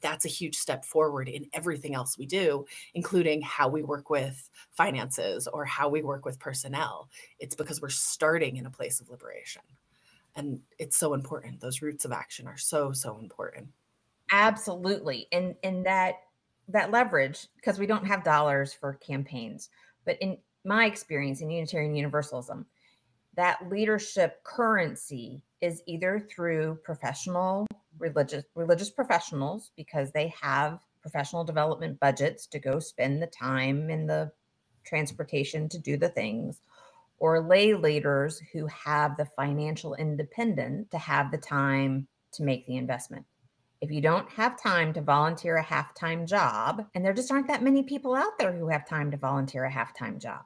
that's 0.00 0.24
a 0.24 0.28
huge 0.28 0.56
step 0.56 0.84
forward 0.84 1.28
in 1.28 1.46
everything 1.52 1.94
else 1.94 2.16
we 2.16 2.26
do, 2.26 2.64
including 2.94 3.42
how 3.42 3.68
we 3.68 3.82
work 3.82 4.08
with 4.08 4.48
finances 4.72 5.46
or 5.46 5.64
how 5.64 5.88
we 5.88 6.02
work 6.02 6.24
with 6.24 6.38
personnel. 6.38 7.08
It's 7.38 7.54
because 7.54 7.80
we're 7.80 7.90
starting 7.90 8.56
in 8.56 8.66
a 8.66 8.70
place 8.70 9.00
of 9.00 9.10
liberation. 9.10 9.62
And 10.36 10.60
it's 10.78 10.96
so 10.96 11.12
important. 11.12 11.60
Those 11.60 11.82
roots 11.82 12.04
of 12.04 12.12
action 12.12 12.46
are 12.46 12.56
so, 12.56 12.92
so 12.92 13.18
important. 13.18 13.68
Absolutely. 14.32 15.26
And 15.32 15.54
and 15.62 15.84
that 15.86 16.14
that 16.72 16.90
leverage, 16.90 17.46
because 17.56 17.78
we 17.78 17.86
don't 17.86 18.06
have 18.06 18.24
dollars 18.24 18.72
for 18.72 18.94
campaigns, 18.94 19.68
but 20.04 20.16
in 20.20 20.38
my 20.64 20.86
experience 20.86 21.40
in 21.40 21.50
Unitarian 21.50 21.94
Universalism, 21.94 22.66
that 23.36 23.68
leadership 23.68 24.42
currency 24.44 25.42
is 25.60 25.82
either 25.86 26.26
through 26.34 26.78
professional 26.84 27.66
religious 27.98 28.44
religious 28.54 28.90
professionals 28.90 29.72
because 29.76 30.10
they 30.10 30.32
have 30.40 30.80
professional 31.02 31.44
development 31.44 31.98
budgets 32.00 32.46
to 32.46 32.58
go 32.58 32.78
spend 32.78 33.22
the 33.22 33.26
time 33.26 33.90
and 33.90 34.08
the 34.08 34.30
transportation 34.84 35.68
to 35.68 35.78
do 35.78 35.96
the 35.96 36.08
things 36.08 36.60
or 37.18 37.40
lay 37.40 37.74
leaders 37.74 38.40
who 38.52 38.66
have 38.66 39.16
the 39.16 39.26
financial 39.36 39.94
independence 39.94 40.88
to 40.90 40.98
have 40.98 41.30
the 41.30 41.38
time 41.38 42.08
to 42.32 42.42
make 42.42 42.66
the 42.66 42.76
investment. 42.76 43.24
If 43.80 43.90
you 43.90 44.02
don't 44.02 44.28
have 44.30 44.60
time 44.60 44.92
to 44.92 45.00
volunteer 45.00 45.56
a 45.56 45.62
half 45.62 45.94
time 45.94 46.26
job, 46.26 46.86
and 46.94 47.04
there 47.04 47.14
just 47.14 47.30
aren't 47.30 47.48
that 47.48 47.62
many 47.62 47.82
people 47.82 48.14
out 48.14 48.38
there 48.38 48.52
who 48.52 48.68
have 48.68 48.86
time 48.86 49.10
to 49.10 49.16
volunteer 49.16 49.64
a 49.64 49.70
half 49.70 49.96
time 49.96 50.18
job. 50.18 50.42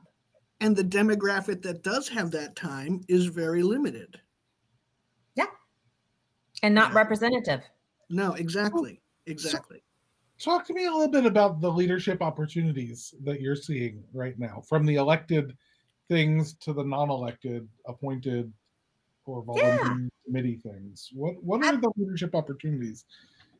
And 0.60 0.76
the 0.76 0.84
demographic 0.84 1.62
that 1.62 1.82
does 1.82 2.08
have 2.08 2.30
that 2.30 2.54
time 2.54 3.00
is 3.08 3.26
very 3.26 3.64
limited. 3.64 4.20
Yeah. 5.34 5.46
And 6.62 6.74
not 6.74 6.92
Yeah. 6.92 6.98
representative. 6.98 7.60
No, 8.08 8.34
exactly. 8.34 9.00
Exactly. 9.26 9.82
Talk 10.38 10.64
to 10.66 10.74
me 10.74 10.84
a 10.84 10.92
little 10.92 11.08
bit 11.08 11.26
about 11.26 11.60
the 11.60 11.70
leadership 11.70 12.22
opportunities 12.22 13.14
that 13.24 13.40
you're 13.40 13.56
seeing 13.56 14.04
right 14.12 14.38
now, 14.38 14.60
from 14.60 14.86
the 14.86 14.96
elected 14.96 15.56
things 16.08 16.54
to 16.58 16.72
the 16.72 16.84
non-elected, 16.84 17.68
appointed, 17.86 18.52
or 19.26 19.42
volunteer 19.42 20.08
committee 20.26 20.56
things. 20.62 21.10
What 21.12 21.42
what 21.42 21.64
are 21.64 21.76
the 21.76 21.90
leadership 21.96 22.34
opportunities 22.34 23.04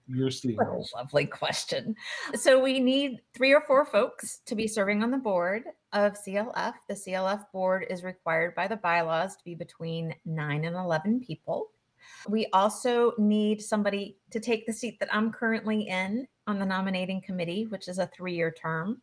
you're 0.06 0.30
seeing? 0.30 0.58
Lovely 0.94 1.26
question. 1.26 1.94
So 2.34 2.60
we 2.60 2.80
need 2.80 3.20
three 3.34 3.54
or 3.54 3.62
four 3.62 3.84
folks 3.84 4.40
to 4.46 4.54
be 4.54 4.66
serving 4.66 5.02
on 5.02 5.10
the 5.10 5.18
board 5.18 5.64
of 5.92 6.14
CLF. 6.14 6.74
The 6.88 6.94
CLF 6.94 7.46
board 7.52 7.86
is 7.88 8.04
required 8.04 8.54
by 8.54 8.68
the 8.68 8.76
bylaws 8.76 9.36
to 9.36 9.44
be 9.44 9.54
between 9.54 10.14
nine 10.24 10.64
and 10.64 10.76
11 10.76 11.20
people. 11.20 11.70
We 12.28 12.46
also 12.52 13.12
need 13.18 13.62
somebody 13.62 14.18
to 14.30 14.40
take 14.40 14.66
the 14.66 14.72
seat 14.72 14.98
that 15.00 15.14
I'm 15.14 15.32
currently 15.32 15.88
in 15.88 16.26
on 16.46 16.58
the 16.58 16.66
nominating 16.66 17.22
committee, 17.22 17.66
which 17.68 17.88
is 17.88 17.98
a 17.98 18.06
three 18.08 18.34
year 18.34 18.50
term. 18.50 19.00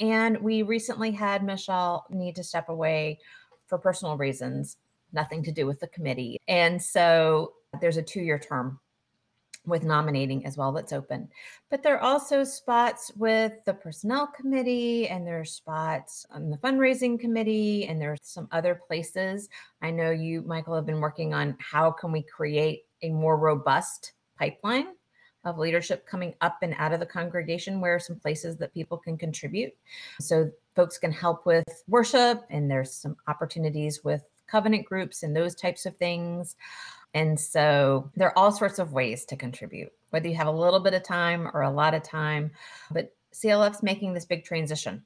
And 0.00 0.38
we 0.38 0.62
recently 0.62 1.12
had 1.12 1.44
Michelle 1.44 2.06
need 2.10 2.36
to 2.36 2.44
step 2.44 2.68
away 2.68 3.18
for 3.66 3.78
personal 3.78 4.16
reasons, 4.16 4.76
nothing 5.12 5.42
to 5.44 5.52
do 5.52 5.66
with 5.66 5.80
the 5.80 5.88
committee. 5.88 6.38
And 6.48 6.82
so 6.82 7.52
there's 7.80 7.96
a 7.96 8.02
two 8.02 8.20
year 8.20 8.38
term 8.38 8.80
with 9.66 9.84
nominating 9.84 10.46
as 10.46 10.56
well 10.56 10.72
that's 10.72 10.92
open. 10.92 11.28
But 11.70 11.82
there 11.82 11.96
are 11.96 12.02
also 12.02 12.44
spots 12.44 13.12
with 13.16 13.52
the 13.66 13.74
personnel 13.74 14.26
committee 14.26 15.08
and 15.08 15.26
there's 15.26 15.52
spots 15.52 16.24
on 16.30 16.50
the 16.50 16.56
fundraising 16.58 17.20
committee 17.20 17.86
and 17.86 18.00
there's 18.00 18.20
some 18.22 18.48
other 18.52 18.80
places. 18.86 19.48
I 19.82 19.90
know 19.90 20.10
you, 20.10 20.42
Michael, 20.42 20.74
have 20.74 20.86
been 20.86 21.00
working 21.00 21.34
on 21.34 21.56
how 21.58 21.90
can 21.90 22.10
we 22.10 22.22
create 22.22 22.84
a 23.02 23.10
more 23.10 23.36
robust 23.36 24.12
pipeline 24.38 24.88
of 25.44 25.58
leadership 25.58 26.06
coming 26.06 26.34
up 26.40 26.58
and 26.62 26.74
out 26.78 26.92
of 26.92 27.00
the 27.00 27.06
congregation 27.06 27.80
where 27.80 27.94
are 27.94 28.00
some 28.00 28.18
places 28.18 28.56
that 28.58 28.74
people 28.74 28.98
can 28.98 29.16
contribute. 29.16 29.72
So 30.20 30.50
folks 30.76 30.98
can 30.98 31.12
help 31.12 31.46
with 31.46 31.64
worship 31.88 32.44
and 32.50 32.70
there's 32.70 32.92
some 32.94 33.16
opportunities 33.26 34.04
with 34.04 34.22
covenant 34.50 34.84
groups 34.84 35.22
and 35.22 35.34
those 35.34 35.54
types 35.54 35.86
of 35.86 35.96
things. 35.96 36.56
And 37.14 37.38
so 37.38 38.10
there 38.16 38.28
are 38.28 38.38
all 38.38 38.52
sorts 38.52 38.78
of 38.78 38.92
ways 38.92 39.24
to 39.26 39.36
contribute, 39.36 39.92
whether 40.10 40.28
you 40.28 40.34
have 40.36 40.46
a 40.46 40.52
little 40.52 40.80
bit 40.80 40.94
of 40.94 41.02
time 41.02 41.48
or 41.54 41.62
a 41.62 41.70
lot 41.70 41.94
of 41.94 42.02
time. 42.02 42.50
But 42.90 43.14
CLF's 43.34 43.82
making 43.82 44.14
this 44.14 44.24
big 44.24 44.44
transition. 44.44 45.04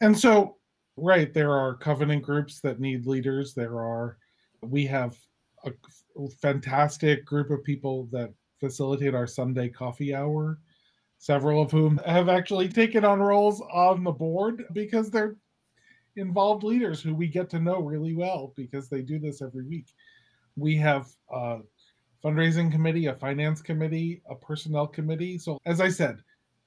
And 0.00 0.18
so, 0.18 0.56
right, 0.96 1.32
there 1.32 1.52
are 1.52 1.76
covenant 1.76 2.22
groups 2.22 2.60
that 2.60 2.80
need 2.80 3.06
leaders. 3.06 3.54
There 3.54 3.78
are, 3.78 4.18
we 4.62 4.86
have 4.86 5.16
a 5.64 5.72
fantastic 6.40 7.24
group 7.24 7.50
of 7.50 7.64
people 7.64 8.08
that 8.12 8.32
facilitate 8.58 9.14
our 9.14 9.26
Sunday 9.26 9.68
coffee 9.68 10.14
hour, 10.14 10.58
several 11.18 11.62
of 11.62 11.70
whom 11.70 12.00
have 12.06 12.28
actually 12.28 12.68
taken 12.68 13.04
on 13.04 13.20
roles 13.20 13.62
on 13.72 14.02
the 14.04 14.12
board 14.12 14.64
because 14.72 15.10
they're 15.10 15.36
involved 16.16 16.64
leaders 16.64 17.00
who 17.00 17.14
we 17.14 17.26
get 17.26 17.50
to 17.50 17.60
know 17.60 17.80
really 17.80 18.14
well 18.14 18.52
because 18.56 18.88
they 18.88 19.02
do 19.02 19.18
this 19.18 19.42
every 19.42 19.64
week. 19.64 19.86
We 20.56 20.76
have 20.76 21.08
a 21.30 21.60
fundraising 22.24 22.70
committee, 22.70 23.06
a 23.06 23.14
finance 23.14 23.60
committee, 23.60 24.22
a 24.28 24.34
personnel 24.34 24.86
committee. 24.86 25.38
So, 25.38 25.58
as 25.66 25.80
I 25.80 25.88
said, 25.88 26.18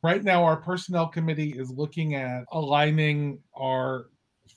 right 0.04 0.24
now 0.24 0.44
our 0.44 0.58
personnel 0.58 1.08
committee 1.08 1.52
is 1.58 1.72
looking 1.72 2.16
at 2.16 2.44
aligning 2.52 3.40
our 3.56 4.08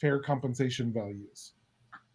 fair 0.00 0.20
compensation 0.20 0.92
values. 0.92 1.52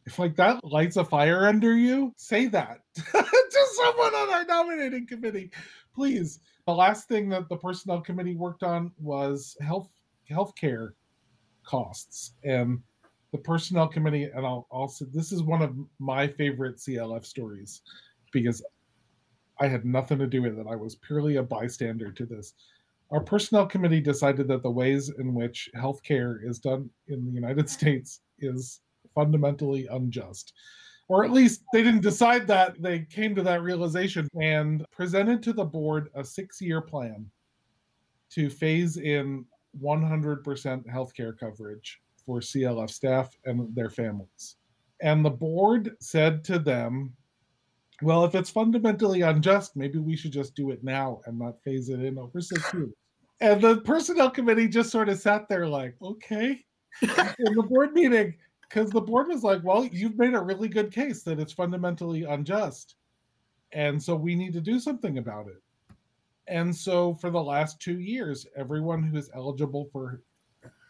If 0.06 0.20
like 0.20 0.36
that 0.36 0.64
lights 0.64 0.98
a 0.98 1.06
fire 1.06 1.48
under 1.48 1.76
you, 1.76 2.14
say 2.18 2.48
that 2.48 2.80
to 2.96 3.66
someone 3.76 4.14
on 4.14 4.34
our 4.34 4.46
nominating 4.46 5.08
committee, 5.08 5.52
please. 5.96 6.40
The 6.66 6.74
last 6.74 7.08
thing 7.08 7.30
that 7.30 7.50
the 7.50 7.58
personnel 7.58 8.02
committee 8.02 8.36
worked 8.36 8.64
on 8.64 8.92
was 8.98 9.56
health 9.62 9.90
healthcare 10.30 10.92
costs 11.65 12.34
and 12.43 12.80
the 13.32 13.38
personnel 13.38 13.88
committee 13.88 14.26
and 14.26 14.45
I'll 14.45 14.67
also 14.69 15.06
this 15.06 15.32
is 15.32 15.41
one 15.41 15.62
of 15.62 15.76
my 15.99 16.28
favorite 16.28 16.78
CLF 16.78 17.26
stories 17.26 17.82
because 18.32 18.63
I 19.60 19.67
had 19.67 19.86
nothing 19.86 20.19
to 20.19 20.28
do 20.28 20.41
with 20.41 20.60
it. 20.60 20.67
I 20.69 20.76
was 20.76 20.95
purely 20.95 21.38
a 21.38 21.43
bystander 21.43 22.12
to 22.12 22.26
this. 22.26 22.54
Our 23.12 23.21
personnel 23.21 23.65
committee 23.65 24.02
decided 24.02 24.47
that 24.47 24.63
the 24.63 24.71
ways 24.71 25.10
in 25.19 25.34
which 25.34 25.69
healthcare 25.76 26.38
is 26.43 26.60
done 26.60 26.89
in 27.08 27.26
the 27.26 27.32
United 27.32 27.69
States 27.78 28.21
is 28.39 28.82
fundamentally 29.13 29.88
unjust. 29.88 30.54
Or 31.08 31.23
at 31.23 31.32
least 31.32 31.63
they 31.73 31.84
didn't 31.84 32.02
decide 32.02 32.47
that. 32.47 32.82
They 32.82 32.99
came 33.02 33.36
to 33.36 33.43
that 33.43 33.62
realization 33.62 34.28
and 34.41 34.86
presented 34.91 35.43
to 35.43 35.54
the 35.54 35.65
board 35.65 36.10
a 36.15 36.23
six 36.23 36.60
year 36.62 36.82
plan 36.82 37.30
to 38.32 38.49
phase 38.49 38.97
in 38.97 39.45
100% 39.82 40.44
healthcare 40.86 41.38
coverage 41.38 42.02
for 42.26 42.40
CLF 42.40 42.90
staff 42.90 43.38
and 43.46 43.74
their 43.76 43.90
families. 43.90 44.58
And 45.02 45.24
the 45.24 45.30
board 45.30 45.96
said 46.00 46.44
to 46.46 46.60
them, 46.60 47.14
well, 48.02 48.26
if 48.26 48.36
it's 48.36 48.50
fundamentally 48.50 49.22
unjust, 49.22 49.76
maybe 49.76 50.00
we 50.00 50.16
should 50.16 50.32
just 50.32 50.56
do 50.56 50.72
it 50.72 50.84
now 50.84 51.22
and 51.26 51.38
not 51.38 51.62
phase 51.64 51.90
it 51.90 52.04
in 52.04 52.18
over 52.18 52.42
six 52.42 52.74
years. 52.74 52.94
And 53.42 53.62
the 53.62 53.82
personnel 53.82 54.30
committee 54.30 54.68
just 54.68 54.92
sort 54.92 55.10
of 55.10 55.20
sat 55.20 55.48
there 55.50 55.68
like, 55.68 55.96
okay. 56.02 56.64
in 57.02 57.54
the 57.56 57.66
board 57.68 57.94
meeting, 57.94 58.36
because 58.62 58.90
the 58.90 59.02
board 59.02 59.28
was 59.28 59.44
like, 59.44 59.62
well, 59.64 59.86
you've 59.86 60.18
made 60.18 60.34
a 60.34 60.42
really 60.42 60.68
good 60.68 60.92
case 60.92 61.24
that 61.24 61.40
it's 61.40 61.54
fundamentally 61.54 62.24
unjust. 62.24 62.96
And 63.72 64.02
so 64.02 64.16
we 64.16 64.36
need 64.36 64.54
to 64.54 64.62
do 64.62 64.80
something 64.80 65.18
about 65.18 65.48
it. 65.48 65.62
And 66.48 66.76
so 66.76 67.14
for 67.16 67.30
the 67.30 67.42
last 67.42 67.80
two 67.80 68.00
years, 68.00 68.46
everyone 68.56 69.04
who 69.04 69.18
is 69.18 69.30
eligible 69.34 69.90
for 69.92 70.22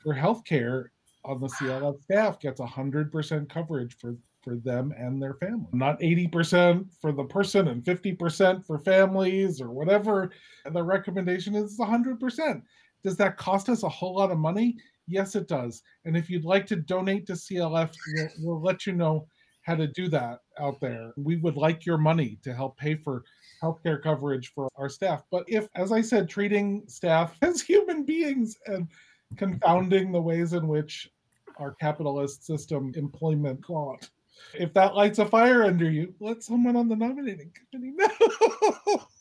for 0.03 0.13
health 0.13 0.43
care 0.43 0.91
on 1.23 1.39
the 1.39 1.47
CLF 1.47 2.01
staff 2.03 2.39
gets 2.39 2.59
100% 2.59 3.49
coverage 3.49 3.95
for 3.97 4.17
for 4.43 4.57
them 4.57 4.93
and 4.97 5.21
their 5.21 5.35
family. 5.35 5.67
Not 5.71 5.99
80% 6.01 6.87
for 6.99 7.11
the 7.11 7.23
person 7.23 7.69
and 7.69 7.83
50% 7.83 8.65
for 8.65 8.77
families 8.77 9.61
or 9.61 9.71
whatever 9.71 10.31
the 10.69 10.83
recommendation 10.83 11.55
is 11.55 11.79
100%. 11.79 12.61
Does 13.03 13.17
that 13.17 13.37
cost 13.37 13.69
us 13.69 13.83
a 13.83 13.89
whole 13.89 14.15
lot 14.15 14.31
of 14.31 14.37
money? 14.37 14.77
Yes, 15.07 15.35
it 15.35 15.47
does. 15.47 15.81
And 16.05 16.15
if 16.15 16.29
you'd 16.29 16.45
like 16.45 16.65
to 16.67 16.75
donate 16.75 17.25
to 17.27 17.33
CLF, 17.33 17.91
we'll, 18.15 18.29
we'll 18.39 18.61
let 18.61 18.85
you 18.85 18.93
know 18.93 19.27
how 19.61 19.75
to 19.75 19.87
do 19.87 20.09
that 20.09 20.39
out 20.59 20.79
there. 20.81 21.13
We 21.15 21.37
would 21.37 21.55
like 21.55 21.85
your 21.85 21.97
money 21.97 22.37
to 22.43 22.53
help 22.53 22.77
pay 22.77 22.95
for 22.95 23.23
healthcare 23.63 24.01
coverage 24.01 24.51
for 24.53 24.67
our 24.75 24.89
staff. 24.89 25.23
But 25.31 25.45
if, 25.47 25.67
as 25.75 25.91
I 25.91 26.01
said, 26.01 26.29
treating 26.29 26.83
staff 26.87 27.37
as 27.41 27.61
human 27.61 28.03
beings 28.03 28.57
and 28.67 28.87
confounding 29.37 30.11
the 30.11 30.21
ways 30.21 30.53
in 30.53 30.67
which 30.67 31.09
our 31.57 31.73
capitalist 31.75 32.45
system 32.45 32.91
employment 32.95 33.61
God. 33.61 33.97
If 34.53 34.73
that 34.73 34.95
lights 34.95 35.19
a 35.19 35.25
fire 35.25 35.63
under 35.63 35.89
you, 35.89 36.13
let 36.19 36.43
someone 36.43 36.75
on 36.75 36.89
the 36.89 36.95
nominating 36.95 37.51
committee 37.71 37.93
know. 37.95 39.07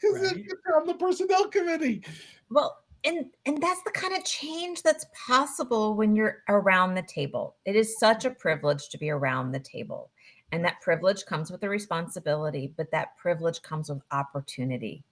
Because 0.00 0.32
Right. 0.32 0.44
you're 0.44 0.78
on 0.78 0.86
the 0.86 0.94
personnel 0.94 1.48
committee. 1.48 2.04
Well, 2.50 2.76
and 3.04 3.26
and 3.46 3.62
that's 3.62 3.82
the 3.84 3.92
kind 3.92 4.14
of 4.14 4.24
change 4.24 4.82
that's 4.82 5.06
possible 5.26 5.94
when 5.94 6.14
you're 6.14 6.42
around 6.48 6.94
the 6.94 7.02
table. 7.02 7.56
It 7.64 7.76
is 7.76 7.98
such 7.98 8.24
a 8.24 8.30
privilege 8.30 8.88
to 8.90 8.98
be 8.98 9.10
around 9.10 9.52
the 9.52 9.60
table. 9.60 10.10
And 10.54 10.64
that 10.64 10.80
privilege 10.80 11.26
comes 11.26 11.50
with 11.50 11.64
a 11.64 11.68
responsibility, 11.68 12.72
but 12.76 12.88
that 12.92 13.16
privilege 13.16 13.60
comes 13.62 13.88
with 13.88 14.00
opportunity 14.12 15.02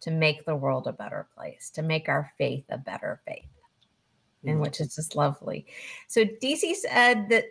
to 0.00 0.12
make 0.12 0.44
the 0.44 0.54
world 0.54 0.86
a 0.86 0.92
better 0.92 1.26
place, 1.34 1.70
to 1.70 1.82
make 1.82 2.08
our 2.08 2.30
faith 2.38 2.62
a 2.68 2.78
better 2.78 3.20
faith. 3.26 3.48
And 4.44 4.52
mm-hmm. 4.52 4.62
which 4.62 4.80
is 4.80 4.94
just 4.94 5.16
lovely. 5.16 5.66
So 6.06 6.24
DC 6.24 6.76
said 6.76 7.28
that 7.30 7.46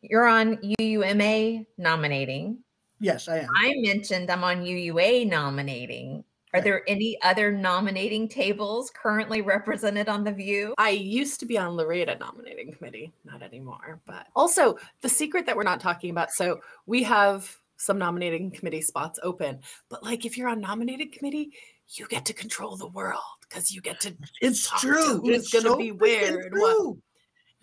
you're 0.00 0.26
on 0.26 0.56
UUMA 0.80 1.66
nominating. 1.76 2.60
Yes, 2.98 3.28
I 3.28 3.40
am. 3.40 3.48
I 3.54 3.74
mentioned 3.76 4.30
I'm 4.30 4.42
on 4.42 4.64
UUA 4.64 5.28
nominating. 5.28 6.24
Are 6.54 6.60
there 6.60 6.82
any 6.86 7.16
other 7.22 7.50
nominating 7.50 8.28
tables 8.28 8.90
currently 8.94 9.40
represented 9.40 10.08
on 10.08 10.22
The 10.22 10.32
View? 10.32 10.74
I 10.76 10.90
used 10.90 11.40
to 11.40 11.46
be 11.46 11.56
on 11.56 11.76
LREDA 11.76 12.20
nominating 12.20 12.72
committee, 12.74 13.10
not 13.24 13.42
anymore. 13.42 14.00
But 14.06 14.26
also, 14.36 14.76
the 15.00 15.08
secret 15.08 15.46
that 15.46 15.56
we're 15.56 15.62
not 15.62 15.80
talking 15.80 16.10
about. 16.10 16.30
So 16.30 16.60
we 16.84 17.02
have 17.04 17.56
some 17.78 17.98
nominating 17.98 18.50
committee 18.50 18.82
spots 18.82 19.18
open, 19.22 19.60
but 19.88 20.02
like 20.04 20.26
if 20.26 20.36
you're 20.36 20.48
on 20.48 20.60
nominating 20.60 21.10
committee, 21.10 21.52
you 21.94 22.06
get 22.08 22.24
to 22.26 22.32
control 22.34 22.76
the 22.76 22.88
world 22.88 23.20
because 23.40 23.70
you 23.72 23.80
get 23.80 23.98
to 24.00 24.14
It's 24.42 24.68
talk 24.68 24.80
to 24.82 24.86
true. 24.88 25.22
It's 25.30 25.50
gonna 25.52 25.70
so 25.70 25.76
be 25.76 25.90
weird. 25.92 26.32
where 26.34 26.50
what. 26.60 26.76
true. 26.76 26.98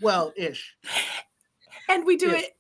Well, 0.02 0.34
ish. 0.36 0.76
and 1.90 2.06
we 2.06 2.18
do 2.18 2.28
Yes. 2.30 2.46
it 2.46 2.56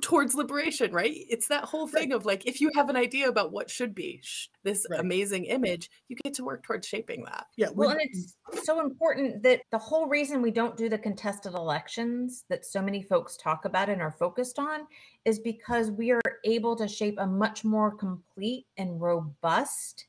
towards 0.00 0.34
liberation 0.34 0.92
right 0.92 1.14
it's 1.28 1.48
that 1.48 1.64
whole 1.64 1.86
Right. 1.86 1.94
thing 2.02 2.12
of 2.12 2.24
like 2.26 2.46
if 2.46 2.60
you 2.60 2.70
have 2.74 2.88
an 2.88 2.96
idea 2.96 3.28
about 3.28 3.52
what 3.52 3.70
should 3.70 3.94
be 3.94 4.20
sh- 4.22 4.48
this 4.62 4.86
Right. 4.90 5.00
amazing 5.00 5.44
image 5.46 5.90
you 6.08 6.16
get 6.16 6.34
to 6.34 6.44
work 6.44 6.62
towards 6.62 6.86
shaping 6.86 7.24
that 7.24 7.46
Yeah. 7.56 7.68
Well, 7.74 7.90
and 7.90 8.00
it's 8.02 8.36
so 8.64 8.80
important 8.80 9.42
that 9.42 9.62
the 9.70 9.78
whole 9.78 10.06
reason 10.08 10.42
we 10.42 10.50
don't 10.50 10.76
do 10.76 10.88
the 10.88 10.98
contested 10.98 11.54
elections 11.54 12.44
that 12.48 12.64
so 12.66 12.80
many 12.82 13.02
folks 13.02 13.36
talk 13.36 13.64
about 13.64 13.88
and 13.88 14.00
are 14.02 14.12
focused 14.12 14.58
on 14.58 14.86
is 15.24 15.38
because 15.38 15.90
we 15.90 16.10
are 16.10 16.20
able 16.44 16.76
to 16.76 16.86
shape 16.88 17.16
a 17.18 17.26
much 17.26 17.64
more 17.64 17.90
complete 17.94 18.66
and 18.76 19.00
robust 19.00 20.06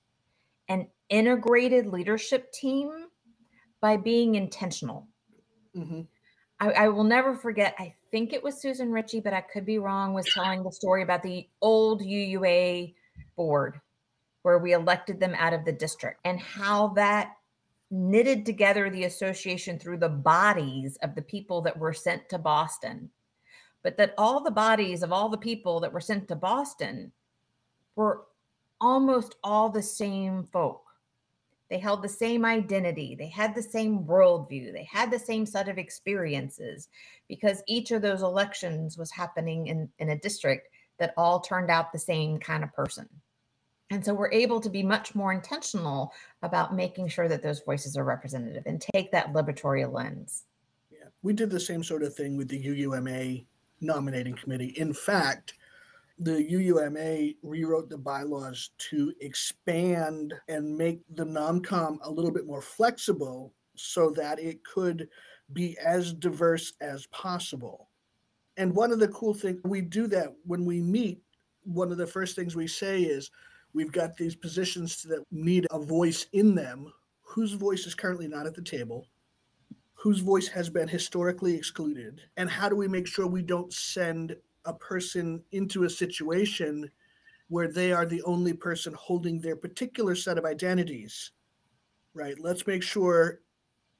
and 0.68 0.88
integrated 1.10 1.88
leadership 1.88 2.52
team 2.52 3.08
by 3.82 3.98
being 3.98 4.36
intentional. 4.36 5.08
Mhm. 5.76 6.08
I, 6.60 6.72
I 6.72 6.88
will 6.90 7.04
never 7.04 7.36
forget. 7.36 7.76
I 7.80 7.94
think 8.12 8.34
it 8.34 8.44
was 8.44 8.60
Susan 8.60 8.92
Ritchie, 8.92 9.22
but 9.22 9.34
I 9.34 9.42
could 9.42 9.66
be 9.66 9.80
wrong. 9.80 10.14
Was 10.14 10.32
telling 10.34 10.64
the 10.64 10.72
story 10.72 11.04
about 11.04 11.24
the 11.24 11.48
old 11.62 12.02
UUA 12.02 12.94
board 13.36 13.80
where 14.44 14.58
we 14.58 14.74
elected 14.74 15.20
them 15.20 15.36
out 15.38 15.54
of 15.54 15.66
the 15.66 15.72
district 15.72 16.22
and 16.26 16.40
how 16.40 16.90
that 16.90 17.34
knitted 17.92 18.46
together 18.46 18.90
the 18.90 19.06
association 19.06 19.80
through 19.80 19.98
the 19.98 20.10
bodies 20.10 20.98
of 21.02 21.16
the 21.16 21.22
people 21.22 21.62
that 21.62 21.78
were 21.78 21.94
sent 21.94 22.30
to 22.30 22.38
Boston. 22.38 23.10
But 23.84 23.98
that 23.98 24.14
all 24.18 24.44
the 24.44 24.52
bodies 24.52 25.04
of 25.04 25.12
all 25.12 25.30
the 25.30 25.38
people 25.38 25.80
that 25.80 25.92
were 25.92 26.02
sent 26.02 26.28
to 26.28 26.36
Boston 26.36 27.12
were 27.96 28.26
almost 28.82 29.36
all 29.44 29.70
the 29.70 29.82
same 29.82 30.48
folk. 30.52 30.84
They 31.70 31.78
held 31.78 32.02
the 32.02 32.10
same 32.10 32.46
identity. 32.46 33.16
They 33.16 33.30
had 33.30 33.54
the 33.54 33.62
same 33.62 34.04
worldview. 34.06 34.74
They 34.74 34.88
had 34.92 35.12
the 35.12 35.20
same 35.20 35.46
set 35.46 35.70
of 35.70 35.78
experiences 35.78 36.88
because 37.28 37.62
each 37.68 37.92
of 37.92 38.02
those 38.02 38.24
elections 38.24 38.98
was 38.98 39.12
happening 39.12 39.68
in, 39.68 39.90
in 40.00 40.10
a 40.10 40.18
district 40.18 40.70
that 40.98 41.14
all 41.16 41.40
turned 41.40 41.70
out 41.70 41.92
the 41.92 42.00
same 42.00 42.40
kind 42.40 42.64
of 42.64 42.74
person. 42.74 43.08
And 43.92 44.06
so 44.06 44.14
we're 44.14 44.32
able 44.32 44.60
to 44.62 44.70
be 44.70 44.84
much 44.84 45.16
more 45.16 45.34
intentional 45.34 46.14
about 46.44 46.76
making 46.76 47.08
sure 47.08 47.28
that 47.28 47.42
those 47.42 47.62
voices 47.62 47.98
are 47.98 48.04
representative 48.04 48.64
and 48.66 48.82
take 48.82 49.12
that 49.12 49.34
liberatory 49.34 49.92
lens. 49.92 50.46
Yeah, 50.92 51.08
we 51.24 51.34
did 51.34 51.50
the 51.50 51.60
same 51.60 51.84
sort 51.84 52.04
of 52.04 52.14
thing 52.14 52.38
with 52.38 52.50
the 52.50 52.64
UUMA 52.64 53.46
nominating 53.82 54.36
committee. 54.36 54.74
In 54.78 54.94
fact, 54.94 55.54
the 56.20 56.44
UUMA 56.52 57.38
rewrote 57.42 57.90
the 57.90 57.98
bylaws 57.98 58.72
to 58.90 59.14
expand 59.22 60.34
and 60.50 60.78
make 60.78 61.00
the 61.16 61.26
nomcom 61.26 61.98
a 62.04 62.12
little 62.12 62.32
bit 62.32 62.46
more 62.46 62.62
flexible 62.62 63.54
so 63.76 64.10
that 64.12 64.38
it 64.38 64.64
could 64.66 65.08
be 65.54 65.78
as 65.84 66.14
diverse 66.14 66.74
as 66.82 67.06
possible. 67.08 67.90
And 68.58 68.76
one 68.76 68.92
of 68.92 69.00
the 69.00 69.08
cool 69.08 69.34
things 69.34 69.62
we 69.64 69.80
do 69.80 70.08
that 70.08 70.36
when 70.46 70.66
we 70.66 70.82
meet, 70.82 71.22
one 71.64 71.92
of 71.92 71.98
the 71.98 72.06
first 72.06 72.36
things 72.36 72.56
we 72.56 72.68
say 72.68 73.04
is 73.04 73.32
we've 73.74 73.92
got 73.92 74.18
these 74.18 74.36
positions 74.36 75.02
that 75.04 75.24
need 75.32 75.68
a 75.72 75.80
voice 75.80 76.26
in 76.34 76.54
them. 76.54 76.92
Whose 77.22 77.54
voice 77.54 77.86
is 77.86 77.96
currently 77.96 78.28
not 78.28 78.46
at 78.46 78.56
the 78.56 78.62
table? 78.62 79.08
Whose 79.94 80.20
voice 80.20 80.48
has 80.50 80.70
been 80.70 80.90
historically 80.90 81.56
excluded? 81.56 82.22
And 82.36 82.50
how 82.50 82.68
do 82.68 82.76
we 82.76 82.90
make 82.90 83.08
sure 83.08 83.28
we 83.28 83.44
don't 83.44 83.72
send 83.72 84.36
a 84.70 84.74
person 84.74 85.44
into 85.52 85.84
a 85.84 85.90
situation 85.90 86.90
where 87.48 87.68
they 87.68 87.92
are 87.92 88.06
the 88.06 88.22
only 88.24 88.54
person 88.54 88.94
holding 88.94 89.40
their 89.40 89.56
particular 89.56 90.16
set 90.16 90.38
of 90.38 90.46
identities 90.46 91.32
right 92.14 92.40
let's 92.40 92.68
make 92.68 92.84
sure 92.84 93.42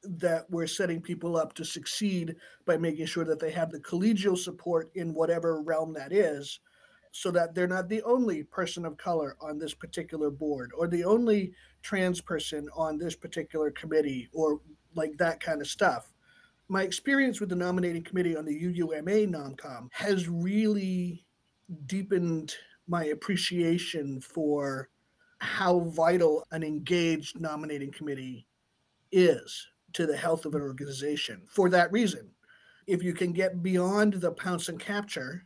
that 0.04 0.46
we're 0.50 0.68
setting 0.68 1.02
people 1.02 1.36
up 1.36 1.54
to 1.54 1.66
succeed 1.66 2.36
by 2.66 2.78
making 2.78 3.06
sure 3.06 3.26
that 3.26 3.40
they 3.40 3.52
have 3.52 3.70
the 3.70 3.80
collegial 3.80 4.38
support 4.38 4.90
in 4.96 5.14
whatever 5.14 5.62
realm 5.62 5.94
that 5.94 6.14
is 6.14 6.60
so 7.12 7.32
that 7.32 7.54
they're 7.56 7.68
not 7.68 7.90
the 7.90 8.04
only 8.04 8.44
person 8.44 8.86
of 8.86 8.98
color 8.98 9.36
on 9.42 9.58
this 9.58 9.74
particular 9.74 10.30
board 10.30 10.72
or 10.78 10.88
the 10.88 11.04
only 11.04 11.52
trans 11.82 12.22
person 12.22 12.70
on 12.76 12.98
this 12.98 13.16
particular 13.16 13.72
committee 13.72 14.30
or 14.32 14.62
like 14.96 15.18
that 15.18 15.40
kind 15.40 15.62
of 15.62 15.68
stuff. 15.68 16.14
My 16.72 16.84
experience 16.84 17.40
with 17.40 17.50
the 17.50 17.56
nominating 17.56 18.04
committee 18.04 18.38
on 18.38 18.46
the 18.46 18.54
UUMA 18.54 19.28
NOMCOM 19.28 19.88
has 19.92 20.30
really 20.30 21.26
deepened 21.88 22.54
my 22.88 23.06
appreciation 23.06 24.22
for 24.22 24.90
how 25.40 25.80
vital 25.80 26.46
an 26.52 26.62
engaged 26.62 27.40
nominating 27.42 27.92
committee 27.92 28.46
is 29.12 29.68
to 29.94 30.06
the 30.06 30.16
health 30.16 30.46
of 30.46 30.54
an 30.54 30.62
organization 30.62 31.42
for 31.48 31.72
that 31.72 31.92
reason. 31.92 32.30
If 32.86 33.02
you 33.02 33.14
can 33.14 33.34
get 33.34 33.64
beyond 33.64 34.14
the 34.14 34.32
pounce 34.32 34.70
and 34.70 34.80
capture 34.80 35.46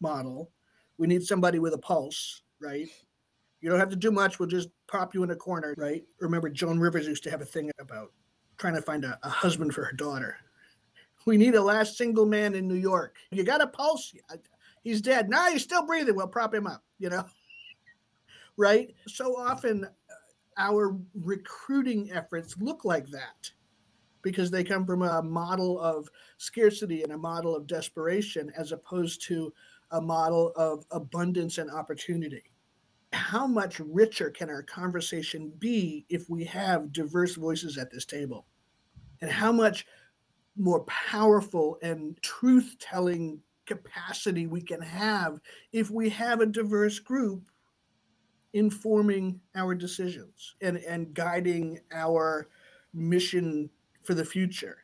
model, 0.00 0.50
we 0.98 1.06
need 1.06 1.22
somebody 1.22 1.60
with 1.60 1.74
a 1.74 1.78
pulse, 1.78 2.42
right? 2.60 2.88
You 3.60 3.70
don't 3.70 3.78
have 3.78 3.90
to 3.90 3.96
do 3.96 4.10
much. 4.10 4.40
We'll 4.40 4.48
just 4.48 4.70
pop 4.88 5.14
you 5.14 5.22
in 5.22 5.30
a 5.30 5.36
corner, 5.36 5.74
right? 5.78 6.02
Remember, 6.18 6.48
Joan 6.48 6.80
Rivers 6.80 7.06
used 7.06 7.22
to 7.22 7.30
have 7.30 7.40
a 7.40 7.46
thing 7.46 7.70
about 7.78 8.12
trying 8.58 8.74
to 8.74 8.82
find 8.82 9.04
a, 9.04 9.16
a 9.22 9.28
husband 9.28 9.72
for 9.72 9.84
her 9.84 9.92
daughter. 9.92 10.38
We 11.26 11.36
need 11.36 11.56
a 11.56 11.62
last 11.62 11.98
single 11.98 12.24
man 12.24 12.54
in 12.54 12.66
New 12.68 12.76
York. 12.76 13.16
You 13.32 13.42
got 13.42 13.60
a 13.60 13.66
pulse? 13.66 14.14
He's 14.82 15.00
dead. 15.00 15.28
No, 15.28 15.50
he's 15.50 15.64
still 15.64 15.84
breathing. 15.84 16.14
We'll 16.14 16.28
prop 16.28 16.54
him 16.54 16.68
up, 16.68 16.84
you 16.98 17.10
know? 17.10 17.24
right? 18.56 18.94
So 19.08 19.36
often 19.36 19.84
uh, 19.84 19.88
our 20.56 20.96
recruiting 21.14 22.12
efforts 22.12 22.56
look 22.58 22.84
like 22.84 23.08
that 23.08 23.50
because 24.22 24.50
they 24.50 24.62
come 24.62 24.86
from 24.86 25.02
a 25.02 25.20
model 25.20 25.80
of 25.80 26.08
scarcity 26.38 27.02
and 27.02 27.12
a 27.12 27.18
model 27.18 27.56
of 27.56 27.66
desperation 27.66 28.52
as 28.56 28.70
opposed 28.70 29.22
to 29.22 29.52
a 29.90 30.00
model 30.00 30.52
of 30.56 30.84
abundance 30.92 31.58
and 31.58 31.70
opportunity. 31.70 32.42
How 33.12 33.46
much 33.48 33.80
richer 33.80 34.30
can 34.30 34.48
our 34.48 34.62
conversation 34.62 35.52
be 35.58 36.06
if 36.08 36.30
we 36.30 36.44
have 36.44 36.92
diverse 36.92 37.34
voices 37.34 37.78
at 37.78 37.90
this 37.90 38.04
table? 38.04 38.46
And 39.20 39.30
how 39.30 39.52
much 39.52 39.86
more 40.56 40.84
powerful 40.84 41.78
and 41.82 42.20
truth 42.22 42.76
telling 42.80 43.40
capacity 43.66 44.46
we 44.46 44.62
can 44.62 44.80
have 44.80 45.40
if 45.72 45.90
we 45.90 46.08
have 46.08 46.40
a 46.40 46.46
diverse 46.46 46.98
group 46.98 47.50
informing 48.52 49.40
our 49.54 49.74
decisions 49.74 50.54
and, 50.62 50.78
and 50.78 51.12
guiding 51.12 51.78
our 51.92 52.48
mission 52.94 53.68
for 54.02 54.14
the 54.14 54.24
future, 54.24 54.78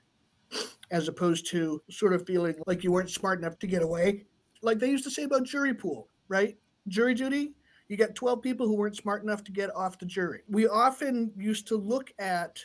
as 0.90 1.08
opposed 1.08 1.46
to 1.46 1.80
sort 1.88 2.12
of 2.12 2.26
feeling 2.26 2.54
like 2.66 2.84
you 2.84 2.92
weren't 2.92 3.08
smart 3.10 3.38
enough 3.38 3.58
to 3.58 3.66
get 3.66 3.82
away. 3.82 4.26
Like 4.60 4.78
they 4.78 4.90
used 4.90 5.04
to 5.04 5.10
say 5.10 5.22
about 5.22 5.44
jury 5.44 5.72
pool, 5.72 6.08
right? 6.28 6.58
Jury 6.88 7.14
duty, 7.14 7.54
you 7.88 7.96
got 7.96 8.14
12 8.14 8.42
people 8.42 8.66
who 8.66 8.76
weren't 8.76 8.96
smart 8.96 9.22
enough 9.22 9.42
to 9.44 9.52
get 9.52 9.74
off 9.74 9.98
the 9.98 10.06
jury. 10.06 10.40
We 10.48 10.66
often 10.66 11.32
used 11.36 11.66
to 11.68 11.76
look 11.76 12.12
at 12.18 12.58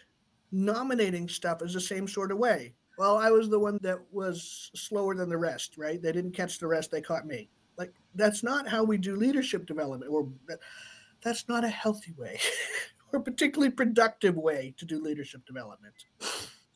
nominating 0.52 1.30
stuff 1.30 1.62
as 1.62 1.74
the 1.74 1.82
same 1.82 2.08
sort 2.08 2.32
of 2.32 2.38
way. 2.38 2.74
Well, 2.98 3.18
I 3.18 3.30
was 3.30 3.50
the 3.50 3.60
one 3.60 3.80
that 3.84 4.00
was 4.12 4.72
slower 4.76 5.16
than 5.16 5.30
the 5.30 5.38
rest, 5.38 5.78
right? 5.78 6.02
They 6.02 6.12
didn't 6.12 6.32
catch 6.32 6.60
the 6.60 6.68
rest, 6.68 6.92
they 6.92 7.02
caught 7.02 7.28
me. 7.28 7.50
Like 7.78 7.94
that's 8.16 8.44
not 8.44 8.68
how 8.68 8.84
we 8.84 8.98
do 8.98 9.16
leadership 9.16 9.66
development 9.66 10.12
or 10.12 10.28
that's 11.22 11.48
not 11.48 11.64
a 11.64 11.70
healthy 11.70 12.14
way 12.18 12.40
or 13.14 13.20
a 13.20 13.24
particularly 13.24 13.72
productive 13.72 14.36
way 14.36 14.74
to 14.78 14.86
do 14.86 15.02
leadership 15.02 15.46
development. 15.46 15.94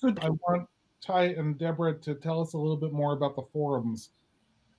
I 0.04 0.30
want 0.30 0.68
Tie 1.02 1.34
and 1.38 1.58
Deborah 1.58 1.98
to 2.00 2.16
tell 2.16 2.42
us 2.42 2.54
a 2.54 2.58
little 2.58 2.78
bit 2.78 2.94
more 2.94 3.14
about 3.14 3.36
the 3.36 3.44
forums 3.52 4.10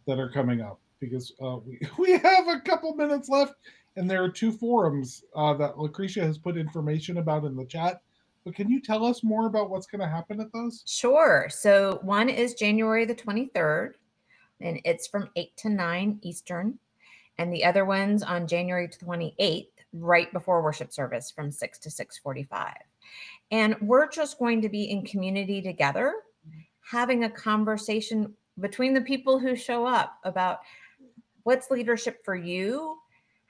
that 0.07 0.19
are 0.19 0.31
coming 0.31 0.61
up 0.61 0.81
because 1.01 1.33
uh, 1.43 1.57
we, 1.57 1.81
we 1.99 2.13
have 2.19 2.47
a 2.49 2.61
couple 2.61 2.95
minutes 2.95 3.29
left 3.29 3.55
and 3.97 4.09
there 4.09 4.23
are 4.23 4.31
two 4.31 4.53
forums 4.53 5.25
uh, 5.35 5.55
that 5.55 5.79
Lucretia 5.79 6.23
has 6.23 6.39
put 6.39 6.57
information 6.57 7.19
about 7.19 7.45
in 7.45 7.57
the 7.57 7.65
chat. 7.65 8.01
But 8.45 8.55
can 8.55 8.69
you 8.69 8.81
tell 8.81 9.05
us 9.05 9.23
more 9.23 9.47
about 9.47 9.71
what's 9.71 9.87
going 9.87 10.01
to 10.01 10.09
happen 10.09 10.41
at 10.41 10.53
those? 10.53 10.83
Sure. 10.87 11.47
So 11.51 12.01
one 12.03 12.29
is 12.29 12.55
January 12.55 13.05
the 13.05 13.15
23rd, 13.15 13.93
and 14.61 14.81
it's 14.85 15.07
from 15.07 15.31
8 15.37 15.57
to 15.59 15.69
9 15.69 16.19
Eastern. 16.23 16.79
And 17.39 17.53
the 17.53 17.65
other 17.65 17.85
one's 17.85 18.23
on 18.23 18.47
January 18.47 18.89
28th, 18.89 19.69
right 19.93 20.33
before 20.33 20.63
worship 20.63 20.93
service 20.93 21.31
from 21.31 21.51
6 21.51 21.79
to 21.79 21.91
645. 21.91 22.75
And 23.51 23.77
we're 23.81 24.09
just 24.09 24.39
going 24.39 24.63
to 24.63 24.69
be 24.69 24.91
in 24.91 25.05
community 25.05 25.63
together, 25.63 26.15
having 26.81 27.25
a 27.25 27.31
conversation 27.31 28.35
between 28.61 28.93
the 28.95 29.01
people 29.01 29.39
who 29.39 29.57
show 29.57 29.87
up 29.87 30.19
about 30.25 30.61
what's 31.45 31.71
leadership 31.71 32.25
for 32.25 32.35
you? 32.35 32.99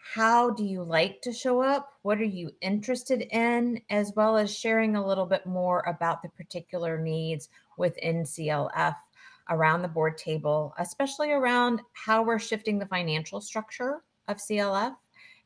How 0.04 0.50
do 0.50 0.64
you 0.64 0.82
like 0.82 1.22
to 1.22 1.32
show 1.32 1.62
up? 1.62 1.92
What 2.02 2.20
are 2.20 2.24
you 2.24 2.50
interested 2.60 3.22
in? 3.30 3.80
As 3.88 4.12
well 4.14 4.36
as 4.36 4.54
sharing 4.54 4.96
a 4.96 5.06
little 5.06 5.26
bit 5.26 5.46
more 5.46 5.80
about 5.86 6.22
the 6.22 6.28
particular 6.30 6.98
needs 6.98 7.48
within 7.78 8.24
CLF 8.24 8.96
around 9.48 9.82
the 9.82 9.88
board 9.88 10.18
table, 10.18 10.74
especially 10.78 11.30
around 11.30 11.80
how 11.92 12.22
we're 12.22 12.38
shifting 12.38 12.78
the 12.78 12.86
financial 12.86 13.40
structure 13.40 14.02
of 14.28 14.36
CLF. 14.38 14.94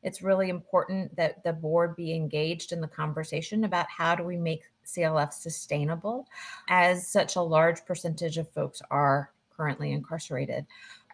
It's 0.03 0.21
really 0.21 0.49
important 0.49 1.15
that 1.15 1.43
the 1.43 1.53
board 1.53 1.95
be 1.95 2.13
engaged 2.13 2.71
in 2.71 2.81
the 2.81 2.87
conversation 2.87 3.63
about 3.63 3.87
how 3.89 4.15
do 4.15 4.23
we 4.23 4.37
make 4.37 4.63
CLF 4.85 5.33
sustainable 5.33 6.27
as 6.67 7.07
such 7.07 7.35
a 7.35 7.41
large 7.41 7.85
percentage 7.85 8.37
of 8.37 8.49
folks 8.51 8.81
are 8.89 9.31
currently 9.55 9.91
incarcerated. 9.91 10.65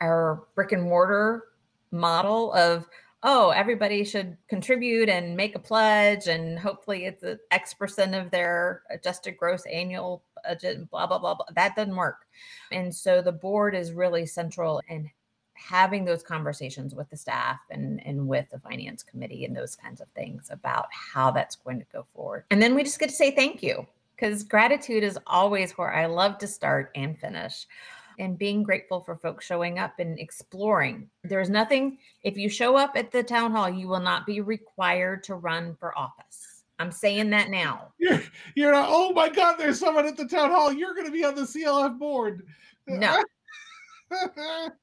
Our 0.02 0.44
brick 0.56 0.72
and 0.72 0.84
mortar 0.84 1.44
model 1.91 2.52
of 2.54 2.88
oh, 3.24 3.50
everybody 3.52 4.04
should 4.04 4.38
contribute 4.50 5.10
and 5.10 5.36
make 5.36 5.56
a 5.56 5.60
pledge, 5.60 6.28
and 6.28 6.60
hopefully 6.60 7.06
it's 7.06 7.24
X 7.52 7.74
percent 7.74 8.14
of 8.14 8.30
their 8.32 8.84
adjusted 8.90 9.38
gross 9.38 9.66
annual 9.66 10.24
budget, 10.44 10.90
blah, 10.90 11.08
blah, 11.08 11.20
blah, 11.20 11.36
blah. 11.36 11.46
That 11.56 11.76
doesn't 11.76 11.96
work. 11.96 12.28
And 12.72 12.94
so 12.94 13.22
the 13.22 13.32
board 13.32 13.76
is 13.76 13.94
really 13.94 14.26
central 14.26 14.82
in 14.90 15.10
having 15.54 16.04
those 16.04 16.24
conversations 16.24 16.94
with 16.94 17.10
the 17.10 17.16
staff 17.16 17.60
and, 17.70 18.06
and 18.06 18.28
with 18.28 18.50
the 18.52 18.60
finance 18.60 19.04
committee 19.04 19.46
and 19.46 19.56
those 19.56 19.76
kinds 19.76 20.02
of 20.02 20.08
things 20.10 20.50
about 20.50 20.88
how 20.92 21.32
that's 21.32 21.56
going 21.56 21.80
to 21.80 21.86
go 21.94 22.06
forward. 22.14 22.44
And 22.52 22.62
then 22.62 22.76
we 22.76 22.84
just 22.84 23.00
get 23.00 23.10
to 23.10 23.16
say 23.16 23.32
thank 23.32 23.64
you 23.64 23.88
because 24.16 24.44
gratitude 24.44 25.04
is 25.04 25.18
always 25.28 25.72
where 25.74 25.94
I 25.94 26.08
love 26.08 26.38
to 26.40 26.48
start 26.48 26.92
and 26.96 27.18
finish 27.18 27.68
and 28.20 28.38
being 28.38 28.64
grateful 28.64 29.01
for 29.01 29.16
folks 29.16 29.45
showing 29.45 29.80
up 29.80 29.99
and 29.99 30.20
exploring. 30.20 31.09
There's 31.24 31.49
nothing, 31.49 31.97
if 32.24 32.38
you 32.38 32.49
show 32.49 32.76
up 32.76 32.93
at 32.95 33.11
the 33.11 33.24
town 33.24 33.51
hall, 33.51 33.70
you 33.70 33.88
will 33.88 33.99
not 33.99 34.26
be 34.26 34.41
required 34.41 35.24
to 35.26 35.36
run 35.36 35.76
for 35.80 35.97
office. 35.97 36.64
I'm 36.80 36.91
saying 36.91 37.30
that 37.32 37.49
now. 37.49 37.93
You're, 37.97 38.22
you're 38.55 38.72
not, 38.72 38.89
oh 38.89 39.14
my 39.14 39.30
God, 39.30 39.55
there's 39.57 39.80
someone 39.80 40.05
at 40.05 40.18
the 40.18 40.28
town 40.28 40.51
hall. 40.51 40.74
You're 40.74 40.93
going 40.93 41.05
to 41.05 41.11
be 41.11 41.24
on 41.24 41.36
the 41.36 41.41
CLF 41.41 41.97
board. 41.97 42.45
No. 42.88 43.24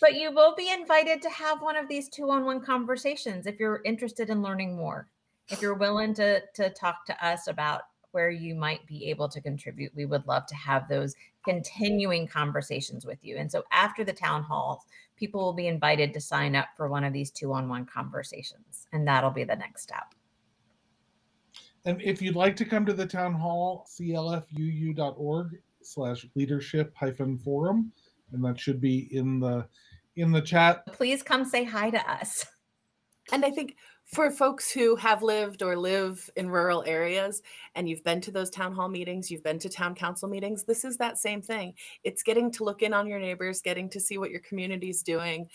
but 0.00 0.14
you 0.14 0.32
will 0.32 0.54
be 0.54 0.70
invited 0.70 1.22
to 1.22 1.30
have 1.30 1.62
one 1.62 1.76
of 1.76 1.88
these 1.88 2.08
two 2.08 2.30
on 2.30 2.44
one 2.44 2.60
conversations 2.60 3.46
if 3.46 3.58
you're 3.58 3.82
interested 3.84 4.30
in 4.30 4.42
learning 4.42 4.76
more. 4.76 5.08
If 5.48 5.60
you're 5.60 5.74
willing 5.74 6.14
to, 6.14 6.42
to 6.54 6.70
talk 6.70 7.04
to 7.06 7.26
us 7.26 7.48
about 7.48 7.82
where 8.12 8.30
you 8.30 8.54
might 8.54 8.86
be 8.86 9.08
able 9.10 9.28
to 9.28 9.40
contribute. 9.40 9.94
We 9.94 10.06
would 10.06 10.26
love 10.26 10.46
to 10.46 10.54
have 10.54 10.88
those 10.88 11.14
continuing 11.44 12.26
conversations 12.26 13.06
with 13.06 13.18
you. 13.22 13.36
And 13.36 13.50
so 13.50 13.64
after 13.72 14.04
the 14.04 14.12
town 14.12 14.42
halls, 14.42 14.82
people 15.16 15.40
will 15.40 15.52
be 15.52 15.68
invited 15.68 16.12
to 16.14 16.20
sign 16.20 16.56
up 16.56 16.68
for 16.76 16.88
one 16.88 17.04
of 17.04 17.12
these 17.12 17.30
two 17.30 17.52
on 17.52 17.68
one 17.68 17.86
conversations, 17.86 18.86
and 18.92 19.06
that'll 19.06 19.30
be 19.30 19.44
the 19.44 19.56
next 19.56 19.82
step. 19.82 20.14
And 21.84 22.00
if 22.02 22.20
you'd 22.20 22.36
like 22.36 22.56
to 22.56 22.64
come 22.64 22.84
to 22.86 22.92
the 22.92 23.06
town 23.06 23.32
hall, 23.34 23.86
clfuu.org 23.88 25.58
slash 25.82 26.26
leadership 26.34 26.94
hyphen 26.94 27.38
forum, 27.38 27.92
and 28.32 28.44
that 28.44 28.60
should 28.60 28.80
be 28.80 29.08
in 29.16 29.40
the 29.40 29.66
in 30.16 30.32
the 30.32 30.42
chat. 30.42 30.84
Please 30.92 31.22
come 31.22 31.44
say 31.44 31.64
hi 31.64 31.90
to 31.90 32.10
us. 32.10 32.44
And 33.32 33.44
I 33.44 33.50
think 33.50 33.76
for 34.12 34.30
folks 34.30 34.72
who 34.72 34.96
have 34.96 35.22
lived 35.22 35.62
or 35.62 35.76
live 35.76 36.28
in 36.34 36.50
rural 36.50 36.82
areas 36.84 37.42
and 37.76 37.88
you've 37.88 38.02
been 38.02 38.20
to 38.22 38.32
those 38.32 38.50
town 38.50 38.72
hall 38.72 38.88
meetings, 38.88 39.30
you've 39.30 39.44
been 39.44 39.58
to 39.60 39.68
town 39.68 39.94
council 39.94 40.28
meetings, 40.28 40.64
this 40.64 40.84
is 40.84 40.96
that 40.96 41.16
same 41.16 41.40
thing. 41.40 41.74
It's 42.02 42.24
getting 42.24 42.50
to 42.52 42.64
look 42.64 42.82
in 42.82 42.92
on 42.92 43.06
your 43.06 43.20
neighbors, 43.20 43.62
getting 43.62 43.88
to 43.90 44.00
see 44.00 44.18
what 44.18 44.32
your 44.32 44.40
community's 44.40 45.04
doing, 45.04 45.48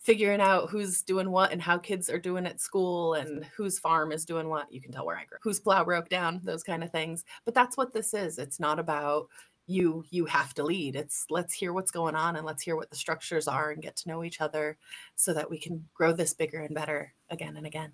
figuring 0.00 0.42
out 0.42 0.68
who's 0.68 1.02
doing 1.02 1.30
what 1.30 1.50
and 1.50 1.62
how 1.62 1.78
kids 1.78 2.10
are 2.10 2.18
doing 2.18 2.46
at 2.46 2.60
school 2.60 3.14
and 3.14 3.46
whose 3.56 3.78
farm 3.78 4.12
is 4.12 4.26
doing 4.26 4.50
what. 4.50 4.70
You 4.70 4.82
can 4.82 4.92
tell 4.92 5.06
where 5.06 5.16
I 5.16 5.24
grew, 5.24 5.38
whose 5.42 5.60
plow 5.60 5.82
broke 5.82 6.10
down, 6.10 6.42
those 6.44 6.62
kind 6.62 6.84
of 6.84 6.90
things. 6.90 7.24
But 7.46 7.54
that's 7.54 7.78
what 7.78 7.94
this 7.94 8.12
is. 8.12 8.38
It's 8.38 8.60
not 8.60 8.78
about 8.78 9.28
you 9.66 10.04
you 10.10 10.26
have 10.26 10.52
to 10.52 10.62
lead 10.62 10.94
it's 10.94 11.24
let's 11.30 11.54
hear 11.54 11.72
what's 11.72 11.90
going 11.90 12.14
on 12.14 12.36
and 12.36 12.44
let's 12.44 12.62
hear 12.62 12.76
what 12.76 12.90
the 12.90 12.96
structures 12.96 13.48
are 13.48 13.70
and 13.70 13.82
get 13.82 13.96
to 13.96 14.08
know 14.08 14.22
each 14.22 14.40
other 14.40 14.76
so 15.16 15.32
that 15.32 15.48
we 15.48 15.58
can 15.58 15.86
grow 15.94 16.12
this 16.12 16.34
bigger 16.34 16.60
and 16.60 16.74
better 16.74 17.14
again 17.34 17.56
and 17.56 17.66
again 17.66 17.92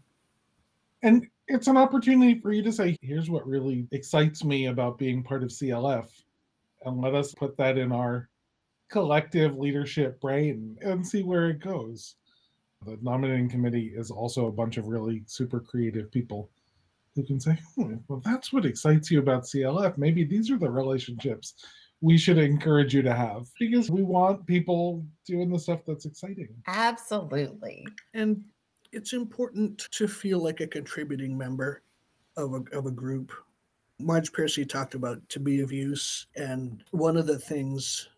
and 1.02 1.26
it's 1.48 1.66
an 1.66 1.76
opportunity 1.76 2.38
for 2.38 2.52
you 2.52 2.62
to 2.62 2.72
say 2.72 2.96
here's 3.02 3.28
what 3.28 3.46
really 3.46 3.88
excites 3.90 4.44
me 4.44 4.66
about 4.66 4.98
being 4.98 5.22
part 5.22 5.42
of 5.42 5.48
clf 5.48 6.06
and 6.84 7.00
let 7.00 7.14
us 7.14 7.34
put 7.34 7.56
that 7.56 7.76
in 7.76 7.90
our 7.90 8.28
collective 8.88 9.56
leadership 9.56 10.20
brain 10.20 10.76
and 10.82 11.06
see 11.06 11.22
where 11.22 11.50
it 11.50 11.60
goes 11.60 12.16
the 12.86 12.98
nominating 13.02 13.48
committee 13.48 13.92
is 13.94 14.10
also 14.10 14.46
a 14.46 14.52
bunch 14.52 14.76
of 14.76 14.86
really 14.86 15.22
super 15.26 15.60
creative 15.60 16.10
people 16.10 16.48
who 17.14 17.22
can 17.24 17.40
say, 17.40 17.58
hmm, 17.74 17.96
well, 18.08 18.22
that's 18.24 18.52
what 18.52 18.64
excites 18.64 19.10
you 19.10 19.18
about 19.18 19.42
CLF. 19.42 19.98
Maybe 19.98 20.24
these 20.24 20.50
are 20.50 20.58
the 20.58 20.70
relationships 20.70 21.54
we 22.00 22.16
should 22.16 22.38
encourage 22.38 22.94
you 22.94 23.02
to 23.02 23.12
have 23.12 23.48
because 23.58 23.90
we 23.90 24.02
want 24.02 24.46
people 24.46 25.04
doing 25.26 25.50
the 25.50 25.58
stuff 25.58 25.80
that's 25.86 26.06
exciting. 26.06 26.48
Absolutely. 26.66 27.86
And 28.14 28.42
it's 28.92 29.12
important 29.12 29.78
to 29.92 30.08
feel 30.08 30.42
like 30.42 30.60
a 30.60 30.66
contributing 30.66 31.36
member 31.36 31.82
of 32.36 32.54
a, 32.54 32.76
of 32.76 32.86
a 32.86 32.90
group. 32.90 33.32
Marge 33.98 34.32
Piercy 34.32 34.64
talked 34.64 34.94
about 34.94 35.26
to 35.28 35.40
be 35.40 35.60
of 35.60 35.72
use. 35.72 36.26
And 36.36 36.82
one 36.90 37.16
of 37.16 37.26
the 37.26 37.38
things 37.38 38.08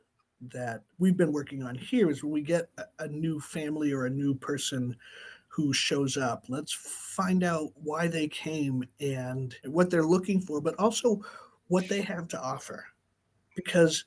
that 0.53 0.83
we've 0.99 1.16
been 1.16 1.33
working 1.33 1.62
on 1.62 1.75
here 1.75 2.11
is 2.11 2.23
when 2.23 2.33
we 2.33 2.43
get 2.43 2.68
a, 2.79 2.85
a 3.01 3.09
new 3.09 3.41
family 3.41 3.93
or 3.93 4.07
a 4.07 4.11
new 4.11 4.35
person 4.35 4.97
who 5.49 5.73
shows 5.73 6.16
up. 6.16 6.45
Let's 6.49 6.73
find 6.73 7.45
out 7.45 7.73
why 7.75 8.09
they 8.09 8.27
came 8.29 8.85
and 9.01 9.55
what 9.64 9.91
they're 9.91 10.03
looking 10.07 10.41
for, 10.41 10.61
but 10.61 10.75
also 10.79 11.20
what 11.68 11.89
they 11.89 12.01
have 12.01 12.27
to 12.29 12.41
offer. 12.41 12.87
Because 13.55 14.05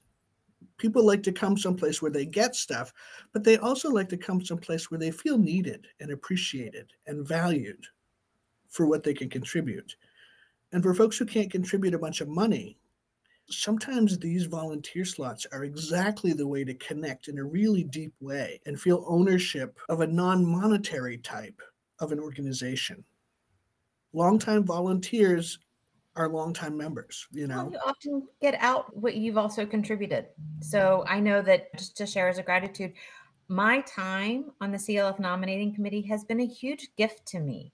people 0.78 1.06
like 1.06 1.24
to 1.24 1.32
come 1.32 1.58
someplace 1.58 2.02
where 2.02 2.12
they 2.12 2.26
get 2.26 2.56
stuff, 2.56 2.94
but 3.34 3.44
they 3.44 3.58
also 3.58 3.90
like 3.90 4.10
to 4.10 4.18
come 4.18 4.44
someplace 4.44 4.90
where 4.90 5.00
they 5.00 5.12
feel 5.12 5.38
needed 5.38 5.88
and 6.00 6.12
appreciated 6.12 6.92
and 7.08 7.28
valued 7.28 7.86
for 8.70 8.86
what 8.86 9.04
they 9.04 9.14
can 9.14 9.30
contribute. 9.30 9.96
And 10.72 10.84
for 10.84 10.94
folks 10.94 11.18
who 11.18 11.26
can't 11.26 11.52
contribute 11.52 11.94
a 11.94 12.00
bunch 12.00 12.22
of 12.22 12.28
money, 12.28 12.78
sometimes 13.50 14.18
these 14.18 14.46
volunteer 14.46 15.06
slots 15.06 15.46
are 15.52 15.64
exactly 15.64 16.34
the 16.34 16.48
way 16.48 16.64
to 16.64 16.74
connect 16.76 17.28
in 17.28 17.38
a 17.38 17.44
really 17.44 17.84
deep 17.84 18.14
way 18.20 18.60
and 18.66 18.80
feel 18.80 19.06
ownership 19.08 19.80
of 19.90 20.02
a 20.02 20.08
non 20.08 20.46
monetary 20.46 21.18
type 21.20 21.62
of 22.00 22.12
an 22.12 22.20
organization. 22.20 23.04
Longtime 24.14 24.64
volunteers 24.64 25.60
are 26.16 26.30
longtime 26.30 26.78
members, 26.78 27.28
you 27.32 27.48
know. 27.48 27.66
Well, 27.66 27.72
you 27.72 27.80
often 27.86 28.28
get 28.42 28.56
out 28.60 28.96
what 28.96 29.16
you've 29.16 29.38
also 29.38 29.66
contributed. 29.66 30.28
So 30.62 31.04
I 31.08 31.20
know 31.20 31.42
that 31.42 31.76
just 31.78 31.98
to 31.98 32.06
share 32.06 32.30
as 32.30 32.38
a 32.38 32.44
gratitude, 32.44 32.94
my 33.48 33.82
time 33.82 34.52
on 34.62 34.72
the 34.72 34.78
CLF 34.78 35.20
nominating 35.20 35.76
committee 35.76 36.02
has 36.04 36.24
been 36.24 36.40
a 36.40 36.48
huge 36.48 36.90
gift 36.98 37.26
to 37.28 37.40
me 37.40 37.74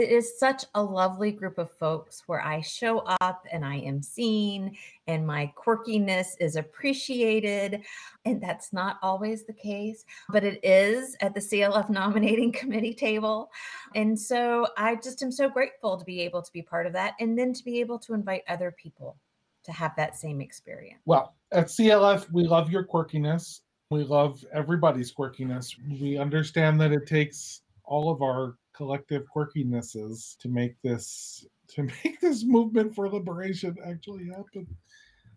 it 0.00 0.10
is 0.10 0.38
such 0.38 0.64
a 0.74 0.82
lovely 0.82 1.30
group 1.30 1.58
of 1.58 1.70
folks 1.70 2.22
where 2.26 2.40
I 2.40 2.62
show 2.62 3.00
up 3.20 3.44
and 3.52 3.64
I 3.64 3.76
am 3.76 4.02
seen 4.02 4.76
and 5.06 5.26
my 5.26 5.52
quirkiness 5.56 6.28
is 6.40 6.56
appreciated. 6.56 7.82
And 8.24 8.42
that's 8.42 8.72
not 8.72 8.96
always 9.02 9.44
the 9.44 9.52
case, 9.52 10.04
but 10.30 10.42
it 10.42 10.58
is 10.64 11.16
at 11.20 11.34
the 11.34 11.40
CLF 11.40 11.90
nominating 11.90 12.50
committee 12.60 12.94
table. 12.94 13.50
And 13.94 14.18
so 14.18 14.66
I 14.76 14.96
just 14.96 15.22
am 15.22 15.30
so 15.30 15.48
grateful 15.48 15.98
to 15.98 16.04
be 16.04 16.20
able 16.22 16.42
to 16.42 16.52
be 16.52 16.62
part 16.62 16.86
of 16.86 16.94
that 16.94 17.14
and 17.20 17.38
then 17.38 17.52
to 17.52 17.64
be 17.64 17.80
able 17.80 17.98
to 18.00 18.14
invite 18.14 18.42
other 18.48 18.70
people 18.70 19.16
to 19.64 19.72
have 19.72 19.94
that 19.96 20.16
same 20.16 20.40
experience. 20.40 21.00
Well, 21.04 21.34
at 21.52 21.66
CLF, 21.66 22.26
we 22.32 22.44
love 22.44 22.70
your 22.70 22.86
quirkiness. 22.86 23.60
We 23.90 24.04
love 24.04 24.42
everybody's 24.52 25.12
quirkiness. 25.12 25.74
We 26.00 26.16
understand 26.16 26.80
that 26.80 26.92
it 26.92 27.06
takes 27.06 27.60
all 27.84 28.10
of 28.10 28.22
our 28.22 28.54
collective 28.80 29.24
quirkinesses 29.36 30.38
to 30.38 30.48
make 30.48 30.74
this 30.80 31.46
to 31.68 31.82
make 32.04 32.18
this 32.20 32.44
movement 32.44 32.94
for 32.94 33.10
liberation 33.10 33.76
actually 33.86 34.26
happen. 34.28 34.66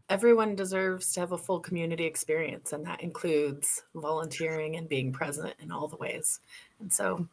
Everyone 0.09 0.55
deserves 0.55 1.11
to 1.13 1.19
have 1.19 1.33
a 1.33 1.37
full 1.37 1.59
community 1.59 2.05
experience, 2.05 2.71
and 2.71 2.85
that 2.85 3.01
includes 3.01 3.83
volunteering 3.95 4.77
and 4.77 4.87
being 4.87 5.11
present 5.11 5.53
in 5.59 5.71
all 5.71 5.89
the 5.89 5.97
ways. 5.97 6.39
And 6.79 6.91
so, 6.91 7.27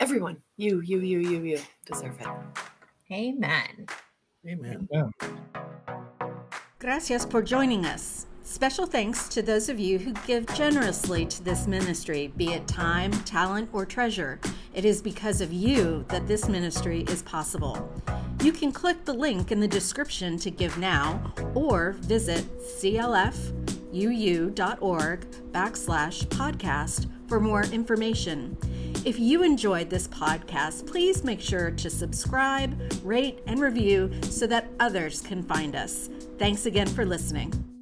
everyone, 0.00 0.36
you, 0.58 0.80
you, 0.80 1.00
you, 1.00 1.20
you, 1.20 1.42
you 1.44 1.60
deserve 1.86 2.20
it. 2.20 2.28
Amen. 3.10 3.86
Amen. 4.46 4.88
Yeah. 4.90 5.08
Gracias 6.78 7.24
por 7.24 7.42
joining 7.42 7.86
us. 7.86 8.26
Special 8.46 8.86
thanks 8.86 9.28
to 9.30 9.42
those 9.42 9.68
of 9.68 9.80
you 9.80 9.98
who 9.98 10.12
give 10.24 10.46
generously 10.54 11.26
to 11.26 11.42
this 11.42 11.66
ministry, 11.66 12.32
be 12.36 12.52
it 12.52 12.68
time, 12.68 13.10
talent, 13.24 13.68
or 13.72 13.84
treasure. 13.84 14.38
It 14.76 14.84
is 14.84 15.00
because 15.00 15.40
of 15.40 15.54
you 15.54 16.04
that 16.08 16.26
this 16.26 16.48
ministry 16.50 17.00
is 17.08 17.22
possible. 17.22 17.90
You 18.42 18.52
can 18.52 18.72
click 18.72 19.06
the 19.06 19.14
link 19.14 19.50
in 19.50 19.58
the 19.58 19.66
description 19.66 20.36
to 20.40 20.50
give 20.50 20.76
now 20.76 21.32
or 21.54 21.92
visit 22.00 22.44
clfuu.org 22.60 23.50
backslash 25.50 26.26
podcast 26.26 27.08
for 27.26 27.40
more 27.40 27.62
information. 27.64 28.58
If 29.06 29.18
you 29.18 29.42
enjoyed 29.42 29.88
this 29.88 30.08
podcast, 30.08 30.86
please 30.86 31.24
make 31.24 31.40
sure 31.40 31.70
to 31.70 31.88
subscribe, 31.88 32.78
rate, 33.02 33.38
and 33.46 33.58
review 33.60 34.12
so 34.24 34.46
that 34.46 34.70
others 34.78 35.22
can 35.22 35.42
find 35.42 35.74
us. 35.74 36.10
Thanks 36.38 36.66
again 36.66 36.88
for 36.88 37.06
listening. 37.06 37.75